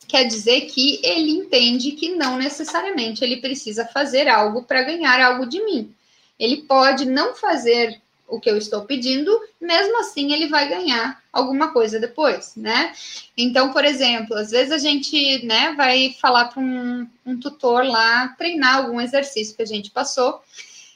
quer 0.10 0.25
dizer 0.25 0.65
que 0.65 0.99
ele 1.01 1.32
entende 1.32 1.93
que 1.93 2.10
não 2.10 2.36
necessariamente 2.38 3.23
ele 3.23 3.38
precisa 3.38 3.86
fazer 3.86 4.28
algo 4.28 4.63
para 4.63 4.84
ganhar 4.84 5.21
algo 5.21 5.45
de 5.45 5.63
mim. 5.63 5.95
Ele 6.38 6.63
pode 6.63 7.06
não 7.06 7.34
fazer 7.34 8.01
o 8.27 8.39
que 8.39 8.49
eu 8.49 8.57
estou 8.57 8.83
pedindo, 8.85 9.31
mesmo 9.61 9.99
assim 9.99 10.33
ele 10.33 10.47
vai 10.47 10.67
ganhar 10.67 11.21
alguma 11.31 11.71
coisa 11.71 11.99
depois, 11.99 12.53
né? 12.55 12.93
Então, 13.38 13.71
por 13.71 13.85
exemplo, 13.85 14.35
às 14.35 14.51
vezes 14.51 14.71
a 14.71 14.77
gente, 14.77 15.45
né, 15.45 15.73
vai 15.77 16.15
falar 16.19 16.45
para 16.45 16.61
um, 16.61 17.07
um 17.25 17.39
tutor 17.39 17.83
lá 17.83 18.29
treinar 18.38 18.77
algum 18.77 18.99
exercício 18.99 19.55
que 19.55 19.61
a 19.61 19.67
gente 19.67 19.91
passou 19.91 20.41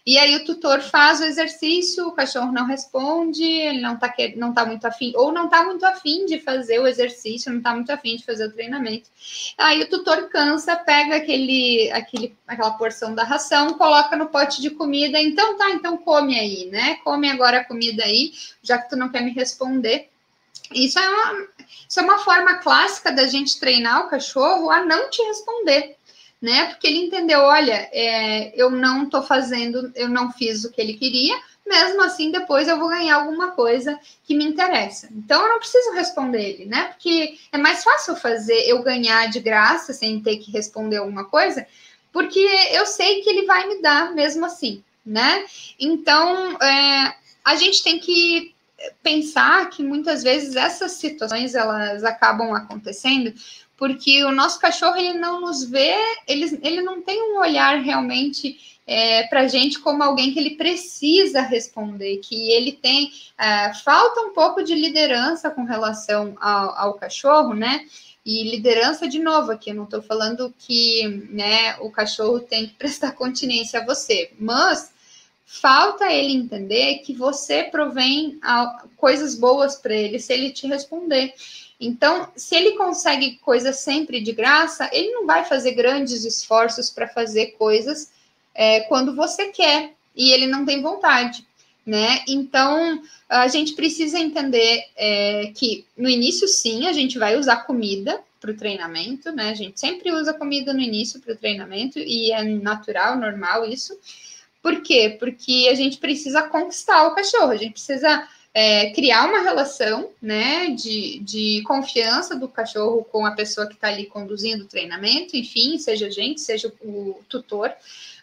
e 0.10 0.17
aí 0.17 0.36
o 0.38 0.43
tutor 0.43 0.82
faz 0.82 1.19
o 1.19 1.24
exercício, 1.24 2.08
o 2.08 2.12
cachorro 2.12 2.52
não 2.52 2.65
responde, 2.65 3.43
ele 3.43 3.80
não 3.80 3.93
está 3.93 4.12
não 4.38 4.52
tá 4.52 4.65
muito 4.65 4.84
afim, 4.86 5.13
ou 5.15 5.32
não 5.32 5.45
está 5.45 5.63
muito 5.63 5.86
afim 5.86 6.26
de 6.26 6.39
fazer 6.39 6.80
o 6.80 6.88
exercício, 6.88 7.52
não 7.52 7.60
está 7.60 7.76
muito 7.76 7.91
afim 7.91 8.15
de 8.15 8.26
fazer 8.26 8.48
o 8.48 8.52
treinamento. 8.52 9.08
Aí 9.56 9.84
o 9.84 9.88
tutor 9.88 10.28
cansa, 10.30 10.76
pega 10.76 11.17
aquele, 11.17 11.91
aquele, 11.91 12.36
aquela 12.48 12.72
porção 12.72 13.13
da 13.13 13.24
ração, 13.24 13.76
coloca 13.76 14.15
no 14.15 14.30
pote 14.30 14.63
de 14.63 14.72
comida, 14.72 15.22
então 15.22 15.56
tá, 15.56 15.69
então 15.69 15.95
come 15.95 16.39
aí, 16.39 16.65
né? 16.72 16.95
Come 17.04 17.30
agora 17.30 17.60
a 17.60 17.65
comida 17.65 18.04
aí, 18.04 18.32
já 18.63 18.80
que 18.80 18.89
tu 18.89 18.95
não 18.95 19.10
quer 19.10 19.22
me 19.22 19.30
responder. 19.30 20.10
Isso 20.74 20.98
é 20.98 21.08
uma, 21.08 21.48
isso 21.88 22.00
é 22.00 22.02
uma 22.02 22.17
forma 22.17 22.56
clássica 22.56 23.12
da 23.12 23.28
gente 23.28 23.60
treinar 23.60 24.08
o 24.08 24.10
cachorro 24.10 24.72
a 24.72 24.84
não 24.84 25.08
te 25.12 25.22
responder 25.22 25.99
né? 26.41 26.67
Porque 26.67 26.88
ele 26.88 26.99
entendeu, 26.99 27.41
olha, 27.41 27.89
é, 27.91 28.54
eu 28.56 28.69
não 28.69 29.04
estou 29.04 29.21
fazendo, 29.21 29.91
eu 29.95 30.08
não 30.08 30.32
fiz 30.32 30.63
o 30.63 30.71
que 30.71 30.80
ele 30.80 30.93
queria, 30.93 31.38
mesmo 31.65 32.02
assim 32.02 32.32
depois 32.32 32.67
eu 32.67 32.80
vou 32.80 32.89
ganhar 32.89 33.15
alguma 33.15 33.52
coisa 33.52 33.99
que 34.23 34.36
me 34.36 34.45
interessa. 34.45 35.10
Então 35.12 35.41
eu 35.41 35.49
não 35.49 35.60
preciso 35.60 35.91
responder 35.91 36.41
ele, 36.41 36.65
né? 36.65 36.86
Porque 36.86 37.38
é 37.52 37.58
mais 37.58 37.84
fácil 37.84 38.15
fazer 38.15 38.67
eu 38.67 38.82
ganhar 38.82 39.30
de 39.30 39.39
graça 39.39 39.93
sem 39.93 40.19
ter 40.21 40.38
que 40.38 40.52
responder 40.52 40.97
alguma 40.97 41.25
coisa, 41.25 41.67
porque 42.12 42.39
eu 42.71 42.86
sei 42.86 43.21
que 43.21 43.30
ele 43.30 43.45
vai 43.45 43.67
me 43.67 43.82
dar 43.82 44.13
mesmo 44.15 44.45
assim, 44.45 44.84
né? 45.06 45.45
Então 45.80 46.58
é, 46.62 47.15
a 47.45 47.56
gente 47.56 47.84
tem 47.84 47.99
que 47.99 48.56
pensar 49.04 49.69
que 49.69 49.84
muitas 49.84 50.23
vezes 50.23 50.56
essas 50.56 50.93
situações 50.93 51.54
elas 51.54 52.04
acabam 52.04 52.54
acontecendo 52.54 53.34
porque 53.80 54.26
o 54.26 54.32
nosso 54.32 54.60
cachorro 54.60 54.98
ele 54.98 55.13
não 55.13 55.39
nos 55.39 55.63
vê, 55.63 55.96
ele, 56.28 56.60
ele 56.62 56.82
não 56.82 57.02
tem 57.02 57.32
um 57.32 57.39
olhar 57.39 57.82
realmente 57.82 58.78
é, 58.86 59.24
para 59.28 59.42
a 59.42 59.48
gente 59.48 59.80
como 59.80 60.04
alguém 60.04 60.34
que 60.34 60.39
ele 60.39 60.58
precisa 60.58 61.42
responder, 61.42 62.18
que 62.18 62.52
ele 62.52 62.74
tem 62.74 63.10
é, 63.38 63.74
falta 63.74 64.20
um 64.20 64.34
pouco 64.34 64.62
de 64.62 64.76
liderança 64.76 65.50
com 65.50 65.63
relação 65.63 66.36
ao, 66.42 66.78
ao 66.78 66.94
cachorro, 66.96 67.54
né? 67.54 67.86
E 68.26 68.44
liderança 68.44 69.08
de 69.08 69.18
novo 69.18 69.52
aqui, 69.52 69.70
eu 69.70 69.76
não 69.76 69.86
estou 69.86 70.02
falando 70.02 70.54
que 70.60 71.08
né, 71.30 71.78
o 71.80 71.89
cachorro 71.89 72.42
tem 72.42 72.68
que 72.68 72.74
prestar 72.78 73.13
continência 73.13 73.80
a 73.80 73.86
você, 73.86 74.34
mas 74.38 74.92
falta 75.46 76.12
ele 76.12 76.34
entender 76.34 77.00
que 77.00 77.13
você 77.13 77.63
provém 77.63 78.39
coisas 78.98 79.36
boas 79.36 79.78
para 79.78 79.96
ele 79.96 80.20
se 80.20 80.34
ele 80.34 80.52
te 80.52 80.68
responder. 80.68 81.34
Então, 81.80 82.30
se 82.36 82.56
ele 82.56 82.72
consegue 82.72 83.38
coisas 83.38 83.80
sempre 83.80 84.20
de 84.20 84.34
graça, 84.34 84.89
ele 84.92 85.12
não 85.12 85.26
vai 85.26 85.46
fazer 85.46 85.72
grandes 85.72 86.26
esforços 86.26 86.89
para 86.89 87.08
fazer 87.08 87.54
coisas 87.58 88.12
é, 88.54 88.82
quando 88.82 89.15
você 89.15 89.48
quer 89.48 89.94
e 90.13 90.32
ele 90.32 90.46
não 90.46 90.65
tem 90.65 90.82
vontade, 90.82 91.48
né? 91.86 92.22
Então, 92.28 93.02
a 93.30 93.48
gente 93.48 93.74
precisa 93.74 94.20
entender 94.20 94.84
é, 94.98 95.54
que 95.56 95.86
no 95.98 96.10
início, 96.10 96.48
sim, 96.48 96.86
a 96.86 96.92
gente 96.92 97.18
vai 97.18 97.38
usar 97.38 97.65
comida 97.65 98.20
para 98.42 98.52
o 98.52 98.58
treinamento, 98.58 99.32
né? 99.32 99.50
A 99.50 99.54
gente 99.54 99.80
sempre 99.80 100.12
usa 100.12 100.34
comida 100.34 100.74
no 100.74 100.82
início 100.82 101.22
para 101.22 101.34
o 101.34 101.38
treinamento 101.38 101.98
e 102.00 102.32
é 102.32 102.44
natural, 102.44 103.18
normal 103.18 103.65
isso. 103.65 103.98
Por 104.62 104.82
quê? 104.82 105.15
Porque 105.18 105.70
a 105.72 105.76
gente 105.76 105.98
precisa 105.98 106.44
conquistar 106.44 107.08
o 107.08 107.15
cachorro, 107.15 107.52
a 107.52 107.58
gente 107.58 107.74
precisa 107.74 108.28
é, 108.54 108.90
criar 108.92 109.28
uma 109.28 109.42
relação 109.42 110.10
né, 110.22 110.70
de, 110.72 111.20
de 111.20 111.62
confiança 111.64 112.36
do 112.36 112.48
cachorro 112.48 113.04
com 113.12 113.26
a 113.26 113.32
pessoa 113.32 113.68
que 113.68 113.76
está 113.76 113.88
ali 113.88 114.06
conduzindo 114.06 114.64
o 114.64 114.68
treinamento, 114.68 115.38
enfim, 115.38 115.78
seja 115.78 116.08
a 116.08 116.10
gente, 116.10 116.42
seja 116.42 116.72
o 116.82 117.22
tutor, 117.30 117.72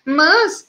mas 0.05 0.69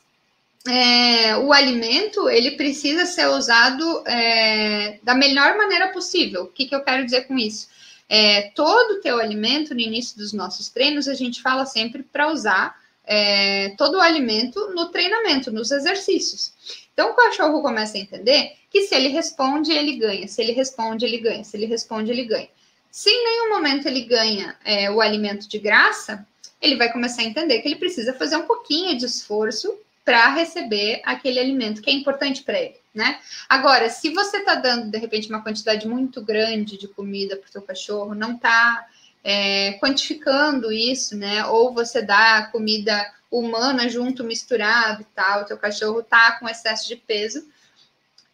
é, 0.68 1.38
o 1.38 1.52
alimento 1.52 2.30
ele 2.30 2.52
precisa 2.52 3.06
ser 3.06 3.28
usado 3.28 4.04
é, 4.06 5.00
da 5.02 5.16
melhor 5.16 5.58
maneira 5.58 5.90
possível. 5.90 6.44
O 6.44 6.48
que, 6.48 6.66
que 6.66 6.76
eu 6.76 6.84
quero 6.84 7.06
dizer 7.06 7.28
com 7.28 7.38
isso? 7.38 7.68
É, 8.10 8.52
todo 8.56 8.96
o 8.96 9.02
teu 9.02 9.20
alimento, 9.20 9.74
no 9.74 9.82
início 9.82 10.18
dos 10.18 10.34
nossos 10.34 10.70
treinos, 10.70 11.08
a 11.08 11.14
gente 11.14 11.42
fala 11.42 11.66
sempre 11.66 12.04
para 12.04 12.32
usar 12.32 12.76
é, 13.06 13.70
todo 13.78 13.98
o 13.98 14.02
alimento 14.02 14.70
no 14.74 14.88
treinamento, 14.88 15.52
nos 15.52 15.72
exercícios. 15.72 16.54
Então 16.94 17.12
o 17.12 17.16
cachorro 17.16 17.62
começa 17.62 17.98
a 17.98 18.02
entender 18.02 18.54
que 18.78 18.88
se 18.88 18.96
ele 18.96 19.08
responde, 19.08 19.72
ele 19.72 19.98
ganha. 19.98 20.28
Se 20.28 20.40
ele 20.40 20.52
responde, 20.52 21.04
ele 21.04 21.18
ganha. 21.18 21.44
Se 21.44 21.58
ele 21.58 21.66
responde, 21.66 22.12
ele 22.12 22.26
ganha. 22.26 22.50
Se 22.92 23.10
em 23.10 23.24
nenhum 23.24 23.50
momento 23.50 23.88
ele 23.88 24.02
ganha 24.02 24.56
é, 24.64 24.90
o 24.92 25.02
alimento 25.02 25.50
de 25.50 25.58
graça, 25.58 26.26
ele 26.62 26.76
vai 26.76 26.92
começar 26.92 27.24
a 27.24 27.26
entender 27.26 27.60
que 27.60 27.68
ele 27.68 27.76
precisa 27.76 28.14
fazer 28.14 28.38
um 28.38 28.46
pouquinho 28.46 28.96
de 28.96 29.06
esforço 29.06 29.76
para 30.06 30.34
receber 30.34 31.02
aquele 31.04 31.40
alimento 31.40 31.82
que 31.82 31.90
é 31.90 31.94
importante 31.94 32.44
para 32.44 32.60
ele, 32.60 32.76
né? 32.94 33.20
Agora, 33.50 33.90
se 33.90 34.10
você 34.12 34.38
está 34.38 34.56
dando 34.56 34.90
de 34.90 34.98
repente 34.98 35.28
uma 35.28 35.44
quantidade 35.44 35.88
muito 35.88 36.22
grande 36.22 36.78
de 36.78 36.88
comida 36.88 37.36
para 37.36 37.48
o 37.48 37.52
seu 37.52 37.62
cachorro, 37.62 38.16
não 38.16 38.36
está 38.36 38.88
é, 39.24 39.74
quantificando 39.74 40.72
isso, 40.72 41.18
né? 41.18 41.46
Ou 41.48 41.74
você 41.74 42.02
dá 42.02 42.48
comida 42.52 43.12
humana 43.30 43.90
junto 43.90 44.24
misturado 44.24 45.02
e 45.02 45.06
tal, 45.16 45.42
o 45.42 45.46
teu 45.46 45.58
cachorro 45.58 46.02
tá 46.02 46.40
com 46.40 46.48
excesso 46.48 46.88
de 46.88 46.96
peso, 46.96 47.46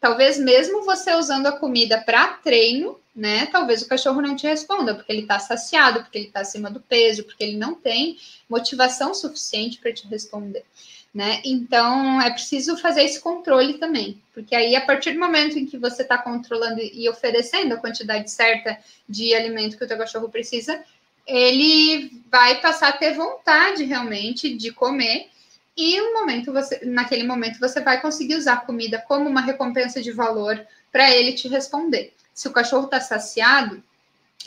talvez 0.03 0.37
mesmo 0.37 0.83
você 0.83 1.15
usando 1.15 1.47
a 1.47 1.53
comida 1.53 1.97
para 1.97 2.33
treino, 2.33 2.99
né? 3.15 3.45
Talvez 3.45 3.81
o 3.81 3.87
cachorro 3.87 4.21
não 4.21 4.35
te 4.35 4.45
responda, 4.45 4.93
porque 4.93 5.09
ele 5.09 5.21
está 5.21 5.39
saciado, 5.39 6.01
porque 6.01 6.17
ele 6.17 6.27
está 6.27 6.41
acima 6.41 6.69
do 6.69 6.81
peso, 6.81 7.23
porque 7.23 7.41
ele 7.41 7.55
não 7.55 7.73
tem 7.73 8.17
motivação 8.49 9.13
suficiente 9.13 9.77
para 9.77 9.93
te 9.93 10.05
responder, 10.07 10.65
né? 11.13 11.41
Então 11.45 12.21
é 12.21 12.29
preciso 12.29 12.75
fazer 12.75 13.03
esse 13.03 13.21
controle 13.21 13.75
também, 13.75 14.21
porque 14.33 14.53
aí 14.53 14.75
a 14.75 14.85
partir 14.85 15.13
do 15.13 15.19
momento 15.21 15.57
em 15.57 15.65
que 15.65 15.77
você 15.77 16.01
está 16.01 16.17
controlando 16.17 16.81
e 16.81 17.07
oferecendo 17.07 17.73
a 17.73 17.77
quantidade 17.77 18.29
certa 18.29 18.77
de 19.07 19.33
alimento 19.33 19.77
que 19.77 19.85
o 19.85 19.87
teu 19.87 19.97
cachorro 19.97 20.27
precisa, 20.27 20.83
ele 21.25 22.11
vai 22.29 22.59
passar 22.59 22.89
a 22.89 22.97
ter 22.97 23.13
vontade 23.13 23.85
realmente 23.85 24.53
de 24.53 24.69
comer 24.69 25.29
e 25.75 26.01
um 26.01 26.13
momento 26.13 26.53
você, 26.53 26.81
naquele 26.83 27.23
momento 27.23 27.59
você 27.59 27.81
vai 27.81 27.99
conseguir 28.01 28.35
usar 28.35 28.53
a 28.53 28.57
comida 28.57 29.03
como 29.07 29.27
uma 29.27 29.41
recompensa 29.41 30.01
de 30.01 30.11
valor 30.11 30.63
para 30.91 31.09
ele 31.11 31.33
te 31.33 31.47
responder. 31.47 32.13
Se 32.33 32.47
o 32.47 32.51
cachorro 32.51 32.85
está 32.85 32.99
saciado, 32.99 33.83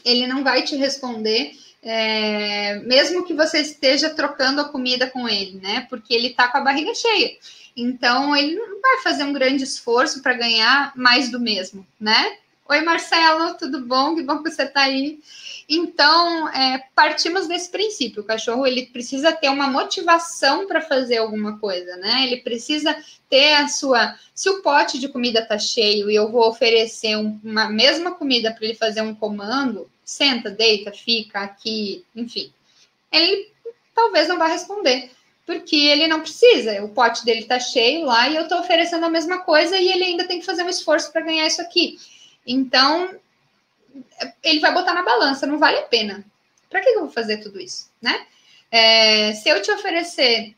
ele 0.05 0.27
não 0.27 0.45
vai 0.45 0.63
te 0.63 0.77
responder, 0.77 1.53
é, 1.83 2.77
mesmo 2.81 3.25
que 3.25 3.35
você 3.35 3.61
esteja 3.61 4.11
trocando 4.11 4.61
a 4.61 4.69
comida 4.69 5.09
com 5.09 5.29
ele, 5.29 5.61
né? 5.61 5.87
Porque 5.89 6.15
ele 6.15 6.29
está 6.29 6.49
com 6.49 6.59
a 6.59 6.63
barriga 6.63 6.95
cheia. 6.95 7.37
Então 7.77 8.35
ele 8.35 8.55
não 8.55 8.81
vai 8.81 9.03
fazer 9.03 9.25
um 9.25 9.33
grande 9.33 9.65
esforço 9.65 10.23
para 10.23 10.35
ganhar 10.35 10.93
mais 10.97 11.31
do 11.31 11.41
mesmo, 11.41 11.87
né? 12.01 12.39
Oi, 12.69 12.81
Marcelo, 12.81 13.55
tudo 13.55 13.81
bom? 13.83 14.17
Que 14.17 14.25
bom 14.25 14.43
que 14.43 14.51
você 14.51 14.65
está 14.65 14.83
aí. 14.83 15.21
Então, 15.69 16.49
é, 16.49 16.83
partimos 16.97 17.47
desse 17.47 17.71
princípio. 17.71 18.23
O 18.23 18.27
cachorro 18.27 18.67
ele 18.67 18.87
precisa 18.87 19.31
ter 19.31 19.49
uma 19.49 19.69
motivação 19.69 20.67
para 20.67 20.81
fazer 20.81 21.19
alguma 21.19 21.61
coisa, 21.61 21.97
né? 21.97 22.25
Ele 22.25 22.39
precisa 22.39 22.97
ter 23.31 23.55
a 23.55 23.69
sua. 23.69 24.19
Se 24.35 24.51
o 24.51 24.63
pote 24.63 24.99
de 24.99 25.09
comida 25.09 25.41
está 25.41 25.57
cheio 25.61 26.11
e 26.11 26.17
eu 26.17 26.29
vou 26.29 26.49
oferecer 26.49 27.17
um, 27.17 27.39
uma 27.45 27.69
mesma 27.69 28.13
comida 28.17 28.53
para 28.53 28.65
ele 28.65 28.75
fazer 28.75 29.01
um 29.01 29.15
comando, 29.15 29.89
senta, 30.05 30.51
deita, 30.51 30.91
fica 30.91 31.41
aqui, 31.43 32.05
enfim, 32.17 32.53
ele 33.13 33.49
talvez 33.95 34.27
não 34.27 34.39
vá 34.39 34.49
responder. 34.49 35.11
Porque 35.47 35.77
ele 35.77 36.09
não 36.09 36.21
precisa, 36.21 36.83
o 36.83 36.89
pote 36.89 37.25
dele 37.25 37.43
está 37.43 37.61
cheio 37.61 38.05
lá 38.05 38.29
e 38.29 38.35
eu 38.35 38.43
estou 38.43 38.59
oferecendo 38.59 39.07
a 39.07 39.11
mesma 39.11 39.39
coisa 39.39 39.77
e 39.77 39.89
ele 39.93 40.03
ainda 40.03 40.27
tem 40.27 40.41
que 40.41 40.45
fazer 40.45 40.65
um 40.65 40.69
esforço 40.69 41.13
para 41.13 41.21
ganhar 41.21 41.47
isso 41.47 41.63
aqui. 41.63 41.97
Então, 42.47 43.15
ele 44.43 44.61
vai 44.61 44.73
botar 44.73 44.95
na 44.95 45.03
balança, 45.03 45.47
não 45.47 45.59
vale 45.59 45.79
a 45.79 45.83
pena. 45.83 46.25
Para 46.71 46.81
que 46.81 46.91
eu 46.91 47.01
vou 47.01 47.11
fazer 47.11 47.39
tudo 47.39 47.61
isso, 47.61 47.91
né? 48.01 48.27
É, 48.71 49.33
se 49.35 49.49
eu 49.49 49.63
te 49.63 49.71
oferecer 49.71 50.55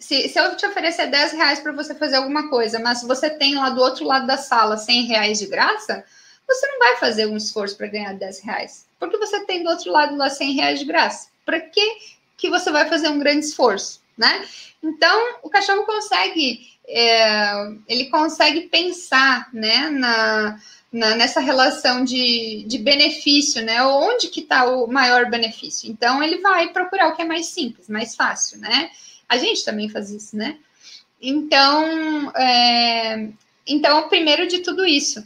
se, 0.00 0.28
se, 0.30 0.38
eu 0.38 0.56
te 0.56 0.64
oferecer 0.64 1.08
10 1.08 1.32
reais 1.32 1.60
para 1.60 1.72
você 1.72 1.94
fazer 1.94 2.16
alguma 2.16 2.48
coisa, 2.48 2.78
mas 2.78 3.02
você 3.02 3.28
tem 3.28 3.54
lá 3.54 3.68
do 3.68 3.82
outro 3.82 4.06
lado 4.06 4.26
da 4.26 4.38
sala 4.38 4.78
100 4.78 5.04
reais 5.04 5.38
de 5.38 5.46
graça, 5.46 6.02
você 6.48 6.66
não 6.66 6.78
vai 6.78 6.96
fazer 6.96 7.26
um 7.26 7.36
esforço 7.36 7.76
para 7.76 7.86
ganhar 7.86 8.14
10 8.14 8.40
reais. 8.40 8.86
Porque 8.98 9.18
você 9.18 9.44
tem 9.44 9.62
do 9.62 9.68
outro 9.68 9.92
lado 9.92 10.16
lá 10.16 10.30
100 10.30 10.52
reais 10.54 10.78
de 10.80 10.86
graça. 10.86 11.28
Para 11.44 11.60
que, 11.60 11.98
que 12.36 12.48
você 12.48 12.72
vai 12.72 12.88
fazer 12.88 13.08
um 13.08 13.18
grande 13.18 13.44
esforço, 13.44 14.00
né? 14.16 14.46
Então, 14.82 15.38
o 15.42 15.50
cachorro 15.50 15.84
consegue, 15.84 16.66
é, 16.88 17.52
ele 17.86 18.06
consegue 18.06 18.62
pensar, 18.62 19.52
né, 19.52 19.90
na, 19.90 20.58
na, 20.92 21.14
nessa 21.14 21.40
relação 21.40 22.04
de, 22.04 22.64
de 22.66 22.78
benefício, 22.78 23.62
né? 23.62 23.82
Onde 23.84 24.28
que 24.28 24.40
está 24.40 24.64
o 24.66 24.86
maior 24.86 25.30
benefício? 25.30 25.90
Então, 25.90 26.22
ele 26.22 26.38
vai 26.38 26.72
procurar 26.72 27.08
o 27.08 27.16
que 27.16 27.22
é 27.22 27.24
mais 27.24 27.46
simples, 27.46 27.88
mais 27.88 28.16
fácil, 28.16 28.58
né? 28.58 28.90
A 29.28 29.38
gente 29.38 29.64
também 29.64 29.88
faz 29.88 30.10
isso, 30.10 30.36
né? 30.36 30.58
Então, 31.22 32.30
é, 32.34 33.28
então, 33.66 34.08
primeiro 34.08 34.48
de 34.48 34.60
tudo 34.60 34.84
isso. 34.84 35.22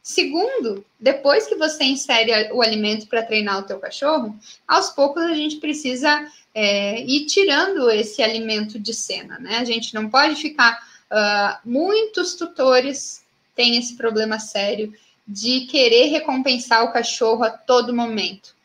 Segundo, 0.00 0.84
depois 0.98 1.46
que 1.46 1.56
você 1.56 1.84
insere 1.84 2.52
o 2.52 2.62
alimento 2.62 3.06
para 3.08 3.22
treinar 3.22 3.58
o 3.58 3.62
teu 3.64 3.78
cachorro, 3.78 4.38
aos 4.66 4.90
poucos 4.90 5.22
a 5.22 5.34
gente 5.34 5.56
precisa 5.56 6.26
é, 6.54 7.02
ir 7.02 7.26
tirando 7.26 7.90
esse 7.90 8.22
alimento 8.22 8.78
de 8.78 8.94
cena, 8.94 9.38
né? 9.38 9.58
A 9.58 9.64
gente 9.64 9.94
não 9.94 10.08
pode 10.08 10.36
ficar. 10.36 10.86
Uh, 11.10 11.58
muitos 11.64 12.34
tutores 12.34 13.22
têm 13.54 13.78
esse 13.78 13.96
problema 13.96 14.38
sério 14.38 14.92
de 15.28 15.66
querer 15.66 16.06
recompensar 16.06 16.82
o 16.84 16.92
cachorro 16.92 17.44
a 17.44 17.50
todo 17.50 17.94
momento. 17.94 18.56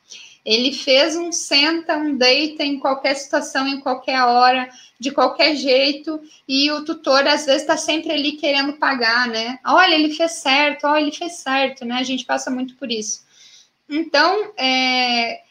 Ele 0.45 0.71
fez 0.73 1.15
um 1.15 1.31
senta, 1.31 1.97
um 1.97 2.17
deita 2.17 2.63
em 2.63 2.79
qualquer 2.79 3.15
situação, 3.15 3.67
em 3.67 3.81
qualquer 3.81 4.21
hora, 4.23 4.69
de 4.99 5.11
qualquer 5.11 5.55
jeito, 5.55 6.21
e 6.47 6.71
o 6.71 6.83
tutor 6.85 7.27
às 7.27 7.45
vezes 7.45 7.61
está 7.61 7.75
sempre 7.75 8.11
ali 8.11 8.33
querendo 8.33 8.73
pagar, 8.73 9.27
né? 9.27 9.59
Olha, 9.65 9.93
ele 9.93 10.13
fez 10.13 10.33
certo, 10.33 10.85
olha, 10.85 11.01
ele 11.01 11.11
fez 11.11 11.33
certo, 11.33 11.85
né? 11.85 11.95
A 11.95 12.03
gente 12.03 12.25
passa 12.25 12.49
muito 12.49 12.75
por 12.75 12.89
isso. 12.89 13.23
Então, 13.89 14.53
é, 14.57 15.41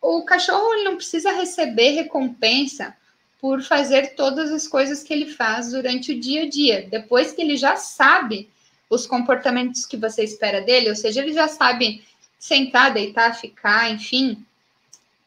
o 0.00 0.22
cachorro 0.22 0.74
ele 0.74 0.84
não 0.84 0.96
precisa 0.96 1.32
receber 1.32 1.90
recompensa 1.90 2.94
por 3.40 3.62
fazer 3.62 4.14
todas 4.14 4.50
as 4.50 4.66
coisas 4.66 5.02
que 5.02 5.12
ele 5.12 5.26
faz 5.26 5.72
durante 5.72 6.12
o 6.12 6.20
dia 6.20 6.42
a 6.42 6.48
dia. 6.48 6.86
Depois 6.90 7.32
que 7.32 7.42
ele 7.42 7.56
já 7.56 7.76
sabe 7.76 8.48
os 8.88 9.06
comportamentos 9.06 9.84
que 9.84 9.96
você 9.96 10.22
espera 10.22 10.60
dele, 10.60 10.90
ou 10.90 10.96
seja, 10.96 11.20
ele 11.20 11.32
já 11.32 11.48
sabe 11.48 12.04
sentar, 12.38 12.92
deitar, 12.92 13.34
ficar, 13.34 13.90
enfim, 13.90 14.44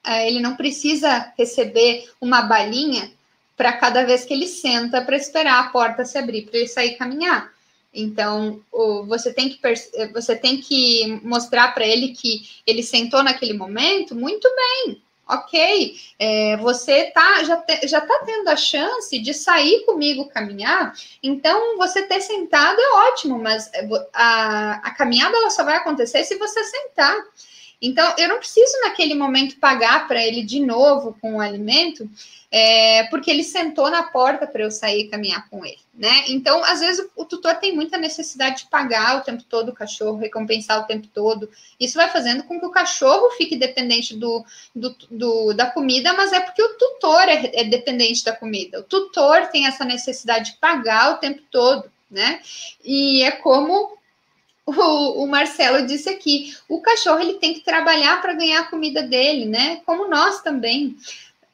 é, 0.03 0.27
ele 0.27 0.39
não 0.39 0.55
precisa 0.55 1.33
receber 1.37 2.09
uma 2.21 2.41
balinha 2.41 3.11
para 3.57 3.73
cada 3.73 4.05
vez 4.05 4.23
que 4.23 4.33
ele 4.33 4.47
senta 4.47 5.01
para 5.01 5.17
esperar 5.17 5.59
a 5.59 5.69
porta 5.69 6.05
se 6.05 6.17
abrir 6.17 6.43
para 6.43 6.59
ele 6.59 6.67
sair 6.67 6.95
caminhar. 6.95 7.51
Então, 7.93 8.61
você 9.07 9.33
tem 9.33 9.49
que 9.49 9.59
você 10.13 10.35
tem 10.35 10.61
que 10.61 11.19
mostrar 11.23 11.73
para 11.73 11.85
ele 11.85 12.09
que 12.09 12.47
ele 12.65 12.83
sentou 12.83 13.23
naquele 13.23 13.53
momento 13.53 14.15
muito 14.15 14.47
bem, 14.55 15.01
ok. 15.29 15.95
É, 16.17 16.57
você 16.57 17.11
tá 17.11 17.43
já 17.43 17.57
te, 17.57 17.87
já 17.87 17.99
está 17.99 18.19
tendo 18.25 18.47
a 18.49 18.55
chance 18.55 19.17
de 19.19 19.33
sair 19.33 19.85
comigo 19.85 20.29
caminhar. 20.29 20.93
Então, 21.21 21.77
você 21.77 22.03
ter 22.03 22.21
sentado 22.21 22.79
é 22.79 22.91
ótimo, 23.09 23.37
mas 23.37 23.69
é, 23.73 23.87
a, 24.13 24.81
a 24.83 24.91
caminhada 24.91 25.37
ela 25.37 25.49
só 25.49 25.63
vai 25.63 25.77
acontecer 25.77 26.23
se 26.23 26.37
você 26.37 26.63
sentar. 26.63 27.15
Então, 27.81 28.13
eu 28.17 28.27
não 28.27 28.39
preciso 28.39 28.73
naquele 28.81 29.15
momento 29.15 29.57
pagar 29.57 30.07
para 30.07 30.23
ele 30.23 30.43
de 30.43 30.59
novo 30.59 31.17
com 31.21 31.35
o 31.35 31.39
alimento, 31.39 32.09
é, 32.51 33.03
porque 33.05 33.29
ele 33.31 33.43
sentou 33.43 33.89
na 33.89 34.03
porta 34.03 34.45
para 34.45 34.63
eu 34.63 34.71
sair 34.71 35.07
caminhar 35.07 35.47
com 35.49 35.63
ele, 35.63 35.79
né? 35.93 36.25
Então, 36.27 36.63
às 36.63 36.79
vezes, 36.79 37.05
o, 37.15 37.21
o, 37.21 37.25
tutor 37.25 37.55
tem 37.55 37.73
muita 37.73 37.97
necessidade 37.97 38.63
de 38.63 38.69
pagar 38.69 39.17
o 39.17 39.21
tempo 39.21 39.43
todo 39.43 39.69
o 39.69 39.73
cachorro, 39.73 40.17
recompensar 40.17 40.81
o 40.81 40.87
tempo 40.87 41.07
todo. 41.13 41.49
Isso 41.79 41.95
vai 41.95 42.09
fazendo 42.09 42.43
com 42.43 42.59
que 42.59 42.65
o 42.65 42.71
cachorro 42.71 43.29
fique 43.37 43.55
dependente 43.55 44.15
do, 44.15 44.43
do, 44.75 44.95
do 45.09 45.53
da 45.53 45.67
comida, 45.67 46.11
mas 46.13 46.33
é 46.33 46.39
porque 46.39 46.63
o 46.63 46.77
tutor 46.77 47.29
é, 47.29 47.51
é 47.53 47.63
dependente 47.63 48.25
da 48.25 48.35
comida. 48.35 48.79
O 48.79 48.83
tutor 48.83 49.47
tem 49.47 49.67
essa 49.67 49.85
necessidade 49.85 50.51
de 50.51 50.57
pagar 50.57 51.13
o 51.13 51.17
tempo 51.17 51.41
todo, 51.51 51.89
né? 52.09 52.41
E 52.83 53.21
é 53.21 53.31
como 53.31 53.98
o, 54.69 55.23
o, 55.23 55.27
Marcelo 55.27 55.85
disse 55.85 56.09
aqui, 56.09 56.55
o 56.67 56.81
cachorro 56.81 57.19
ele 57.19 57.35
tem 57.35 57.53
que 57.53 57.61
trabalhar 57.61 58.21
para 58.21 58.33
ganhar 58.33 58.61
a 58.61 58.69
comida 58.69 59.01
dele, 59.01 59.45
né? 59.45 59.81
Como 59.85 60.07
nós 60.07 60.41
também 60.41 60.95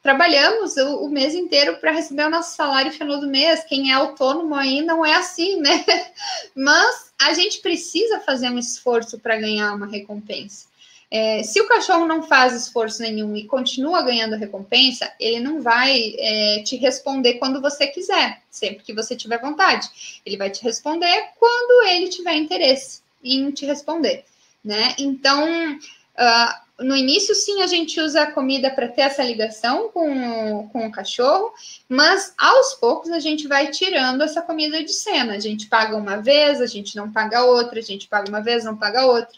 trabalhamos 0.01 0.77
o, 0.77 1.05
o 1.05 1.09
mês 1.09 1.33
inteiro 1.33 1.77
para 1.77 1.91
receber 1.91 2.25
o 2.25 2.29
nosso 2.29 2.55
salário 2.55 2.91
final 2.91 3.19
do 3.19 3.27
mês. 3.27 3.63
Quem 3.63 3.91
é 3.91 3.93
autônomo 3.95 4.53
aí 4.53 4.81
não 4.81 5.05
é 5.05 5.15
assim, 5.15 5.59
né? 5.59 5.83
Mas 6.55 7.11
a 7.19 7.33
gente 7.33 7.59
precisa 7.59 8.19
fazer 8.19 8.49
um 8.49 8.59
esforço 8.59 9.17
para 9.17 9.35
ganhar 9.35 9.73
uma 9.73 9.87
recompensa. 9.87 10.67
É, 11.09 11.43
se 11.43 11.61
o 11.61 11.67
cachorro 11.67 12.05
não 12.05 12.21
faz 12.21 12.53
esforço 12.53 13.01
nenhum 13.01 13.35
e 13.35 13.45
continua 13.45 14.01
ganhando 14.01 14.35
recompensa, 14.35 15.11
ele 15.19 15.39
não 15.39 15.61
vai 15.61 16.13
é, 16.17 16.61
te 16.63 16.75
responder 16.75 17.35
quando 17.35 17.61
você 17.61 17.87
quiser, 17.87 18.41
sempre 18.49 18.83
que 18.83 18.93
você 18.93 19.15
tiver 19.15 19.39
vontade. 19.39 20.19
Ele 20.25 20.37
vai 20.37 20.49
te 20.49 20.63
responder 20.63 21.29
quando 21.39 21.87
ele 21.87 22.09
tiver 22.09 22.35
interesse 22.35 23.04
em 23.25 23.51
te 23.51 23.65
responder, 23.65 24.23
né? 24.63 24.95
Então, 24.99 25.73
uh, 25.73 26.65
no 26.79 26.95
início, 26.95 27.33
sim, 27.33 27.61
a 27.61 27.67
gente 27.67 27.99
usa 28.01 28.23
a 28.23 28.31
comida 28.31 28.69
para 28.69 28.89
ter 28.89 29.01
essa 29.01 29.23
ligação 29.23 29.89
com, 29.89 30.67
com 30.69 30.87
o 30.87 30.91
cachorro, 30.91 31.53
mas 31.87 32.33
aos 32.37 32.73
poucos 32.73 33.11
a 33.11 33.19
gente 33.19 33.47
vai 33.47 33.67
tirando 33.67 34.21
essa 34.21 34.41
comida 34.41 34.83
de 34.83 34.91
cena. 34.91 35.35
A 35.35 35.39
gente 35.39 35.67
paga 35.67 35.95
uma 35.95 36.17
vez, 36.17 36.59
a 36.59 36.65
gente 36.65 36.95
não 36.97 37.09
paga 37.11 37.45
outra, 37.45 37.79
a 37.79 37.83
gente 37.83 38.07
paga 38.07 38.27
uma 38.27 38.41
vez, 38.41 38.65
não 38.65 38.75
paga 38.75 39.05
outra. 39.05 39.33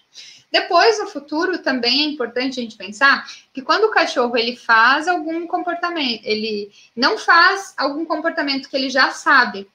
Depois, 0.52 0.98
no 0.98 1.08
futuro, 1.08 1.60
também 1.60 2.02
é 2.02 2.06
importante 2.06 2.60
a 2.60 2.64
gente 2.64 2.78
pensar 2.78 3.28
que 3.54 3.62
quando 3.62 3.84
o 3.84 3.92
cachorro 3.92 4.36
ele 4.36 4.56
faz 4.56 5.08
algum 5.08 5.46
comportamento, 5.46 6.22
ele 6.24 6.72
não 6.96 7.18
faz 7.18 7.74
algum 7.78 8.06
comportamento 8.06 8.70
que 8.70 8.76
ele 8.76 8.90
já 8.90 9.12
sabe, 9.12 9.68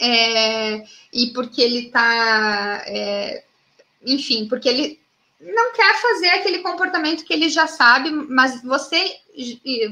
é, 0.00 0.84
e 1.12 1.28
porque 1.32 1.62
ele 1.62 1.86
está, 1.86 2.82
é, 2.86 3.44
enfim, 4.04 4.46
porque 4.48 4.68
ele 4.68 5.00
não 5.40 5.72
quer 5.72 6.00
fazer 6.00 6.28
aquele 6.30 6.58
comportamento 6.58 7.24
que 7.24 7.32
ele 7.32 7.48
já 7.48 7.66
sabe, 7.66 8.10
mas 8.10 8.62
você 8.62 9.16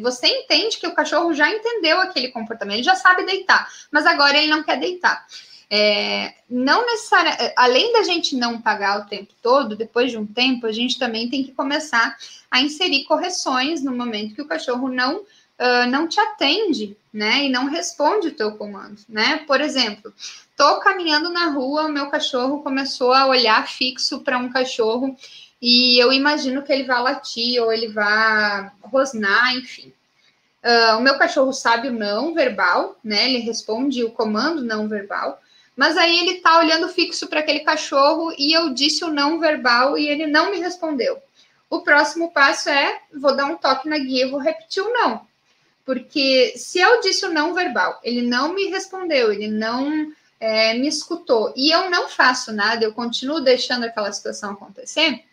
você 0.01 0.27
entende 0.27 0.77
que 0.77 0.89
o 0.89 0.95
cachorro 0.95 1.33
já 1.33 1.49
entendeu 1.49 2.01
aquele 2.01 2.29
comportamento, 2.29 2.79
ele 2.79 2.83
já 2.83 2.97
sabe 2.97 3.25
deitar, 3.25 3.71
mas 3.93 4.05
agora 4.05 4.37
ele 4.37 4.51
não 4.51 4.65
quer 4.65 4.77
deitar. 4.77 5.25
É, 5.71 6.35
não 6.49 6.85
necessariamente, 6.87 7.53
além 7.57 7.93
da 7.93 8.03
gente 8.03 8.37
não 8.37 8.61
pagar 8.61 9.01
o 9.01 9.09
tempo 9.09 9.33
todo, 9.41 9.77
depois 9.77 10.11
de 10.11 10.19
um 10.19 10.27
tempo, 10.27 10.67
a 10.67 10.73
gente 10.73 10.99
também 10.99 11.29
tem 11.29 11.45
que 11.45 11.53
começar 11.53 12.17
a 12.51 12.61
inserir 12.61 13.05
correções 13.05 13.83
no 13.83 13.95
momento 13.95 14.35
que 14.35 14.43
o 14.43 14.49
cachorro 14.49 14.89
não 14.89 15.25
uh, 15.61 15.91
não 15.91 16.07
te 16.09 16.21
atende, 16.21 16.97
né? 17.13 17.45
E 17.45 17.49
não 17.49 17.67
responde 17.67 18.29
o 18.29 18.35
teu 18.35 18.53
comando, 18.53 18.99
né? 19.09 19.39
Por 19.47 19.61
exemplo, 19.61 20.13
tô 20.57 20.81
caminhando 20.81 21.31
na 21.31 21.51
rua, 21.51 21.87
o 21.87 21.93
meu 21.93 22.09
cachorro 22.09 22.63
começou 22.63 23.13
a 23.13 23.27
olhar 23.27 23.67
fixo 23.69 24.21
para 24.21 24.39
um 24.39 24.51
cachorro 24.51 25.17
e 25.61 26.03
eu 26.03 26.13
imagino 26.13 26.63
que 26.63 26.73
ele 26.73 26.85
vai 26.85 27.01
latir 27.01 27.63
ou 27.63 27.73
ele 27.73 27.89
vai 27.89 28.71
rosnar, 28.83 29.57
enfim. 29.57 29.93
Uh, 30.63 30.99
o 30.99 31.01
meu 31.01 31.17
cachorro 31.17 31.53
sabe 31.53 31.89
o 31.89 31.93
não 31.93 32.35
verbal, 32.35 32.97
né? 33.03 33.29
Ele 33.29 33.39
responde 33.39 34.03
o 34.05 34.11
comando 34.11 34.63
não 34.63 34.89
verbal. 34.89 35.41
Mas 35.77 35.97
aí 35.97 36.19
ele 36.19 36.41
tá 36.41 36.59
olhando 36.59 36.89
fixo 36.89 37.27
para 37.29 37.41
aquele 37.41 37.61
cachorro 37.61 38.35
e 38.39 38.57
eu 38.57 38.73
disse 38.73 39.05
o 39.05 39.13
não 39.13 39.39
verbal 39.39 39.97
e 39.99 40.09
ele 40.09 40.27
não 40.27 40.51
me 40.51 40.59
respondeu. 40.59 41.23
O 41.69 41.81
próximo 41.81 42.33
passo 42.33 42.71
é 42.71 43.01
vou 43.15 43.37
dar 43.37 43.47
um 43.47 43.57
toque 43.57 43.89
na 43.89 43.99
guia 43.99 44.27
e 44.27 44.31
vou 44.31 44.41
repetir 44.41 44.83
o 44.83 44.93
não. 44.93 45.26
Porque 45.87 46.55
se 46.57 46.81
eu 46.81 47.01
disse 47.01 47.25
o 47.25 47.33
não 47.33 47.55
verbal, 47.55 48.01
ele 48.03 48.21
não 48.21 48.53
me 48.53 48.67
respondeu, 48.67 49.33
ele 49.33 49.47
não 49.47 50.13
é, 50.41 50.75
me 50.75 50.89
escutou, 50.89 51.55
e 51.57 51.71
eu 51.71 51.89
não 51.89 52.09
faço 52.09 52.53
nada, 52.53 52.85
eu 52.85 52.93
continuo 52.93 53.41
deixando 53.41 53.85
aquela 53.85 54.13
situação 54.13 54.51
acontecer, 54.51 55.25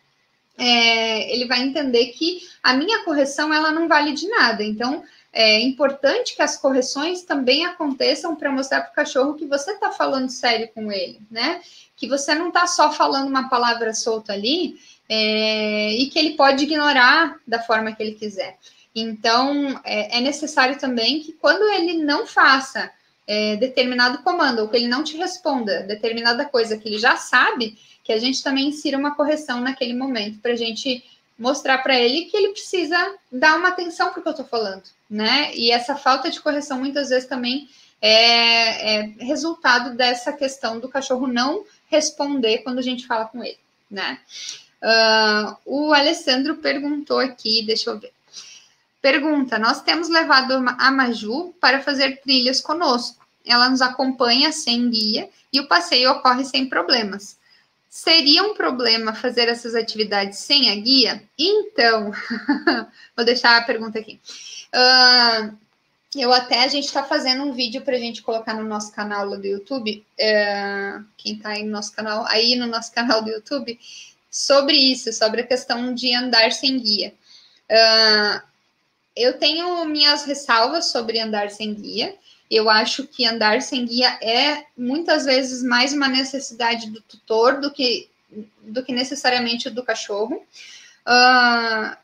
é, 0.55 1.33
ele 1.33 1.47
vai 1.47 1.61
entender 1.63 2.05
que 2.09 2.47
a 2.61 2.73
minha 2.73 3.03
correção 3.03 3.51
ela 3.51 3.71
não 3.71 3.87
vale 3.87 4.13
de 4.13 4.27
nada. 4.27 4.63
Então, 4.63 5.03
é 5.31 5.59
importante 5.61 6.35
que 6.35 6.43
as 6.43 6.55
correções 6.55 7.23
também 7.23 7.65
aconteçam 7.65 8.35
para 8.35 8.51
mostrar 8.51 8.81
para 8.81 8.91
o 8.91 8.95
cachorro 8.95 9.33
que 9.33 9.47
você 9.47 9.71
está 9.71 9.91
falando 9.91 10.29
sério 10.29 10.69
com 10.75 10.91
ele, 10.91 11.19
né? 11.31 11.61
Que 11.95 12.07
você 12.07 12.35
não 12.35 12.49
está 12.49 12.67
só 12.67 12.91
falando 12.91 13.27
uma 13.27 13.49
palavra 13.49 13.91
solta 13.95 14.33
ali 14.33 14.75
é, 15.09 15.93
e 15.93 16.07
que 16.11 16.19
ele 16.19 16.35
pode 16.35 16.63
ignorar 16.63 17.37
da 17.47 17.59
forma 17.59 17.91
que 17.93 18.03
ele 18.03 18.13
quiser. 18.13 18.59
Então, 18.95 19.79
é, 19.83 20.17
é 20.17 20.21
necessário 20.21 20.77
também 20.77 21.21
que 21.21 21.33
quando 21.33 21.63
ele 21.73 22.03
não 22.03 22.27
faça 22.27 22.91
é, 23.27 23.55
determinado 23.55 24.19
comando, 24.19 24.59
ou 24.59 24.67
que 24.67 24.75
ele 24.75 24.87
não 24.87 25.03
te 25.03 25.17
responda 25.17 25.81
determinada 25.83 26.45
coisa 26.45 26.77
que 26.77 26.87
ele 26.87 26.99
já 26.99 27.15
sabe, 27.15 27.77
que 28.03 28.11
a 28.11 28.19
gente 28.19 28.43
também 28.43 28.67
insira 28.67 28.97
uma 28.97 29.15
correção 29.15 29.61
naquele 29.61 29.93
momento, 29.93 30.39
para 30.39 30.51
a 30.51 30.57
gente 30.57 31.03
mostrar 31.37 31.79
para 31.79 31.97
ele 31.99 32.25
que 32.25 32.37
ele 32.37 32.49
precisa 32.49 33.15
dar 33.31 33.57
uma 33.57 33.69
atenção 33.69 34.09
para 34.09 34.19
o 34.19 34.21
que 34.21 34.27
eu 34.27 34.31
estou 34.31 34.45
falando, 34.45 34.83
né? 35.09 35.51
E 35.55 35.71
essa 35.71 35.95
falta 35.95 36.29
de 36.29 36.39
correção 36.39 36.77
muitas 36.79 37.09
vezes 37.09 37.27
também 37.27 37.67
é, 38.01 38.97
é, 38.97 39.01
resultado 39.19 39.95
dessa 39.95 40.33
questão 40.33 40.79
do 40.79 40.89
cachorro 40.89 41.25
não 41.25 41.63
responder 41.87 42.59
quando 42.59 42.79
a 42.79 42.83
gente 42.83 43.07
fala 43.07 43.25
com 43.25 43.43
ele, 43.43 43.59
né? 43.89 44.19
Uh, 44.83 45.55
o 45.65 45.93
Alessandro 45.93 46.57
perguntou 46.57 47.19
aqui, 47.19 47.63
deixa 47.65 47.89
eu 47.89 47.97
ver. 47.97 48.11
Pergunta: 49.03 49.59
Nós 49.59 49.81
temos 49.81 50.07
levado 50.07 50.53
a 50.53 50.89
Maju 50.89 51.53
para 51.59 51.81
fazer 51.81 52.21
trilhas 52.21 52.61
conosco. 52.61 53.21
Ela 53.45 53.69
nos 53.69 53.81
acompanha 53.81 54.49
sem 54.53 54.89
guia 54.89 55.29
e 55.51 55.59
o 55.59 55.67
passeio 55.67 56.09
ocorre 56.09 56.45
sem 56.45 56.69
problemas. 56.69 57.37
Seria 57.89 58.43
um 58.43 58.53
problema 58.53 59.13
fazer 59.13 59.49
essas 59.49 59.75
atividades 59.75 60.39
sem 60.39 60.71
a 60.71 60.75
guia? 60.75 61.21
Então, 61.37 62.13
vou 63.13 63.25
deixar 63.25 63.57
a 63.57 63.65
pergunta 63.65 63.99
aqui. 63.99 64.21
Uh, 64.73 65.53
eu 66.15 66.31
até, 66.31 66.63
a 66.63 66.69
gente 66.69 66.85
está 66.85 67.03
fazendo 67.03 67.43
um 67.43 67.51
vídeo 67.51 67.81
para 67.81 67.97
a 67.97 67.99
gente 67.99 68.21
colocar 68.21 68.53
no 68.53 68.63
nosso 68.63 68.93
canal 68.93 69.29
do 69.37 69.45
YouTube. 69.45 70.01
É, 70.17 70.97
quem 71.17 71.35
está 71.35 71.49
aí 71.49 71.63
no 71.63 71.71
nosso 71.71 71.91
canal, 71.91 72.25
aí 72.27 72.55
no 72.55 72.67
nosso 72.67 72.93
canal 72.93 73.21
do 73.21 73.29
YouTube, 73.29 73.77
sobre 74.31 74.77
isso, 74.77 75.11
sobre 75.11 75.41
a 75.41 75.47
questão 75.47 75.93
de 75.93 76.15
andar 76.15 76.53
sem 76.53 76.79
guia. 76.79 77.13
Uh, 77.69 78.52
eu 79.15 79.37
tenho 79.37 79.85
minhas 79.85 80.25
ressalvas 80.25 80.91
sobre 80.91 81.19
andar 81.19 81.49
sem 81.49 81.73
guia. 81.73 82.15
Eu 82.49 82.69
acho 82.69 83.07
que 83.07 83.25
andar 83.25 83.61
sem 83.61 83.85
guia 83.85 84.17
é 84.21 84.65
muitas 84.77 85.25
vezes 85.25 85.63
mais 85.63 85.93
uma 85.93 86.07
necessidade 86.07 86.89
do 86.89 87.01
tutor 87.01 87.59
do 87.59 87.71
que, 87.71 88.09
do 88.61 88.83
que 88.83 88.91
necessariamente 88.91 89.69
do 89.69 89.83
cachorro. 89.83 90.35
Uh, 91.07 91.95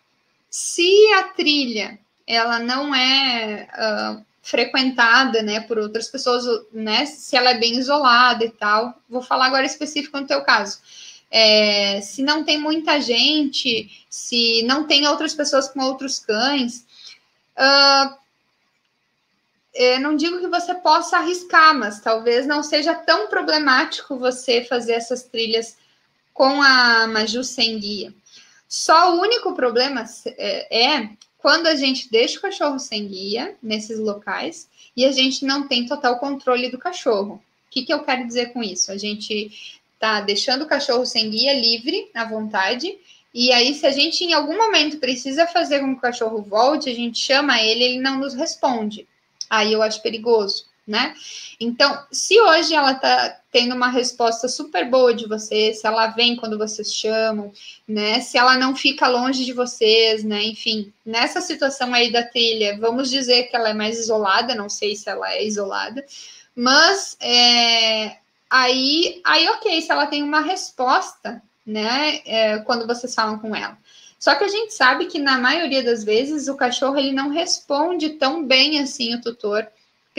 se 0.50 1.14
a 1.14 1.24
trilha 1.24 2.00
ela 2.26 2.60
não 2.60 2.94
é 2.94 3.68
uh, 3.74 4.26
frequentada, 4.42 5.42
né, 5.42 5.60
por 5.62 5.78
outras 5.78 6.08
pessoas, 6.08 6.44
né, 6.72 7.06
se 7.06 7.36
ela 7.36 7.52
é 7.52 7.58
bem 7.58 7.76
isolada 7.78 8.46
e 8.46 8.50
tal. 8.50 9.00
Vou 9.10 9.22
falar 9.22 9.48
agora 9.48 9.66
específico 9.66 10.20
no 10.20 10.28
teu 10.28 10.44
caso. 10.44 10.80
É, 11.32 12.02
se 12.02 12.24
não 12.24 12.44
tem 12.44 12.60
muita 12.60 13.00
gente, 13.00 14.06
se 14.10 14.64
não 14.64 14.86
tem 14.86 15.08
outras 15.08 15.34
pessoas 15.34 15.68
com 15.68 15.80
outros 15.82 16.18
cães, 16.18 16.86
uh, 17.60 18.20
não 20.02 20.16
digo 20.16 20.40
que 20.40 20.48
você 20.48 20.74
possa 20.76 21.18
arriscar, 21.18 21.78
mas 21.78 22.00
talvez 22.00 22.48
não 22.48 22.64
seja 22.64 22.96
tão 22.96 23.28
problemático 23.28 24.18
você 24.18 24.64
fazer 24.64 24.94
essas 24.94 25.24
trilhas 25.24 25.78
com 26.34 26.62
a 26.62 27.08
Maju 27.08 27.44
sem 27.44 27.80
guia. 27.80 28.14
Só 28.68 29.16
o 29.16 29.22
único 29.22 29.54
problema 29.54 30.06
é, 30.26 30.96
é 30.96 31.10
quando 31.38 31.68
a 31.68 31.76
gente 31.76 32.12
deixa 32.12 32.38
o 32.38 32.42
cachorro 32.42 32.80
sem 32.80 33.08
guia 33.08 33.56
nesses 33.64 34.00
locais 34.00 34.70
e 34.96 35.06
a 35.06 35.12
gente 35.12 35.46
não 35.46 35.68
tem 35.68 35.86
total 35.86 36.20
controle 36.20 36.70
do 36.70 36.78
cachorro. 36.78 37.36
O 37.36 37.70
que, 37.72 37.84
que 37.84 37.94
eu 37.94 38.04
quero 38.04 38.26
dizer 38.26 38.52
com 38.52 38.62
isso? 38.64 38.92
A 38.92 38.98
gente 38.98 39.80
tá 40.00 40.22
deixando 40.22 40.64
o 40.64 40.68
cachorro 40.68 41.06
sem 41.06 41.30
guia 41.30 41.54
livre, 41.54 42.10
à 42.14 42.26
vontade, 42.26 42.98
e 43.34 43.52
aí, 43.52 43.74
se 43.74 43.86
a 43.86 43.92
gente 43.92 44.24
em 44.24 44.34
algum 44.34 44.58
momento 44.58 44.98
precisa 44.98 45.48
fazer 45.48 45.80
com 45.80 45.94
que 45.94 46.00
o 46.00 46.02
cachorro 46.02 46.42
volte, 46.42 46.90
a 46.90 46.96
gente 46.96 47.20
chama 47.20 47.62
ele, 47.62 47.84
ele 47.84 48.00
não 48.00 48.18
nos 48.18 48.34
responde. 48.34 49.08
Aí 49.50 49.74
eu 49.74 49.82
acho 49.82 50.02
perigoso 50.02 50.70
né? 50.90 51.14
Então, 51.60 52.04
se 52.12 52.42
hoje 52.42 52.74
ela 52.74 52.96
tá 52.96 53.40
tendo 53.52 53.76
uma 53.76 53.90
resposta 53.90 54.48
super 54.48 54.90
boa 54.90 55.14
de 55.14 55.28
você, 55.28 55.72
se 55.72 55.86
ela 55.86 56.08
vem 56.08 56.36
quando 56.36 56.58
vocês 56.58 56.92
chamam, 56.92 57.54
né? 57.88 58.20
Se 58.22 58.40
ela 58.40 58.58
não 58.58 58.76
fica 58.76 59.08
longe 59.08 59.46
de 59.46 59.54
vocês, 59.54 60.24
né? 60.24 60.44
Enfim, 60.44 60.92
nessa 61.06 61.42
situação 61.42 61.94
aí 61.94 62.12
da 62.12 62.24
trilha, 62.24 62.76
vamos 62.80 63.12
dizer 63.12 63.44
que 63.44 63.56
ela 63.56 63.70
é 63.70 63.74
mais 63.74 64.00
isolada, 64.00 64.56
não 64.56 64.68
sei 64.68 64.96
se 64.96 65.08
ela 65.08 65.32
é 65.32 65.46
isolada, 65.46 66.04
mas 66.56 67.16
é, 67.22 68.18
aí, 68.50 69.22
aí, 69.24 69.48
ok, 69.50 69.80
se 69.84 69.92
ela 69.92 70.08
tem 70.08 70.24
uma 70.24 70.42
resposta, 70.42 71.40
né? 71.70 72.22
É, 72.26 72.58
quando 72.60 72.88
vocês 72.88 73.14
falam 73.14 73.40
com 73.40 73.56
ela. 73.56 73.78
Só 74.20 74.36
que 74.36 74.44
a 74.44 74.50
gente 74.50 74.74
sabe 74.74 75.06
que 75.06 75.18
na 75.18 75.38
maioria 75.38 75.82
das 75.82 76.04
vezes 76.04 76.48
o 76.48 76.56
cachorro 76.56 76.98
ele 76.98 77.14
não 77.14 77.30
responde 77.30 78.10
tão 78.10 78.44
bem 78.44 78.80
assim 78.80 79.16
o 79.16 79.22
tutor 79.22 79.68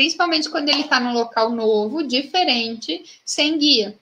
principalmente 0.01 0.49
quando 0.49 0.71
ele 0.71 0.81
está 0.81 0.99
num 0.99 1.13
local 1.13 1.51
novo, 1.51 2.03
diferente, 2.03 3.05
sem 3.23 3.59
guia. 3.59 3.99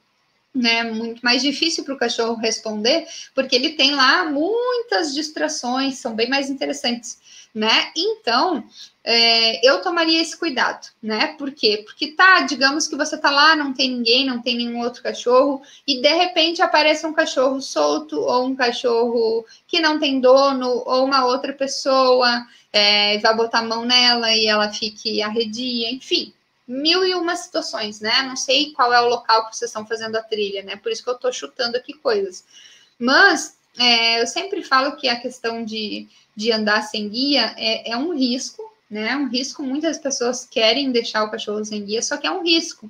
Né, 0.55 0.83
muito 0.83 1.21
mais 1.23 1.43
difícil 1.43 1.85
para 1.85 1.95
o 1.95 1.99
cachorro 1.99 2.35
responder, 2.35 3.07
porque 3.35 3.55
ele 3.55 3.71
tem 3.71 3.95
lá 3.95 4.25
muitas 4.25 5.15
distrações, 5.15 5.99
são 5.99 6.17
bem 6.17 6.29
mais 6.29 6.51
interessantes, 6.51 7.19
né? 7.55 7.91
Então, 7.97 8.65
é, 9.03 9.67
eu 9.67 9.81
tomaria 9.81 10.21
esse 10.21 10.37
cuidado, 10.37 10.89
né? 11.03 11.29
Por 11.39 11.51
quê? 11.53 11.83
Porque 11.87 12.09
tá, 12.09 12.43
digamos 12.43 12.87
que 12.87 12.97
você 12.97 13.17
tá 13.17 13.31
lá, 13.31 13.57
não 13.57 13.73
tem 13.73 13.91
ninguém, 13.91 14.27
não 14.27 14.41
tem 14.41 14.57
nenhum 14.57 14.81
outro 14.81 15.03
cachorro, 15.03 15.63
e 15.87 16.01
de 16.01 16.13
repente 16.13 16.63
aparece 16.63 17.07
um 17.07 17.13
cachorro 17.13 17.61
solto, 17.61 18.21
ou 18.21 18.47
um 18.47 18.55
cachorro 18.55 19.47
que 19.67 19.81
não 19.81 19.99
tem 19.99 20.21
dono, 20.21 20.83
ou 20.87 21.05
uma 21.05 21.25
outra 21.25 21.53
pessoa, 21.53 22.47
é, 22.73 23.19
vai 23.19 23.35
botar 23.35 23.61
a 23.61 23.63
mão 23.63 23.85
nela 23.85 24.33
e 24.35 24.47
ela 24.47 24.73
fique 24.73 25.23
arredia, 25.23 25.91
enfim, 25.91 26.33
mil 26.67 27.05
e 27.05 27.15
uma 27.15 27.35
situações, 27.35 28.01
né? 28.01 28.23
Não 28.23 28.37
sei 28.37 28.73
qual 28.73 28.93
é 28.93 29.01
o 29.01 29.09
local 29.09 29.49
que 29.49 29.57
vocês 29.57 29.71
estão 29.71 29.87
fazendo 29.87 30.17
a 30.17 30.23
trilha, 30.23 30.63
né? 30.63 30.77
Por 30.77 30.93
isso 30.93 31.03
que 31.03 31.09
eu 31.09 31.19
tô 31.19 31.33
chutando 31.33 31.77
aqui 31.77 31.95
coisas. 31.95 32.45
Mas 32.99 33.57
é, 33.79 34.21
eu 34.21 34.27
sempre 34.27 34.63
falo 34.63 34.97
que 34.97 35.09
a 35.09 35.19
questão 35.19 35.65
de, 35.65 36.09
de 36.39 36.53
andar 36.53 36.83
sem 36.83 37.09
guia 37.09 37.53
é, 37.57 37.91
é 37.91 37.97
um 37.97 38.17
risco, 38.17 38.63
né? 38.89 39.17
Um 39.17 39.27
risco, 39.29 39.61
muitas 39.61 39.99
pessoas 39.99 40.47
querem 40.49 40.93
deixar 40.93 41.25
o 41.25 41.31
cachorro 41.33 41.65
sem 41.65 41.85
guia, 41.85 42.01
só 42.01 42.17
que 42.17 42.29
é 42.29 42.31
um 42.31 42.45
risco. 42.45 42.89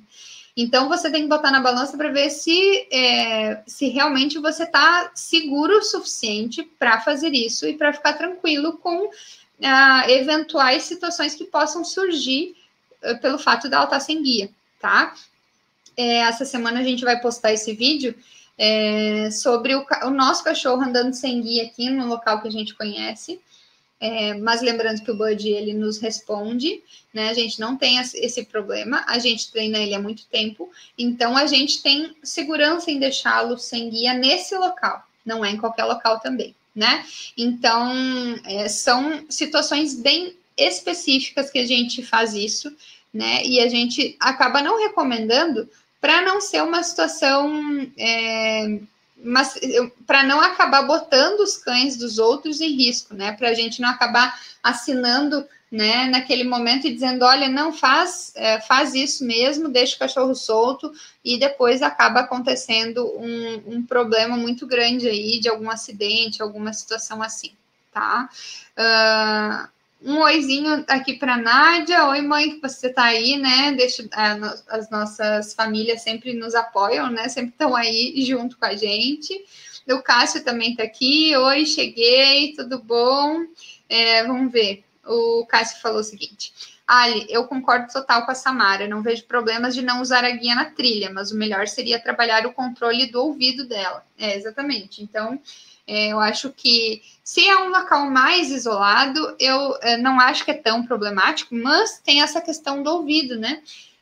Então 0.55 0.87
você 0.87 1.09
tem 1.09 1.23
que 1.23 1.29
botar 1.29 1.49
na 1.49 1.59
balança 1.59 1.97
para 1.97 2.11
ver 2.11 2.29
se, 2.29 2.87
é, 2.91 3.63
se 3.65 3.87
realmente 3.87 4.37
você 4.37 4.65
está 4.65 5.09
seguro 5.15 5.79
o 5.79 5.81
suficiente 5.81 6.61
para 6.77 7.01
fazer 7.01 7.33
isso 7.33 7.65
e 7.65 7.75
para 7.75 7.91
ficar 7.91 8.13
tranquilo 8.13 8.77
com 8.77 9.09
eventuais 10.07 10.83
situações 10.83 11.33
que 11.33 11.45
possam 11.45 11.83
surgir 11.83 12.55
uh, 13.03 13.19
pelo 13.19 13.39
fato 13.39 13.67
dela 13.67 13.85
estar 13.85 13.99
sem 13.99 14.21
guia, 14.21 14.49
tá? 14.79 15.15
É, 15.97 16.19
essa 16.19 16.45
semana 16.45 16.81
a 16.81 16.83
gente 16.83 17.03
vai 17.03 17.19
postar 17.19 17.51
esse 17.51 17.73
vídeo 17.73 18.13
é, 18.59 19.31
sobre 19.31 19.73
o, 19.73 19.85
o, 20.03 20.09
nosso 20.11 20.43
cachorro 20.43 20.81
andando 20.81 21.13
sem 21.13 21.41
guia 21.41 21.63
aqui 21.63 21.89
no 21.89 22.07
local 22.07 22.41
que 22.41 22.47
a 22.47 22.51
gente 22.51 22.75
conhece. 22.75 23.39
É, 24.01 24.33
mas 24.35 24.61
lembrando 24.61 25.01
que 25.01 25.11
o 25.11 25.17
Bud 25.17 25.49
ele 25.49 25.73
nos 25.73 25.97
responde, 25.97 26.81
né? 27.13 27.29
A 27.29 27.33
gente 27.33 27.59
não 27.59 27.75
tem 27.75 27.97
esse 27.97 28.45
problema, 28.45 29.03
a 29.07 29.19
gente 29.19 29.51
treina 29.51 29.77
ele 29.77 29.95
há 29.95 29.99
muito 29.99 30.25
tempo, 30.27 30.69
então 30.97 31.35
a 31.35 31.45
gente 31.47 31.81
tem 31.81 32.15
segurança 32.23 32.91
em 32.91 32.99
deixá-lo 32.99 33.57
sem 33.57 33.89
guia 33.89 34.13
nesse 34.13 34.55
local, 34.55 35.03
não 35.25 35.43
é 35.43 35.49
em 35.49 35.57
qualquer 35.57 35.83
local 35.83 36.19
também 36.19 36.55
né? 36.79 37.05
Então, 37.37 37.91
é, 38.45 38.69
são 38.69 39.25
situações 39.29 39.93
bem 39.95 40.33
específicas 40.57 41.49
que 41.49 41.59
a 41.59 41.65
gente 41.65 42.01
faz 42.03 42.33
isso, 42.33 42.73
né? 43.13 43.43
E 43.45 43.59
a 43.59 43.67
gente 43.67 44.15
acaba 44.19 44.61
não 44.61 44.79
recomendando 44.79 45.69
para 45.99 46.21
não 46.21 46.39
ser 46.41 46.63
uma 46.63 46.83
situação. 46.83 47.91
É, 47.97 48.79
para 50.07 50.23
não 50.23 50.39
acabar 50.39 50.83
botando 50.83 51.41
os 51.41 51.57
cães 51.57 51.97
dos 51.97 52.17
outros 52.17 52.61
em 52.61 52.69
risco, 52.69 53.13
né? 53.13 53.33
Para 53.33 53.49
a 53.49 53.53
gente 53.53 53.81
não 53.81 53.89
acabar 53.89 54.39
assinando 54.63 55.45
né, 55.71 56.05
naquele 56.05 56.43
momento 56.43 56.87
e 56.87 56.93
dizendo, 56.93 57.23
olha, 57.23 57.47
não 57.47 57.71
faz, 57.71 58.31
é, 58.35 58.59
faz 58.61 58.95
isso 58.95 59.23
mesmo, 59.23 59.69
deixa 59.69 59.95
o 59.95 59.99
cachorro 59.99 60.33
solto 60.33 60.91
e 61.23 61.37
depois 61.37 61.81
acaba 61.81 62.21
acontecendo 62.21 63.05
um, 63.17 63.75
um, 63.75 63.85
problema 63.85 64.35
muito 64.35 64.65
grande 64.65 65.07
aí 65.07 65.39
de 65.39 65.47
algum 65.47 65.69
acidente, 65.69 66.41
alguma 66.41 66.73
situação 66.73 67.21
assim, 67.21 67.51
tá? 67.91 68.29
Uh, 68.75 69.69
um 70.01 70.19
oizinho 70.19 70.85
aqui 70.87 71.13
para 71.13 71.37
Nádia, 71.37 72.07
oi 72.07 72.21
mãe 72.21 72.51
que 72.51 72.61
você 72.61 72.89
tá 72.89 73.03
aí, 73.05 73.37
né? 73.37 73.73
Deixa 73.73 74.07
as 74.67 74.89
nossas 74.89 75.53
famílias 75.53 76.01
sempre 76.01 76.33
nos 76.33 76.55
apoiam, 76.55 77.09
né? 77.09 77.27
Sempre 77.27 77.51
estão 77.51 77.75
aí 77.75 78.13
junto 78.25 78.57
com 78.57 78.65
a 78.65 78.75
gente. 78.75 79.33
O 79.89 80.01
Cássio 80.01 80.43
também 80.43 80.75
tá 80.75 80.83
aqui, 80.83 81.35
oi, 81.35 81.65
cheguei, 81.65 82.53
tudo 82.53 82.81
bom? 82.81 83.45
É, 83.89 84.23
vamos 84.25 84.51
ver 84.51 84.83
o 85.09 85.45
Cássio 85.45 85.81
falou 85.81 85.99
o 85.99 86.03
seguinte: 86.03 86.53
Ali, 86.87 87.25
eu 87.29 87.45
concordo 87.45 87.91
total 87.91 88.25
com 88.25 88.31
a 88.31 88.35
Samara. 88.35 88.87
Não 88.87 89.01
vejo 89.01 89.25
problemas 89.25 89.73
de 89.73 89.81
não 89.81 90.01
usar 90.01 90.23
a 90.23 90.31
guia 90.31 90.55
na 90.55 90.65
trilha, 90.65 91.09
mas 91.11 91.31
o 91.31 91.37
melhor 91.37 91.67
seria 91.67 91.99
trabalhar 91.99 92.45
o 92.45 92.53
controle 92.53 93.07
do 93.07 93.23
ouvido 93.23 93.65
dela. 93.65 94.05
É, 94.17 94.35
exatamente. 94.35 95.03
Então, 95.03 95.39
eu 95.89 96.19
acho 96.19 96.51
que 96.51 97.01
se 97.23 97.47
é 97.47 97.57
um 97.57 97.69
local 97.69 98.09
mais 98.09 98.51
isolado, 98.51 99.35
eu 99.39 99.77
é, 99.81 99.97
não 99.97 100.19
acho 100.19 100.45
que 100.45 100.51
é 100.51 100.55
tão 100.55 100.85
problemático, 100.85 101.55
mas 101.55 101.99
tem 101.99 102.21
essa 102.21 102.41
questão 102.41 102.81
do 102.83 102.89
ouvido, 102.91 103.37
né? 103.37 103.61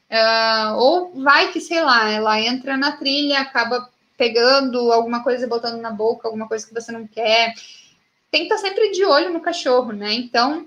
Uh, 0.09 0.77
ou 0.77 1.11
vai 1.21 1.51
que, 1.51 1.59
sei 1.59 1.81
lá, 1.81 2.09
ela 2.09 2.39
entra 2.39 2.77
na 2.77 2.93
trilha, 2.93 3.39
acaba 3.39 3.89
pegando 4.17 4.91
alguma 4.91 5.23
coisa 5.23 5.45
e 5.45 5.49
botando 5.49 5.79
na 5.81 5.91
boca, 5.91 6.27
alguma 6.27 6.47
coisa 6.47 6.65
que 6.65 6.73
você 6.73 6.91
não 6.91 7.05
quer. 7.05 7.53
Tem 8.31 8.47
que 8.47 8.53
estar 8.53 8.65
sempre 8.65 8.91
de 8.91 9.03
olho 9.03 9.31
no 9.31 9.41
cachorro, 9.41 9.91
né? 9.91 10.13
Então, 10.13 10.65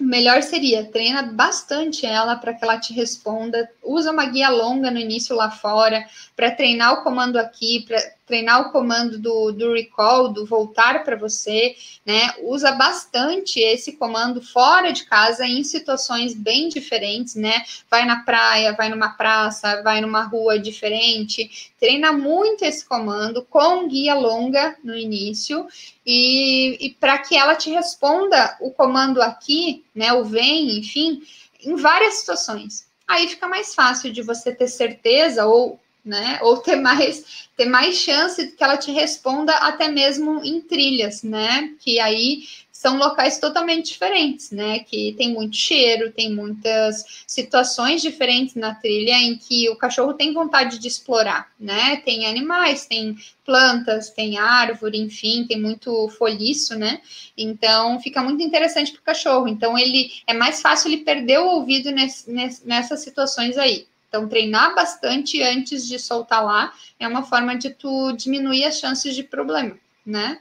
o 0.00 0.04
melhor 0.04 0.42
seria 0.42 0.90
treina 0.90 1.22
bastante 1.22 2.06
ela 2.06 2.34
para 2.36 2.54
que 2.54 2.64
ela 2.64 2.80
te 2.80 2.94
responda. 2.94 3.70
Usa 3.82 4.10
uma 4.10 4.24
guia 4.24 4.48
longa 4.48 4.90
no 4.90 4.98
início 4.98 5.36
lá 5.36 5.50
fora 5.50 6.06
para 6.34 6.50
treinar 6.50 6.94
o 6.94 7.02
comando 7.02 7.36
aqui, 7.38 7.84
para 7.86 7.98
treinar 8.30 8.60
o 8.60 8.70
comando 8.70 9.18
do, 9.18 9.50
do 9.50 9.74
recall, 9.74 10.28
do 10.28 10.46
voltar 10.46 11.02
para 11.02 11.16
você, 11.16 11.74
né? 12.06 12.32
Usa 12.44 12.70
bastante 12.70 13.58
esse 13.58 13.94
comando 13.94 14.40
fora 14.40 14.92
de 14.92 15.04
casa 15.04 15.44
em 15.44 15.64
situações 15.64 16.32
bem 16.32 16.68
diferentes, 16.68 17.34
né? 17.34 17.64
Vai 17.90 18.06
na 18.06 18.20
praia, 18.22 18.72
vai 18.72 18.88
numa 18.88 19.08
praça, 19.08 19.82
vai 19.82 20.00
numa 20.00 20.22
rua 20.22 20.60
diferente. 20.60 21.72
Treina 21.80 22.12
muito 22.12 22.64
esse 22.64 22.86
comando 22.86 23.44
com 23.50 23.88
guia 23.88 24.14
longa 24.14 24.76
no 24.84 24.96
início 24.96 25.66
e, 26.06 26.86
e 26.86 26.90
para 27.00 27.18
que 27.18 27.36
ela 27.36 27.56
te 27.56 27.68
responda 27.70 28.56
o 28.60 28.70
comando 28.70 29.20
aqui, 29.20 29.84
né? 29.92 30.12
O 30.12 30.24
vem, 30.24 30.78
enfim, 30.78 31.20
em 31.64 31.74
várias 31.74 32.20
situações. 32.20 32.86
Aí 33.08 33.26
fica 33.26 33.48
mais 33.48 33.74
fácil 33.74 34.12
de 34.12 34.22
você 34.22 34.54
ter 34.54 34.68
certeza 34.68 35.44
ou 35.46 35.80
né? 36.04 36.38
Ou 36.42 36.58
ter 36.58 36.76
mais 36.76 37.48
ter 37.56 37.66
mais 37.66 37.96
chance 37.96 38.52
que 38.52 38.64
ela 38.64 38.76
te 38.76 38.90
responda 38.90 39.52
até 39.54 39.88
mesmo 39.88 40.42
em 40.44 40.60
trilhas, 40.60 41.22
né? 41.22 41.74
Que 41.80 42.00
aí 42.00 42.44
são 42.80 42.96
locais 42.96 43.38
totalmente 43.38 43.92
diferentes, 43.92 44.50
né? 44.50 44.78
Que 44.78 45.14
tem 45.18 45.34
muito 45.34 45.54
cheiro, 45.54 46.10
tem 46.12 46.34
muitas 46.34 47.04
situações 47.26 48.00
diferentes 48.00 48.54
na 48.54 48.74
trilha 48.74 49.12
em 49.12 49.36
que 49.36 49.68
o 49.68 49.76
cachorro 49.76 50.14
tem 50.14 50.32
vontade 50.32 50.78
de 50.78 50.88
explorar, 50.88 51.52
né? 51.60 51.96
Tem 51.96 52.24
animais, 52.24 52.86
tem 52.86 53.18
plantas, 53.44 54.08
tem 54.08 54.38
árvore, 54.38 54.98
enfim, 54.98 55.44
tem 55.46 55.60
muito 55.60 56.08
folhiço, 56.16 56.74
né? 56.74 57.02
Então 57.36 58.00
fica 58.00 58.22
muito 58.22 58.42
interessante 58.42 58.92
para 58.92 59.00
o 59.00 59.04
cachorro. 59.04 59.46
Então 59.46 59.76
ele 59.76 60.10
é 60.26 60.32
mais 60.32 60.62
fácil 60.62 60.88
ele 60.90 61.04
perder 61.04 61.38
o 61.38 61.56
ouvido 61.56 61.90
nesse, 61.90 62.30
nessas 62.64 63.00
situações 63.00 63.58
aí. 63.58 63.89
Então, 64.10 64.28
treinar 64.28 64.74
bastante 64.74 65.40
antes 65.40 65.86
de 65.86 65.96
soltar 65.96 66.44
lá 66.44 66.74
é 66.98 67.06
uma 67.06 67.22
forma 67.22 67.56
de 67.56 67.70
tu 67.70 68.10
diminuir 68.12 68.64
as 68.64 68.80
chances 68.80 69.14
de 69.14 69.22
problema, 69.22 69.78
né? 70.04 70.40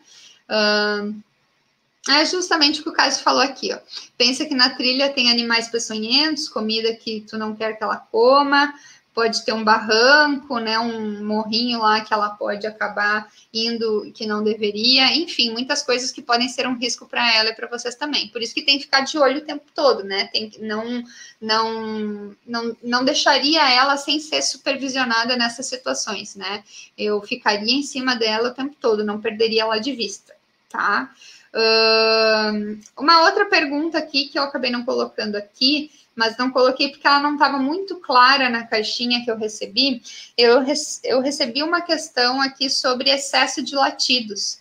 Uh, 0.49 1.21
é 2.09 2.25
justamente 2.25 2.79
o 2.79 2.83
que 2.83 2.89
o 2.89 2.93
Cássio 2.93 3.23
falou 3.23 3.43
aqui, 3.43 3.71
ó. 3.71 3.77
Pensa 4.17 4.43
que 4.43 4.55
na 4.55 4.71
trilha 4.71 5.13
tem 5.13 5.29
animais 5.29 5.67
peçonhentos, 5.67 6.49
comida 6.49 6.95
que 6.95 7.21
tu 7.21 7.37
não 7.37 7.55
quer 7.55 7.77
que 7.77 7.83
ela 7.83 7.97
coma, 7.97 8.73
pode 9.19 9.43
ter 9.43 9.51
um 9.51 9.65
barranco, 9.65 10.59
né, 10.59 10.79
um 10.79 11.25
morrinho 11.25 11.79
lá 11.79 11.99
que 11.99 12.13
ela 12.13 12.29
pode 12.29 12.65
acabar 12.65 13.29
indo 13.53 14.09
que 14.13 14.25
não 14.25 14.41
deveria, 14.41 15.13
enfim, 15.13 15.51
muitas 15.51 15.83
coisas 15.83 16.09
que 16.09 16.21
podem 16.21 16.47
ser 16.47 16.65
um 16.65 16.77
risco 16.77 17.05
para 17.05 17.35
ela 17.35 17.49
e 17.49 17.53
para 17.53 17.67
vocês 17.67 17.95
também. 17.95 18.29
Por 18.29 18.41
isso 18.41 18.53
que 18.53 18.61
tem 18.61 18.77
que 18.77 18.85
ficar 18.85 19.01
de 19.01 19.17
olho 19.17 19.39
o 19.39 19.45
tempo 19.45 19.65
todo, 19.75 20.05
né? 20.05 20.29
Tem 20.31 20.49
que 20.49 20.61
não 20.61 21.03
não 21.41 22.33
não 22.47 22.77
não 22.81 23.03
deixaria 23.03 23.69
ela 23.69 23.97
sem 23.97 24.21
ser 24.21 24.41
supervisionada 24.41 25.35
nessas 25.35 25.65
situações, 25.65 26.37
né? 26.37 26.63
Eu 26.97 27.21
ficaria 27.21 27.75
em 27.75 27.83
cima 27.83 28.15
dela 28.15 28.51
o 28.51 28.53
tempo 28.53 28.77
todo, 28.79 29.03
não 29.03 29.19
perderia 29.19 29.63
ela 29.63 29.79
de 29.79 29.91
vista, 29.91 30.33
tá? 30.69 31.11
Uh, 31.53 32.79
uma 32.97 33.23
outra 33.23 33.47
pergunta 33.47 33.97
aqui 33.97 34.29
que 34.29 34.39
eu 34.39 34.43
acabei 34.43 34.71
não 34.71 34.85
colocando 34.85 35.35
aqui 35.35 35.91
mas 36.19 36.35
não 36.35 36.51
coloquei 36.51 36.89
porque 36.89 37.07
ela 37.07 37.21
não 37.21 37.33
estava 37.33 37.57
muito 37.57 37.95
clara 37.95 38.49
na 38.49 38.67
caixinha 38.67 39.23
que 39.23 39.31
eu 39.31 39.37
recebi. 39.37 40.01
Eu, 40.37 40.61
eu 41.05 41.21
recebi 41.21 41.63
uma 41.63 41.79
questão 41.81 42.41
aqui 42.41 42.69
sobre 42.69 43.09
excesso 43.09 43.63
de 43.63 43.73
latidos. 43.73 44.59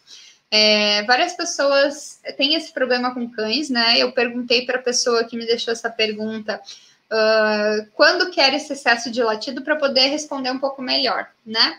É, 0.52 1.02
várias 1.02 1.34
pessoas 1.34 2.20
têm 2.36 2.54
esse 2.54 2.72
problema 2.72 3.12
com 3.12 3.28
cães, 3.28 3.68
né? 3.68 3.98
Eu 3.98 4.12
perguntei 4.12 4.64
para 4.64 4.78
a 4.78 4.82
pessoa 4.82 5.24
que 5.24 5.36
me 5.36 5.44
deixou 5.44 5.72
essa 5.72 5.90
pergunta 5.90 6.62
uh, 7.10 7.90
quando 7.94 8.30
quer 8.30 8.54
esse 8.54 8.72
excesso 8.72 9.10
de 9.10 9.20
latido 9.20 9.62
para 9.62 9.74
poder 9.74 10.06
responder 10.06 10.52
um 10.52 10.60
pouco 10.60 10.80
melhor, 10.80 11.28
né? 11.44 11.76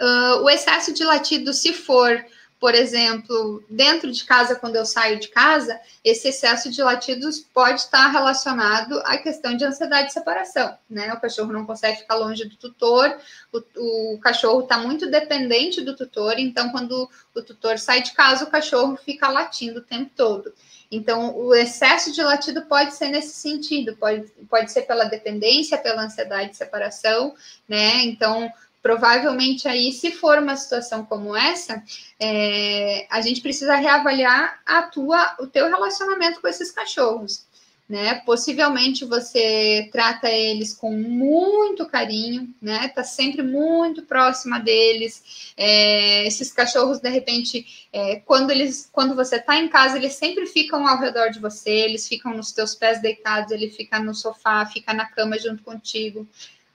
Uh, 0.00 0.42
o 0.42 0.50
excesso 0.50 0.92
de 0.92 1.04
latido, 1.04 1.54
se 1.54 1.72
for 1.72 2.22
por 2.62 2.76
exemplo, 2.76 3.60
dentro 3.68 4.12
de 4.12 4.22
casa, 4.22 4.54
quando 4.54 4.76
eu 4.76 4.86
saio 4.86 5.18
de 5.18 5.26
casa, 5.26 5.80
esse 6.04 6.28
excesso 6.28 6.70
de 6.70 6.80
latidos 6.80 7.40
pode 7.40 7.80
estar 7.80 8.06
relacionado 8.06 9.00
à 9.04 9.18
questão 9.18 9.56
de 9.56 9.64
ansiedade 9.64 10.06
de 10.06 10.12
separação, 10.12 10.78
né? 10.88 11.12
O 11.12 11.20
cachorro 11.20 11.52
não 11.52 11.66
consegue 11.66 11.98
ficar 11.98 12.14
longe 12.14 12.44
do 12.44 12.54
tutor, 12.54 13.18
o, 13.52 14.14
o 14.14 14.18
cachorro 14.20 14.60
está 14.60 14.78
muito 14.78 15.10
dependente 15.10 15.80
do 15.80 15.96
tutor, 15.96 16.38
então, 16.38 16.70
quando 16.70 17.10
o 17.34 17.42
tutor 17.42 17.80
sai 17.80 18.00
de 18.00 18.12
casa, 18.12 18.44
o 18.44 18.50
cachorro 18.50 18.96
fica 18.96 19.26
latindo 19.26 19.80
o 19.80 19.84
tempo 19.84 20.12
todo. 20.16 20.54
Então, 20.88 21.36
o 21.36 21.52
excesso 21.56 22.12
de 22.12 22.22
latido 22.22 22.62
pode 22.66 22.94
ser 22.94 23.08
nesse 23.08 23.34
sentido, 23.34 23.96
pode, 23.96 24.28
pode 24.48 24.70
ser 24.70 24.82
pela 24.82 25.06
dependência, 25.06 25.76
pela 25.78 26.04
ansiedade 26.04 26.50
de 26.50 26.56
separação, 26.58 27.34
né? 27.68 28.04
Então, 28.04 28.48
provavelmente 28.82 29.68
aí, 29.68 29.92
se 29.92 30.10
for 30.10 30.38
uma 30.38 30.56
situação 30.56 31.04
como 31.04 31.36
essa, 31.36 31.82
é, 32.18 33.06
a 33.08 33.20
gente 33.20 33.40
precisa 33.40 33.76
reavaliar 33.76 34.60
a 34.66 34.82
tua, 34.82 35.36
o 35.38 35.46
teu 35.46 35.68
relacionamento 35.68 36.40
com 36.40 36.48
esses 36.48 36.72
cachorros. 36.72 37.46
Né? 37.88 38.14
Possivelmente 38.24 39.04
você 39.04 39.88
trata 39.92 40.30
eles 40.30 40.72
com 40.72 40.90
muito 40.90 41.84
carinho, 41.84 42.48
né? 42.62 42.88
Tá 42.88 43.04
sempre 43.04 43.42
muito 43.42 44.02
próxima 44.02 44.58
deles. 44.58 45.52
É, 45.58 46.26
esses 46.26 46.50
cachorros, 46.50 47.00
de 47.00 47.10
repente, 47.10 47.86
é, 47.92 48.16
quando 48.20 48.50
eles, 48.50 48.88
quando 48.90 49.14
você 49.14 49.38
tá 49.38 49.58
em 49.58 49.68
casa, 49.68 49.98
eles 49.98 50.14
sempre 50.14 50.46
ficam 50.46 50.88
ao 50.88 50.98
redor 50.98 51.28
de 51.28 51.38
você, 51.38 51.70
eles 51.70 52.08
ficam 52.08 52.34
nos 52.34 52.52
teus 52.52 52.74
pés 52.74 53.02
deitados, 53.02 53.52
ele 53.52 53.68
fica 53.68 53.98
no 53.98 54.14
sofá, 54.14 54.64
fica 54.64 54.94
na 54.94 55.04
cama 55.04 55.38
junto 55.38 55.62
contigo. 55.62 56.26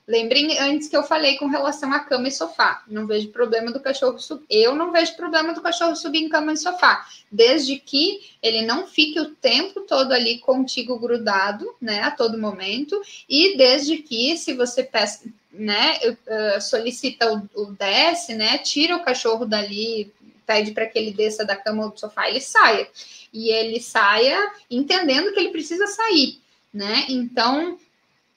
Lembrem 0.07 0.57
antes 0.57 0.87
que 0.87 0.95
eu 0.95 1.03
falei 1.03 1.35
com 1.35 1.47
relação 1.47 1.91
à 1.91 1.99
cama 1.99 2.29
e 2.29 2.31
sofá. 2.31 2.81
Não 2.87 3.05
vejo 3.05 3.27
problema 3.27 3.73
do 3.73 3.79
cachorro 3.81 4.17
subir. 4.17 4.45
Eu 4.49 4.73
não 4.73 4.89
vejo 4.89 5.17
problema 5.17 5.53
do 5.53 5.61
cachorro 5.61 5.97
subir 5.97 6.19
em 6.19 6.29
cama 6.29 6.53
e 6.53 6.57
sofá, 6.57 7.05
desde 7.29 7.77
que 7.77 8.21
ele 8.41 8.61
não 8.61 8.87
fique 8.87 9.19
o 9.19 9.31
tempo 9.31 9.81
todo 9.81 10.13
ali 10.13 10.39
contigo 10.39 10.97
grudado, 10.97 11.75
né, 11.81 12.03
a 12.03 12.11
todo 12.11 12.37
momento, 12.37 13.01
e 13.27 13.57
desde 13.57 13.97
que 13.97 14.37
se 14.37 14.53
você 14.53 14.81
peça, 14.81 15.25
né, 15.51 15.99
uh, 16.05 16.61
solicita 16.61 17.29
o, 17.33 17.63
o 17.63 17.65
desce, 17.73 18.33
né, 18.33 18.57
tira 18.59 18.95
o 18.95 19.03
cachorro 19.03 19.45
dali, 19.45 20.13
pede 20.45 20.71
para 20.71 20.87
que 20.87 20.97
ele 20.97 21.11
desça 21.11 21.43
da 21.43 21.57
cama 21.57 21.83
ou 21.83 21.91
do 21.91 21.99
sofá, 21.99 22.29
ele 22.29 22.39
saia. 22.39 22.87
E 23.33 23.49
ele 23.49 23.81
saia 23.81 24.53
entendendo 24.71 25.33
que 25.33 25.39
ele 25.41 25.49
precisa 25.49 25.85
sair, 25.85 26.39
né? 26.73 27.05
Então, 27.09 27.77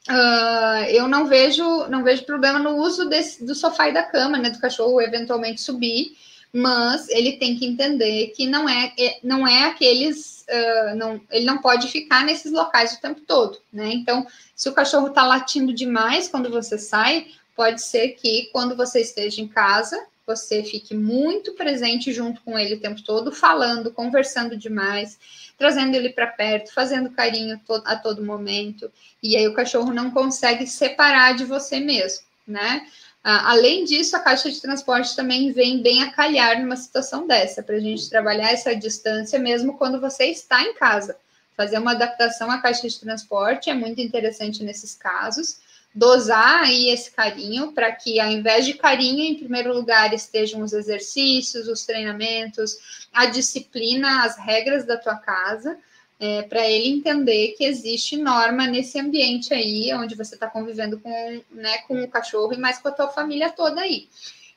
Uh, 0.08 0.84
eu 0.88 1.06
não 1.06 1.26
vejo 1.26 1.86
não 1.88 2.02
vejo 2.02 2.24
problema 2.24 2.58
no 2.58 2.76
uso 2.76 3.06
desse, 3.06 3.44
do 3.44 3.54
sofá 3.54 3.88
e 3.88 3.92
da 3.92 4.02
cama, 4.02 4.38
né, 4.38 4.48
do 4.48 4.58
cachorro 4.58 5.00
eventualmente 5.00 5.60
subir, 5.60 6.16
mas 6.52 7.08
ele 7.10 7.32
tem 7.32 7.54
que 7.54 7.66
entender 7.66 8.28
que 8.28 8.46
não 8.46 8.66
é, 8.66 8.92
é 8.98 9.18
não 9.22 9.46
é 9.46 9.64
aqueles 9.64 10.46
uh, 10.48 10.96
não, 10.96 11.20
ele 11.30 11.44
não 11.44 11.58
pode 11.58 11.88
ficar 11.88 12.24
nesses 12.24 12.50
locais 12.50 12.94
o 12.94 13.00
tempo 13.00 13.20
todo, 13.20 13.58
né? 13.70 13.92
Então, 13.92 14.26
se 14.56 14.68
o 14.68 14.72
cachorro 14.72 15.08
está 15.08 15.26
latindo 15.26 15.72
demais 15.72 16.28
quando 16.28 16.50
você 16.50 16.78
sai, 16.78 17.26
pode 17.54 17.82
ser 17.82 18.10
que 18.10 18.48
quando 18.52 18.74
você 18.74 19.00
esteja 19.00 19.42
em 19.42 19.48
casa 19.48 20.02
você 20.26 20.62
fique 20.62 20.94
muito 20.94 21.54
presente 21.54 22.12
junto 22.12 22.40
com 22.42 22.56
ele 22.56 22.76
o 22.76 22.80
tempo 22.80 23.02
todo, 23.02 23.32
falando, 23.32 23.90
conversando 23.90 24.56
demais, 24.56 25.18
trazendo 25.60 25.94
ele 25.94 26.08
para 26.08 26.26
perto, 26.26 26.72
fazendo 26.72 27.10
carinho 27.10 27.60
a 27.84 27.94
todo 27.94 28.24
momento, 28.24 28.90
e 29.22 29.36
aí 29.36 29.46
o 29.46 29.52
cachorro 29.52 29.92
não 29.92 30.10
consegue 30.10 30.66
separar 30.66 31.36
de 31.36 31.44
você 31.44 31.78
mesmo, 31.78 32.24
né? 32.48 32.86
além 33.22 33.84
disso, 33.84 34.16
a 34.16 34.20
caixa 34.20 34.50
de 34.50 34.58
transporte 34.58 35.14
também 35.14 35.52
vem 35.52 35.82
bem 35.82 36.02
a 36.02 36.10
calhar 36.10 36.58
numa 36.58 36.76
situação 36.76 37.26
dessa, 37.26 37.62
para 37.62 37.76
a 37.76 37.80
gente 37.80 38.08
trabalhar 38.08 38.50
essa 38.50 38.74
distância 38.74 39.38
mesmo 39.38 39.76
quando 39.76 40.00
você 40.00 40.24
está 40.24 40.62
em 40.62 40.72
casa. 40.72 41.14
Fazer 41.54 41.76
uma 41.76 41.90
adaptação 41.90 42.50
à 42.50 42.56
caixa 42.56 42.88
de 42.88 42.98
transporte 42.98 43.68
é 43.68 43.74
muito 43.74 44.00
interessante 44.00 44.64
nesses 44.64 44.94
casos 44.94 45.60
dosar 45.94 46.62
aí 46.62 46.88
esse 46.88 47.10
carinho 47.10 47.72
para 47.72 47.90
que, 47.92 48.20
ao 48.20 48.30
invés 48.30 48.64
de 48.64 48.74
carinho, 48.74 49.24
em 49.24 49.34
primeiro 49.34 49.74
lugar 49.74 50.14
estejam 50.14 50.62
os 50.62 50.72
exercícios, 50.72 51.68
os 51.68 51.84
treinamentos, 51.84 53.06
a 53.12 53.26
disciplina, 53.26 54.24
as 54.24 54.36
regras 54.38 54.84
da 54.84 54.96
tua 54.96 55.16
casa, 55.16 55.76
é, 56.18 56.42
para 56.42 56.68
ele 56.68 56.90
entender 56.90 57.54
que 57.56 57.64
existe 57.64 58.16
norma 58.16 58.66
nesse 58.66 59.00
ambiente 59.00 59.54
aí, 59.54 59.92
onde 59.94 60.14
você 60.14 60.34
está 60.34 60.46
convivendo 60.46 61.00
com, 61.00 61.42
né, 61.50 61.78
com 61.88 62.02
o 62.02 62.08
cachorro 62.08 62.52
e 62.52 62.58
mais 62.58 62.78
com 62.78 62.88
a 62.88 62.92
tua 62.92 63.08
família 63.08 63.50
toda 63.50 63.80
aí. 63.80 64.08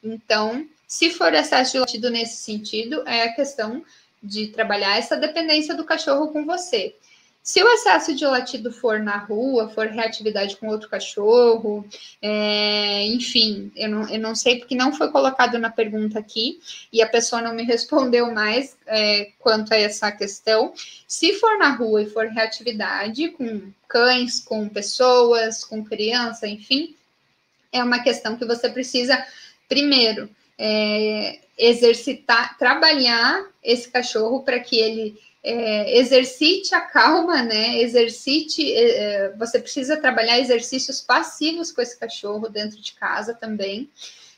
Então, 0.03 0.67
se 0.85 1.09
for 1.09 1.33
excesso 1.33 1.71
de 1.71 1.79
latido 1.79 2.09
nesse 2.09 2.37
sentido, 2.43 3.01
é 3.07 3.23
a 3.23 3.33
questão 3.33 3.83
de 4.21 4.47
trabalhar 4.47 4.97
essa 4.97 5.15
dependência 5.17 5.73
do 5.73 5.85
cachorro 5.85 6.27
com 6.29 6.45
você. 6.45 6.95
Se 7.43 7.61
o 7.61 7.67
excesso 7.67 8.15
de 8.15 8.25
latido 8.25 8.71
for 8.71 9.01
na 9.01 9.17
rua, 9.17 9.67
for 9.67 9.87
reatividade 9.87 10.55
com 10.55 10.69
outro 10.69 10.87
cachorro, 10.87 11.85
é, 12.21 13.05
enfim, 13.07 13.69
eu 13.75 13.89
não, 13.89 14.09
eu 14.09 14.17
não 14.17 14.33
sei 14.33 14.59
porque 14.59 14.73
não 14.73 14.93
foi 14.93 15.11
colocado 15.11 15.59
na 15.59 15.69
pergunta 15.69 16.17
aqui 16.17 16.61
e 16.91 17.01
a 17.01 17.09
pessoa 17.09 17.41
não 17.41 17.53
me 17.53 17.63
respondeu 17.67 18.31
mais 18.31 18.77
é, 18.87 19.31
quanto 19.39 19.73
a 19.73 19.77
essa 19.77 20.09
questão. 20.09 20.73
Se 21.05 21.33
for 21.33 21.57
na 21.57 21.71
rua 21.71 22.03
e 22.03 22.09
for 22.09 22.27
reatividade 22.27 23.27
com 23.31 23.73
cães, 23.89 24.39
com 24.39 24.69
pessoas, 24.69 25.65
com 25.65 25.83
criança, 25.83 26.47
enfim, 26.47 26.95
é 27.73 27.83
uma 27.83 27.99
questão 27.99 28.37
que 28.37 28.45
você 28.45 28.69
precisa, 28.69 29.21
primeiro, 29.67 30.29
é, 30.57 31.39
exercitar, 31.57 32.57
trabalhar 32.57 33.45
esse 33.61 33.89
cachorro 33.89 34.43
para 34.43 34.61
que 34.61 34.77
ele 34.79 35.19
é, 35.43 35.99
exercite 35.99 36.73
a 36.73 36.79
calma, 36.79 37.43
né? 37.43 37.81
Exercite. 37.81 38.73
É, 38.73 39.25
é, 39.25 39.29
você 39.35 39.59
precisa 39.59 39.97
trabalhar 39.97 40.39
exercícios 40.39 41.01
passivos 41.01 41.71
com 41.71 41.81
esse 41.81 41.99
cachorro 41.99 42.47
dentro 42.47 42.79
de 42.81 42.93
casa 42.93 43.33
também. 43.33 43.89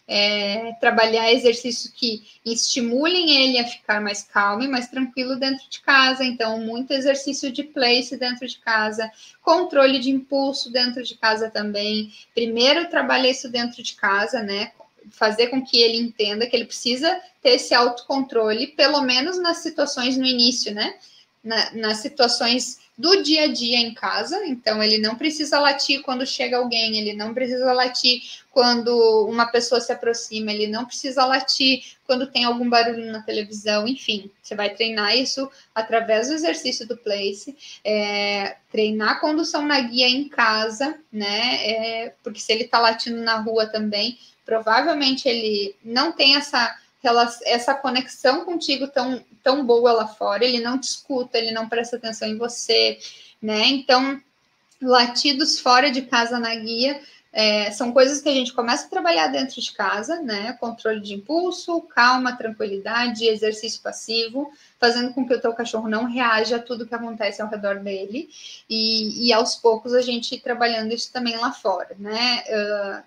É, 0.08 0.74
trabalhar 0.80 1.32
exercícios 1.34 1.92
que 1.92 2.24
estimulem 2.46 3.44
ele 3.44 3.58
a 3.58 3.68
ficar 3.68 4.00
mais 4.00 4.22
calmo 4.22 4.64
e 4.64 4.68
mais 4.68 4.88
tranquilo 4.88 5.36
dentro 5.36 5.68
de 5.70 5.80
casa. 5.82 6.24
Então, 6.24 6.60
muito 6.60 6.92
exercício 6.92 7.52
de 7.52 7.64
place 7.64 8.18
dentro 8.18 8.48
de 8.48 8.58
casa, 8.60 9.12
controle 9.42 10.00
de 10.00 10.10
impulso 10.10 10.72
dentro 10.72 11.04
de 11.04 11.16
casa 11.16 11.50
também. 11.50 12.12
Primeiro, 12.34 12.90
trabalhar 12.90 13.30
isso 13.30 13.50
dentro 13.50 13.82
de 13.84 13.96
casa, 13.96 14.42
né? 14.42 14.72
Fazer 15.12 15.48
com 15.48 15.64
que 15.64 15.82
ele 15.82 15.98
entenda 15.98 16.48
que 16.48 16.56
ele 16.56 16.66
precisa 16.66 17.20
ter 17.42 17.52
esse 17.52 17.74
autocontrole, 17.74 18.68
pelo 18.68 19.02
menos 19.02 19.40
nas 19.40 19.58
situações 19.58 20.18
no 20.18 20.26
início, 20.26 20.74
né? 20.74 20.96
Na, 21.44 21.72
nas 21.74 21.98
situações 21.98 22.80
do 22.98 23.22
dia 23.22 23.44
a 23.44 23.48
dia 23.48 23.78
em 23.78 23.94
casa, 23.94 24.46
então 24.46 24.82
ele 24.82 24.98
não 24.98 25.16
precisa 25.16 25.60
latir 25.60 26.02
quando 26.02 26.26
chega 26.26 26.58
alguém, 26.58 26.98
ele 26.98 27.14
não 27.14 27.34
precisa 27.34 27.74
latir 27.74 28.22
quando 28.52 29.28
uma 29.28 29.48
pessoa 29.48 29.82
se 29.82 29.92
aproxima, 29.92 30.52
ele 30.52 30.68
não 30.68 30.86
precisa 30.86 31.26
latir 31.26 31.84
quando 32.08 32.28
tem 32.28 32.46
algum 32.46 32.70
barulho 32.70 33.12
na 33.12 33.22
televisão, 33.22 33.86
enfim, 33.86 34.32
você 34.42 34.56
vai 34.56 34.74
treinar 34.74 35.18
isso 35.18 35.52
através 35.74 36.30
do 36.30 36.36
exercício 36.36 36.88
do 36.88 36.96
place, 36.96 37.58
é, 37.84 38.56
treinar 38.72 39.20
condução 39.20 39.66
na 39.66 39.82
guia 39.82 40.08
em 40.08 40.30
casa, 40.30 40.98
né? 41.12 41.68
É, 41.68 42.14
porque 42.24 42.40
se 42.40 42.54
ele 42.54 42.64
tá 42.64 42.80
latindo 42.80 43.22
na 43.22 43.40
rua 43.42 43.66
também, 43.66 44.18
provavelmente 44.46 45.28
ele 45.28 45.76
não 45.84 46.12
tem 46.12 46.36
essa 46.36 46.78
essa 47.46 47.76
conexão 47.76 48.46
contigo 48.46 48.88
tão, 48.88 49.24
tão 49.44 49.64
boa 49.64 49.94
lá 49.94 50.08
fora, 50.08 50.44
ele 50.44 50.60
não 50.60 50.80
te 50.80 50.86
escuta, 50.86 51.38
ele 51.38 51.52
não 51.52 51.70
presta 51.70 51.98
atenção 51.98 52.28
em 52.28 52.36
você, 52.36 52.98
né? 53.40 53.68
Então, 53.68 54.20
latidos 54.82 55.60
fora 55.60 55.92
de 55.92 56.02
casa 56.02 56.40
na 56.40 56.56
guia 56.56 57.00
é, 57.36 57.70
são 57.72 57.92
coisas 57.92 58.22
que 58.22 58.30
a 58.30 58.34
gente 58.34 58.54
começa 58.54 58.86
a 58.86 58.90
trabalhar 58.90 59.28
dentro 59.28 59.60
de 59.60 59.74
casa, 59.74 60.22
né? 60.22 60.54
Controle 60.54 61.02
de 61.02 61.14
impulso, 61.14 61.82
calma, 61.82 62.38
tranquilidade, 62.38 63.28
exercício 63.28 63.82
passivo, 63.82 64.50
fazendo 64.80 65.14
com 65.14 65.28
que 65.28 65.34
o 65.34 65.42
teu 65.42 65.52
cachorro 65.54 65.90
não 65.90 66.06
reaja 66.06 66.56
a 66.56 66.62
tudo 66.62 66.88
que 66.88 66.96
acontece 66.96 67.42
ao 67.42 67.50
redor 67.50 67.80
dele. 67.80 68.30
E, 68.70 69.28
e 69.28 69.34
aos 69.34 69.56
poucos 69.56 69.94
a 69.94 70.02
gente 70.02 70.40
trabalhando 70.40 70.94
isso 70.94 71.12
também 71.12 71.36
lá 71.36 71.52
fora, 71.52 71.94
né? 72.00 72.42
Uh, 72.48 73.04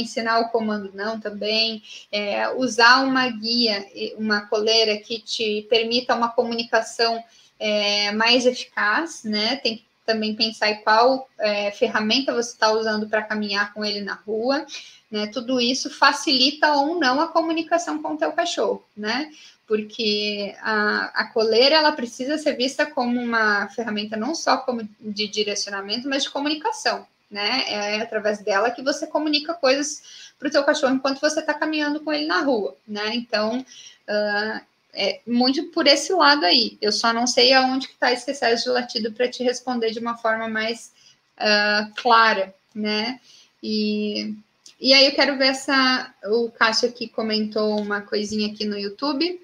ensinar 0.00 0.40
o 0.40 0.48
comando 0.50 0.90
não 0.94 1.18
também, 1.18 1.82
é, 2.12 2.48
usar 2.50 3.04
uma 3.04 3.28
guia, 3.28 3.84
uma 4.16 4.42
coleira 4.42 4.96
que 4.98 5.18
te 5.18 5.66
permita 5.68 6.14
uma 6.14 6.28
comunicação 6.28 7.22
é, 7.58 8.12
mais 8.12 8.46
eficaz, 8.46 9.24
né? 9.24 9.56
Tem 9.56 9.78
que 9.78 9.86
também 10.04 10.34
pensar 10.34 10.70
em 10.70 10.82
qual 10.82 11.28
é, 11.38 11.70
ferramenta 11.72 12.32
você 12.32 12.52
está 12.52 12.70
usando 12.70 13.08
para 13.08 13.22
caminhar 13.22 13.74
com 13.74 13.84
ele 13.84 14.00
na 14.00 14.14
rua, 14.14 14.64
né? 15.10 15.26
Tudo 15.26 15.60
isso 15.60 15.90
facilita 15.90 16.72
ou 16.74 16.98
não 16.98 17.20
a 17.20 17.28
comunicação 17.28 18.00
com 18.00 18.14
o 18.14 18.16
teu 18.16 18.32
cachorro, 18.32 18.84
né? 18.96 19.30
Porque 19.66 20.54
a, 20.62 21.22
a 21.22 21.24
coleira 21.32 21.76
ela 21.76 21.90
precisa 21.90 22.38
ser 22.38 22.56
vista 22.56 22.86
como 22.86 23.20
uma 23.20 23.68
ferramenta 23.70 24.16
não 24.16 24.34
só 24.34 24.58
como 24.58 24.88
de 25.00 25.26
direcionamento, 25.26 26.08
mas 26.08 26.22
de 26.22 26.30
comunicação, 26.30 27.06
né? 27.30 27.64
É 27.68 28.00
através 28.00 28.38
dela 28.38 28.70
que 28.70 28.82
você 28.82 29.06
comunica 29.06 29.54
coisas 29.54 30.02
para 30.38 30.48
o 30.48 30.50
teu 30.50 30.64
cachorro 30.64 30.94
enquanto 30.94 31.20
você 31.20 31.40
está 31.40 31.54
caminhando 31.54 32.00
com 32.00 32.12
ele 32.12 32.26
na 32.26 32.40
rua, 32.40 32.76
né? 32.86 33.14
Então, 33.14 33.58
uh, 33.60 34.60
é 34.92 35.20
muito 35.26 35.64
por 35.64 35.86
esse 35.86 36.12
lado 36.12 36.44
aí. 36.44 36.78
Eu 36.80 36.90
só 36.90 37.12
não 37.12 37.26
sei 37.26 37.52
aonde 37.52 37.88
que 37.88 37.94
está 37.94 38.12
esse 38.12 38.30
excesso 38.30 38.64
de 38.64 38.70
latido 38.70 39.12
para 39.12 39.28
te 39.28 39.42
responder 39.42 39.90
de 39.90 39.98
uma 39.98 40.16
forma 40.16 40.48
mais 40.48 40.92
uh, 41.38 41.94
clara, 41.96 42.54
né? 42.74 43.20
E, 43.62 44.34
e 44.80 44.94
aí 44.94 45.06
eu 45.06 45.14
quero 45.14 45.36
ver 45.36 45.48
essa. 45.48 46.14
O 46.24 46.50
Cássio 46.50 46.88
aqui 46.88 47.08
comentou 47.08 47.78
uma 47.78 48.00
coisinha 48.00 48.52
aqui 48.52 48.64
no 48.64 48.78
YouTube, 48.78 49.40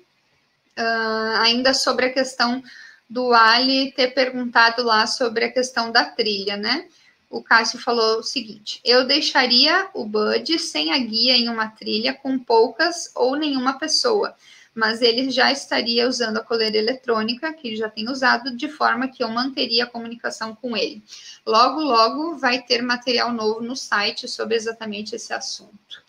uh, 0.79 1.37
ainda 1.43 1.75
sobre 1.75 2.07
a 2.07 2.13
questão 2.13 2.63
do 3.09 3.35
Ali 3.35 3.93
ter 3.93 4.15
perguntado 4.15 4.83
lá 4.83 5.07
sobre 5.07 5.45
a 5.45 5.53
questão 5.53 5.93
da 5.93 6.05
trilha, 6.05 6.57
né? 6.57 6.87
O 7.33 7.43
Cássio 7.43 7.81
falou 7.81 8.19
o 8.19 8.23
seguinte: 8.23 8.81
eu 8.85 9.07
deixaria 9.07 9.89
o 9.95 10.05
Bud 10.05 10.59
sem 10.59 10.93
a 10.93 10.99
guia 10.99 11.35
em 11.35 11.49
uma 11.49 11.69
trilha 11.69 12.13
com 12.13 12.39
poucas 12.39 13.11
ou 13.15 13.35
nenhuma 13.35 13.79
pessoa, 13.79 14.37
mas 14.75 15.01
ele 15.01 15.31
já 15.31 15.51
estaria 15.51 16.07
usando 16.07 16.37
a 16.37 16.45
coleira 16.45 16.77
eletrônica 16.77 17.53
que 17.55 17.69
ele 17.69 17.77
já 17.77 17.89
tem 17.89 18.09
usado, 18.09 18.55
de 18.55 18.69
forma 18.69 19.09
que 19.09 19.25
eu 19.25 19.29
manteria 19.29 19.85
a 19.85 19.91
comunicação 19.91 20.55
com 20.55 20.77
ele. 20.77 21.03
Logo, 21.47 21.81
logo 21.81 22.37
vai 22.37 22.63
ter 22.63 22.83
material 22.83 23.33
novo 23.33 23.63
no 23.63 23.75
site 23.75 24.29
sobre 24.29 24.55
exatamente 24.55 25.17
esse 25.17 25.33
assunto. 25.33 26.02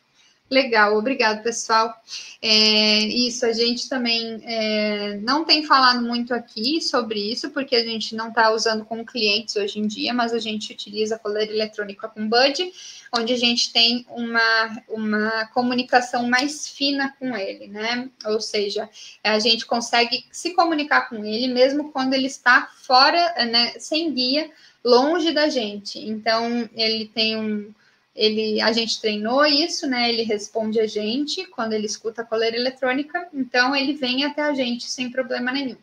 Legal, 0.54 0.96
obrigado, 0.96 1.42
pessoal. 1.42 1.92
É, 2.40 3.00
isso, 3.00 3.44
a 3.44 3.52
gente 3.52 3.90
também 3.90 4.40
é, 4.44 5.18
não 5.18 5.44
tem 5.44 5.66
falado 5.66 6.04
muito 6.04 6.32
aqui 6.32 6.80
sobre 6.80 7.20
isso, 7.20 7.50
porque 7.50 7.76
a 7.76 7.84
gente 7.84 8.16
não 8.16 8.30
está 8.30 8.52
usando 8.52 8.86
com 8.86 9.04
clientes 9.04 9.56
hoje 9.56 9.80
em 9.80 9.88
dia, 9.88 10.14
mas 10.14 10.32
a 10.32 10.38
gente 10.38 10.72
utiliza 10.72 11.18
coleira 11.18 11.52
eletrônica 11.52 12.08
com 12.08 12.30
Bud, 12.30 12.72
onde 13.18 13.34
a 13.34 13.38
gente 13.38 13.74
tem 13.74 14.06
uma, 14.12 14.84
uma 14.88 15.48
comunicação 15.48 16.30
mais 16.30 16.68
fina 16.68 17.16
com 17.18 17.36
ele, 17.36 17.68
né? 17.68 18.08
Ou 18.24 18.40
seja, 18.40 18.88
a 19.24 19.40
gente 19.40 19.66
consegue 19.66 20.24
se 20.32 20.54
comunicar 20.54 21.10
com 21.10 21.26
ele 21.26 21.48
mesmo 21.48 21.92
quando 21.92 22.14
ele 22.14 22.28
está 22.28 22.70
fora, 22.84 23.44
né, 23.46 23.74
sem 23.80 24.14
guia, 24.14 24.52
longe 24.86 25.32
da 25.32 25.50
gente. 25.50 25.98
Então, 25.98 26.70
ele 26.76 27.08
tem 27.08 27.38
um 27.38 27.74
ele, 28.16 28.62
a 28.62 28.72
gente 28.72 29.02
treinou 29.02 29.46
isso, 29.46 29.88
né? 29.88 30.10
Ele 30.10 30.24
responde 30.24 30.80
a 30.80 30.88
gente 30.88 31.46
quando 31.48 31.74
ele 31.74 31.86
escuta 31.86 32.22
a 32.22 32.26
coleira 32.26 32.56
eletrônica, 32.56 33.28
então 33.34 33.76
ele 33.76 33.94
vem 33.94 34.24
até 34.24 34.44
a 34.44 34.54
gente 34.54 34.90
sem 34.90 35.10
problema 35.10 35.52
nenhum. 35.52 35.78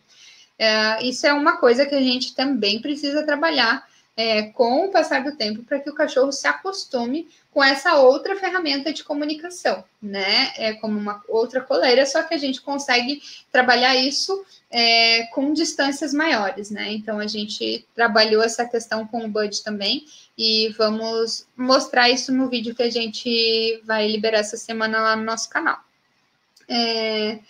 É, 0.58 1.02
isso 1.04 1.26
é 1.26 1.32
uma 1.32 1.56
coisa 1.56 1.86
que 1.86 1.94
a 1.94 2.00
gente 2.00 2.34
também 2.34 2.80
precisa 2.80 3.24
trabalhar 3.24 3.88
é, 4.16 4.42
com 4.42 4.84
o 4.84 4.90
passar 4.90 5.24
do 5.24 5.34
tempo 5.34 5.62
para 5.62 5.80
que 5.80 5.88
o 5.88 5.94
cachorro 5.94 6.30
se 6.30 6.46
acostume 6.46 7.26
com 7.50 7.64
essa 7.64 7.94
outra 7.94 8.36
ferramenta 8.36 8.92
de 8.92 9.02
comunicação, 9.02 9.82
né? 10.00 10.52
É 10.56 10.74
como 10.74 10.98
uma 10.98 11.22
outra 11.28 11.60
coleira, 11.62 12.04
só 12.04 12.22
que 12.22 12.34
a 12.34 12.38
gente 12.38 12.60
consegue 12.60 13.22
trabalhar 13.50 13.96
isso 13.96 14.44
é, 14.70 15.24
com 15.32 15.52
distâncias 15.52 16.12
maiores, 16.12 16.70
né? 16.70 16.92
Então 16.92 17.18
a 17.18 17.26
gente 17.26 17.86
trabalhou 17.94 18.42
essa 18.42 18.66
questão 18.66 19.06
com 19.06 19.24
o 19.24 19.28
Bud 19.28 19.62
também 19.64 20.04
e 20.42 20.70
vamos 20.70 21.46
mostrar 21.54 22.08
isso 22.08 22.32
no 22.32 22.48
vídeo 22.48 22.74
que 22.74 22.82
a 22.82 22.88
gente 22.88 23.78
vai 23.84 24.08
liberar 24.08 24.38
essa 24.38 24.56
semana 24.56 24.98
lá 24.98 25.14
no 25.14 25.22
nosso 25.22 25.50
canal. 25.50 25.78
É, 26.66 27.40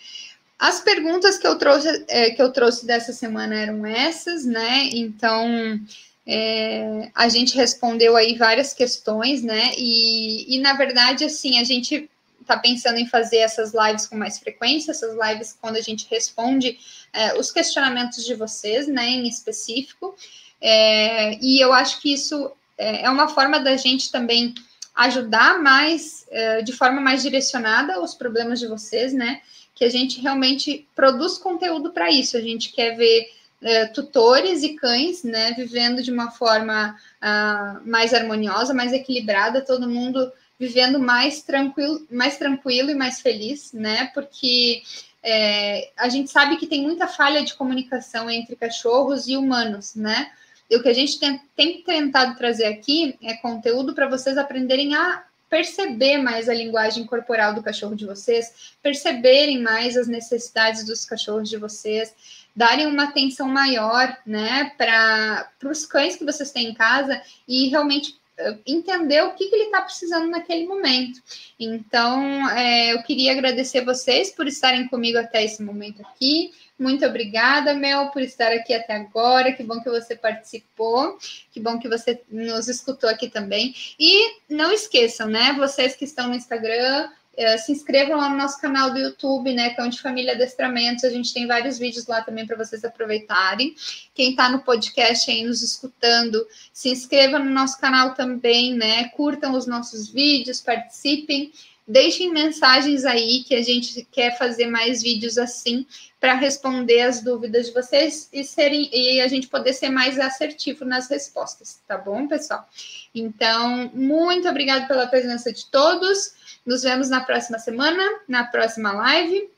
as 0.59 0.81
perguntas 0.81 1.37
que 1.37 1.47
eu 1.47 1.57
trouxe 1.57 2.03
é, 2.09 2.31
que 2.31 2.41
eu 2.41 2.51
trouxe 2.51 2.85
dessa 2.85 3.13
semana 3.13 3.55
eram 3.55 3.85
essas, 3.85 4.45
né? 4.45 4.89
Então 4.91 5.79
é, 6.27 7.09
a 7.15 7.29
gente 7.29 7.55
respondeu 7.55 8.17
aí 8.17 8.35
várias 8.35 8.73
questões, 8.73 9.41
né? 9.41 9.71
E, 9.77 10.53
e 10.53 10.59
na 10.59 10.73
verdade, 10.73 11.23
assim, 11.23 11.59
a 11.59 11.63
gente 11.63 12.09
está 12.41 12.57
pensando 12.57 12.97
em 12.97 13.07
fazer 13.07 13.37
essas 13.37 13.71
lives 13.73 14.05
com 14.05 14.17
mais 14.17 14.37
frequência, 14.37 14.91
essas 14.91 15.15
lives 15.15 15.57
quando 15.61 15.77
a 15.77 15.81
gente 15.81 16.07
responde 16.11 16.77
é, 17.13 17.39
os 17.39 17.53
questionamentos 17.53 18.25
de 18.25 18.35
vocês, 18.35 18.85
né, 18.85 19.07
em 19.11 19.29
específico. 19.29 20.13
É, 20.59 21.37
e 21.41 21.63
eu 21.63 21.71
acho 21.71 22.01
que 22.01 22.11
isso 22.11 22.51
é, 22.81 23.03
é 23.03 23.09
uma 23.09 23.27
forma 23.27 23.59
da 23.59 23.77
gente 23.77 24.11
também 24.11 24.53
ajudar 24.95 25.61
mais, 25.61 26.25
é, 26.29 26.61
de 26.61 26.73
forma 26.73 26.99
mais 26.99 27.21
direcionada 27.21 28.01
os 28.01 28.13
problemas 28.13 28.59
de 28.59 28.67
vocês, 28.67 29.13
né? 29.13 29.41
Que 29.75 29.85
a 29.85 29.89
gente 29.89 30.19
realmente 30.19 30.87
produz 30.95 31.37
conteúdo 31.37 31.91
para 31.91 32.11
isso. 32.11 32.35
A 32.35 32.41
gente 32.41 32.71
quer 32.71 32.95
ver 32.95 33.29
é, 33.61 33.85
tutores 33.85 34.63
e 34.63 34.75
cães, 34.75 35.23
né, 35.23 35.53
vivendo 35.53 36.01
de 36.01 36.11
uma 36.11 36.31
forma 36.31 36.95
uh, 37.21 37.87
mais 37.87 38.11
harmoniosa, 38.11 38.73
mais 38.73 38.91
equilibrada, 38.91 39.61
todo 39.61 39.87
mundo 39.87 40.31
vivendo 40.59 40.99
mais 40.99 41.43
tranquilo, 41.43 42.05
mais 42.09 42.37
tranquilo 42.37 42.89
e 42.89 42.95
mais 42.95 43.21
feliz, 43.21 43.71
né? 43.73 44.11
Porque 44.13 44.81
é, 45.23 45.89
a 45.97 46.09
gente 46.09 46.29
sabe 46.29 46.57
que 46.57 46.67
tem 46.67 46.83
muita 46.83 47.07
falha 47.07 47.43
de 47.43 47.53
comunicação 47.55 48.29
entre 48.29 48.55
cachorros 48.55 49.27
e 49.27 49.35
humanos, 49.35 49.95
né? 49.95 50.31
O 50.75 50.81
que 50.81 50.89
a 50.89 50.93
gente 50.93 51.19
tem, 51.19 51.39
tem 51.55 51.81
tentado 51.81 52.37
trazer 52.37 52.65
aqui 52.65 53.17
é 53.21 53.33
conteúdo 53.35 53.93
para 53.93 54.07
vocês 54.07 54.37
aprenderem 54.37 54.95
a 54.95 55.23
perceber 55.49 56.17
mais 56.17 56.47
a 56.47 56.53
linguagem 56.53 57.05
corporal 57.05 57.53
do 57.53 57.61
cachorro 57.61 57.93
de 57.93 58.05
vocês, 58.05 58.73
perceberem 58.81 59.61
mais 59.61 59.97
as 59.97 60.07
necessidades 60.07 60.85
dos 60.85 61.03
cachorros 61.03 61.49
de 61.49 61.57
vocês, 61.57 62.15
darem 62.55 62.87
uma 62.87 63.03
atenção 63.03 63.49
maior, 63.49 64.17
né, 64.25 64.71
para 64.77 65.49
os 65.65 65.85
cães 65.85 66.15
que 66.15 66.23
vocês 66.23 66.51
têm 66.51 66.69
em 66.69 66.73
casa 66.73 67.21
e 67.45 67.67
realmente 67.67 68.15
uh, 68.39 68.57
entender 68.65 69.23
o 69.23 69.33
que, 69.33 69.49
que 69.49 69.55
ele 69.55 69.65
está 69.65 69.81
precisando 69.81 70.29
naquele 70.29 70.65
momento. 70.65 71.21
Então, 71.59 72.49
é, 72.51 72.93
eu 72.93 73.03
queria 73.03 73.33
agradecer 73.33 73.83
vocês 73.83 74.31
por 74.31 74.47
estarem 74.47 74.87
comigo 74.87 75.17
até 75.17 75.43
esse 75.43 75.61
momento 75.61 76.01
aqui. 76.01 76.53
Muito 76.81 77.05
obrigada, 77.05 77.75
Mel, 77.75 78.07
por 78.07 78.23
estar 78.23 78.51
aqui 78.51 78.73
até 78.73 78.95
agora. 78.95 79.51
Que 79.51 79.61
bom 79.61 79.79
que 79.79 79.89
você 79.89 80.15
participou. 80.15 81.15
Que 81.51 81.59
bom 81.59 81.77
que 81.77 81.87
você 81.87 82.19
nos 82.27 82.67
escutou 82.67 83.07
aqui 83.07 83.29
também. 83.29 83.75
E 83.99 84.37
não 84.49 84.71
esqueçam, 84.71 85.27
né? 85.27 85.53
Vocês 85.53 85.95
que 85.95 86.05
estão 86.05 86.29
no 86.29 86.33
Instagram, 86.33 87.07
eh, 87.37 87.57
se 87.59 87.71
inscrevam 87.71 88.17
lá 88.17 88.29
no 88.29 88.35
nosso 88.35 88.59
canal 88.59 88.89
do 88.89 88.97
YouTube, 88.97 89.53
né? 89.53 89.75
Cão 89.75 89.89
de 89.89 90.01
Família 90.01 90.33
Adestramentos. 90.33 91.03
A 91.03 91.11
gente 91.11 91.31
tem 91.31 91.45
vários 91.45 91.77
vídeos 91.77 92.07
lá 92.07 92.23
também 92.23 92.47
para 92.47 92.57
vocês 92.57 92.83
aproveitarem. 92.83 93.75
Quem 94.15 94.31
está 94.31 94.49
no 94.49 94.63
podcast 94.63 95.29
aí 95.29 95.43
nos 95.43 95.61
escutando, 95.61 96.43
se 96.73 96.89
inscreva 96.89 97.37
no 97.37 97.51
nosso 97.51 97.79
canal 97.79 98.15
também, 98.15 98.73
né? 98.73 99.09
Curtam 99.09 99.53
os 99.53 99.67
nossos 99.67 100.09
vídeos, 100.09 100.59
participem. 100.61 101.51
Deixem 101.91 102.31
mensagens 102.31 103.03
aí 103.03 103.43
que 103.43 103.53
a 103.53 103.61
gente 103.61 104.07
quer 104.09 104.37
fazer 104.37 104.65
mais 104.67 105.03
vídeos 105.03 105.37
assim 105.37 105.85
para 106.21 106.35
responder 106.35 107.01
as 107.01 107.21
dúvidas 107.21 107.65
de 107.65 107.73
vocês 107.73 108.29
e 108.31 108.45
serem 108.45 108.89
e 108.93 109.19
a 109.19 109.27
gente 109.27 109.49
poder 109.49 109.73
ser 109.73 109.89
mais 109.89 110.17
assertivo 110.17 110.85
nas 110.85 111.09
respostas, 111.09 111.81
tá 111.85 111.97
bom, 111.97 112.29
pessoal? 112.29 112.65
Então, 113.13 113.91
muito 113.93 114.47
obrigada 114.47 114.87
pela 114.87 115.05
presença 115.05 115.51
de 115.51 115.65
todos. 115.65 116.33
Nos 116.65 116.81
vemos 116.81 117.09
na 117.09 117.19
próxima 117.19 117.59
semana, 117.59 118.01
na 118.25 118.45
próxima 118.45 118.93
live. 118.93 119.49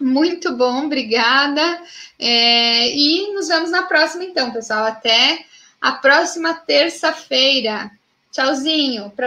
Muito 0.00 0.56
bom, 0.56 0.86
obrigada. 0.86 1.80
É, 2.18 2.90
e 2.90 3.32
nos 3.32 3.46
vemos 3.46 3.70
na 3.70 3.84
próxima, 3.84 4.24
então, 4.24 4.50
pessoal. 4.50 4.86
Até 4.86 5.46
a 5.80 5.92
próxima 5.92 6.52
terça-feira. 6.52 7.92
Tchauzinho. 8.32 9.10